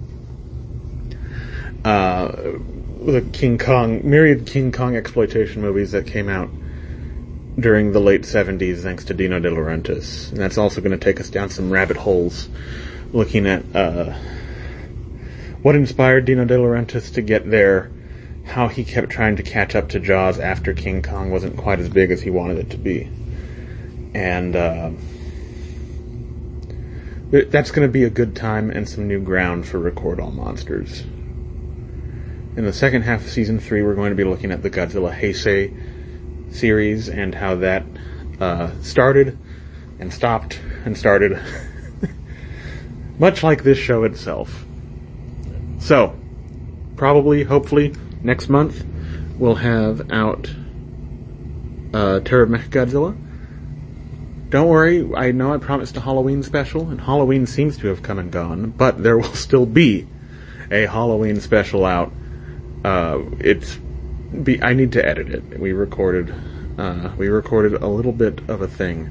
Uh, 1.85 2.27
the 3.07 3.27
King 3.33 3.57
Kong, 3.57 4.03
myriad 4.09 4.47
King 4.47 4.71
Kong 4.71 4.97
exploitation 4.97 5.63
movies 5.63 5.93
that 5.93 6.07
came 6.07 6.29
out 6.29 6.51
during 7.59 7.93
the 7.93 8.01
late 8.01 8.23
70s 8.23 8.83
thanks 8.83 9.07
to 9.07 9.15
Dino 9.15 9.41
De 9.41 9.51
Laurentiis. 9.51 10.31
And 10.31 10.39
that's 10.39 10.59
also 10.59 10.83
going 10.83 10.99
to 10.99 11.03
take 11.03 11.19
us 11.19 11.31
down 11.31 11.49
some 11.49 11.71
rabbit 11.71 11.97
holes 11.97 12.49
looking 13.13 13.47
at 13.47 13.65
uh, 13.75 14.13
what 15.63 15.75
inspired 15.75 16.27
Dino 16.27 16.45
De 16.45 16.57
Laurentiis 16.57 17.15
to 17.15 17.23
get 17.23 17.49
there, 17.49 17.91
how 18.47 18.69
he 18.69 18.85
kept 18.85 19.11
trying 19.11 19.37
to 19.37 19.43
catch 19.43 19.75
up 19.75 19.89
to 19.91 20.01
Jaws 20.01 20.39
after 20.39 20.73
King 20.73 21.03
Kong 21.03 21.31
wasn't 21.31 21.57
quite 21.57 21.81
as 21.81 21.89
big 21.89 22.11
as 22.11 22.23
he 22.23 22.31
wanted 22.31 22.59
it 22.59 22.71
to 22.71 22.79
be. 22.79 23.11
And 24.15 24.57
uh, 24.57 24.91
that's 27.31 27.71
going 27.71 27.87
to 27.87 27.93
be 27.93 28.05
a 28.05 28.11
good 28.11 28.37
time 28.37 28.71
and 28.71 28.89
some 28.89 29.09
new 29.09 29.21
ground 29.21 29.67
for 29.67 29.79
Record 29.79 30.21
All 30.21 30.31
Monsters. 30.31 31.01
In 31.01 32.65
the 32.65 32.73
second 32.73 33.03
half 33.03 33.23
of 33.23 33.31
season 33.31 33.59
three, 33.59 33.83
we're 33.83 33.95
going 33.95 34.11
to 34.11 34.17
be 34.17 34.25
looking 34.25 34.53
at 34.53 34.63
the 34.63 34.71
Godzilla 34.71 35.15
Heisei 35.15 36.55
series 36.55 37.09
and 37.09 37.35
how 37.35 37.57
that 37.57 37.85
uh, 38.41 38.71
started 38.81 39.39
and 39.99 40.13
stopped 40.15 40.61
and 40.85 40.97
started, 40.97 41.39
much 43.19 43.43
like 43.43 43.65
this 43.65 43.77
show 43.77 44.05
itself. 44.05 44.65
So, 45.79 46.19
probably, 46.97 47.43
hopefully, 47.43 47.95
next 48.27 48.49
month 48.49 48.85
we'll 49.39 49.55
have 49.55 50.11
out 50.11 50.53
uh, 51.95 52.21
Terror 52.21 52.43
of 52.43 52.51
Mechagodzilla. 52.51 53.17
Don't 54.51 54.69
worry, 54.69 55.09
I 55.15 55.33
know 55.33 55.55
I 55.55 55.59
promised 55.59 55.97
a 55.97 56.01
Halloween 56.01 56.43
special, 56.43 56.89
and 56.91 57.01
Halloween 57.01 57.47
seems 57.47 57.79
to 57.79 57.89
have 57.89 58.03
come 58.03 58.19
and 58.19 58.31
gone, 58.31 58.71
but 58.71 59.03
there 59.03 59.17
will 59.17 59.35
still 59.35 59.67
be 59.67 60.07
a 60.71 60.87
Halloween 60.87 61.41
special 61.41 61.85
out. 61.85 62.13
Uh, 62.85 63.23
it's 63.41 63.77
be, 64.43 64.63
I 64.63 64.75
need 64.75 64.93
to 64.93 65.07
edit 65.07 65.29
it. 65.31 65.59
We 65.59 65.73
recorded 65.73 66.35
uh, 66.79 67.11
we 67.17 67.29
recorded 67.29 67.83
a 67.83 67.87
little 67.87 68.13
bit 68.13 68.41
of 68.49 68.61
a 68.61 68.69
thing 68.69 69.11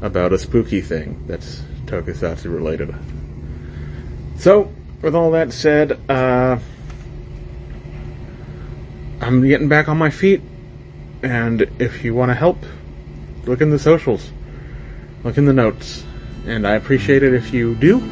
about 0.00 0.32
a 0.32 0.38
spooky 0.38 0.80
thing 0.80 1.24
that's 1.26 1.62
tokusatsu 1.86 2.54
related. 2.54 2.94
So, 4.36 4.72
with 5.02 5.14
all 5.14 5.32
that 5.32 5.52
said, 5.52 5.98
uh, 6.08 6.58
I'm 9.20 9.46
getting 9.46 9.68
back 9.68 9.88
on 9.88 9.98
my 9.98 10.10
feet, 10.10 10.40
and 11.22 11.62
if 11.78 12.02
you 12.02 12.14
want 12.14 12.30
to 12.30 12.34
help, 12.34 12.58
look 13.44 13.60
in 13.60 13.70
the 13.70 13.78
socials, 13.78 14.30
look 15.24 15.36
in 15.36 15.44
the 15.44 15.52
notes, 15.52 16.04
and 16.46 16.66
I 16.66 16.74
appreciate 16.74 17.22
it 17.22 17.34
if 17.34 17.52
you 17.52 17.74
do. 17.74 18.02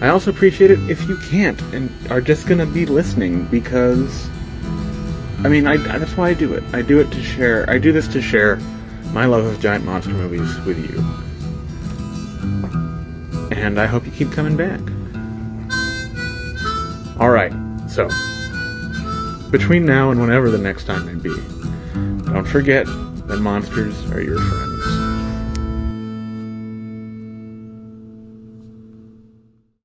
I 0.00 0.08
also 0.08 0.30
appreciate 0.30 0.70
it 0.70 0.78
if 0.90 1.08
you 1.08 1.16
can't 1.16 1.60
and 1.72 1.90
are 2.10 2.20
just 2.20 2.46
gonna 2.46 2.66
be 2.66 2.86
listening 2.86 3.46
because, 3.46 4.28
I 5.44 5.48
mean, 5.48 5.66
I, 5.66 5.76
that's 5.76 6.16
why 6.16 6.30
I 6.30 6.34
do 6.34 6.54
it. 6.54 6.62
I 6.72 6.82
do 6.82 7.00
it 7.00 7.10
to 7.12 7.22
share. 7.22 7.68
I 7.70 7.78
do 7.78 7.92
this 7.92 8.08
to 8.08 8.22
share 8.22 8.56
my 9.12 9.26
love 9.26 9.44
of 9.44 9.60
giant 9.60 9.84
monster 9.84 10.12
movies 10.12 10.58
with 10.60 10.78
you, 10.78 10.98
and 13.56 13.80
I 13.80 13.86
hope 13.86 14.06
you 14.06 14.12
keep 14.12 14.32
coming 14.32 14.56
back. 14.56 14.80
All 17.20 17.30
right, 17.30 17.52
so 17.88 18.08
between 19.50 19.86
now 19.86 20.10
and 20.10 20.20
whenever 20.20 20.50
the 20.50 20.58
next 20.58 20.84
time 20.84 21.06
may 21.06 21.14
be, 21.14 21.34
don't 22.32 22.46
forget 22.46 22.86
that 23.26 23.38
monsters 23.40 24.10
are 24.12 24.20
your 24.20 24.38
friends. 24.38 24.77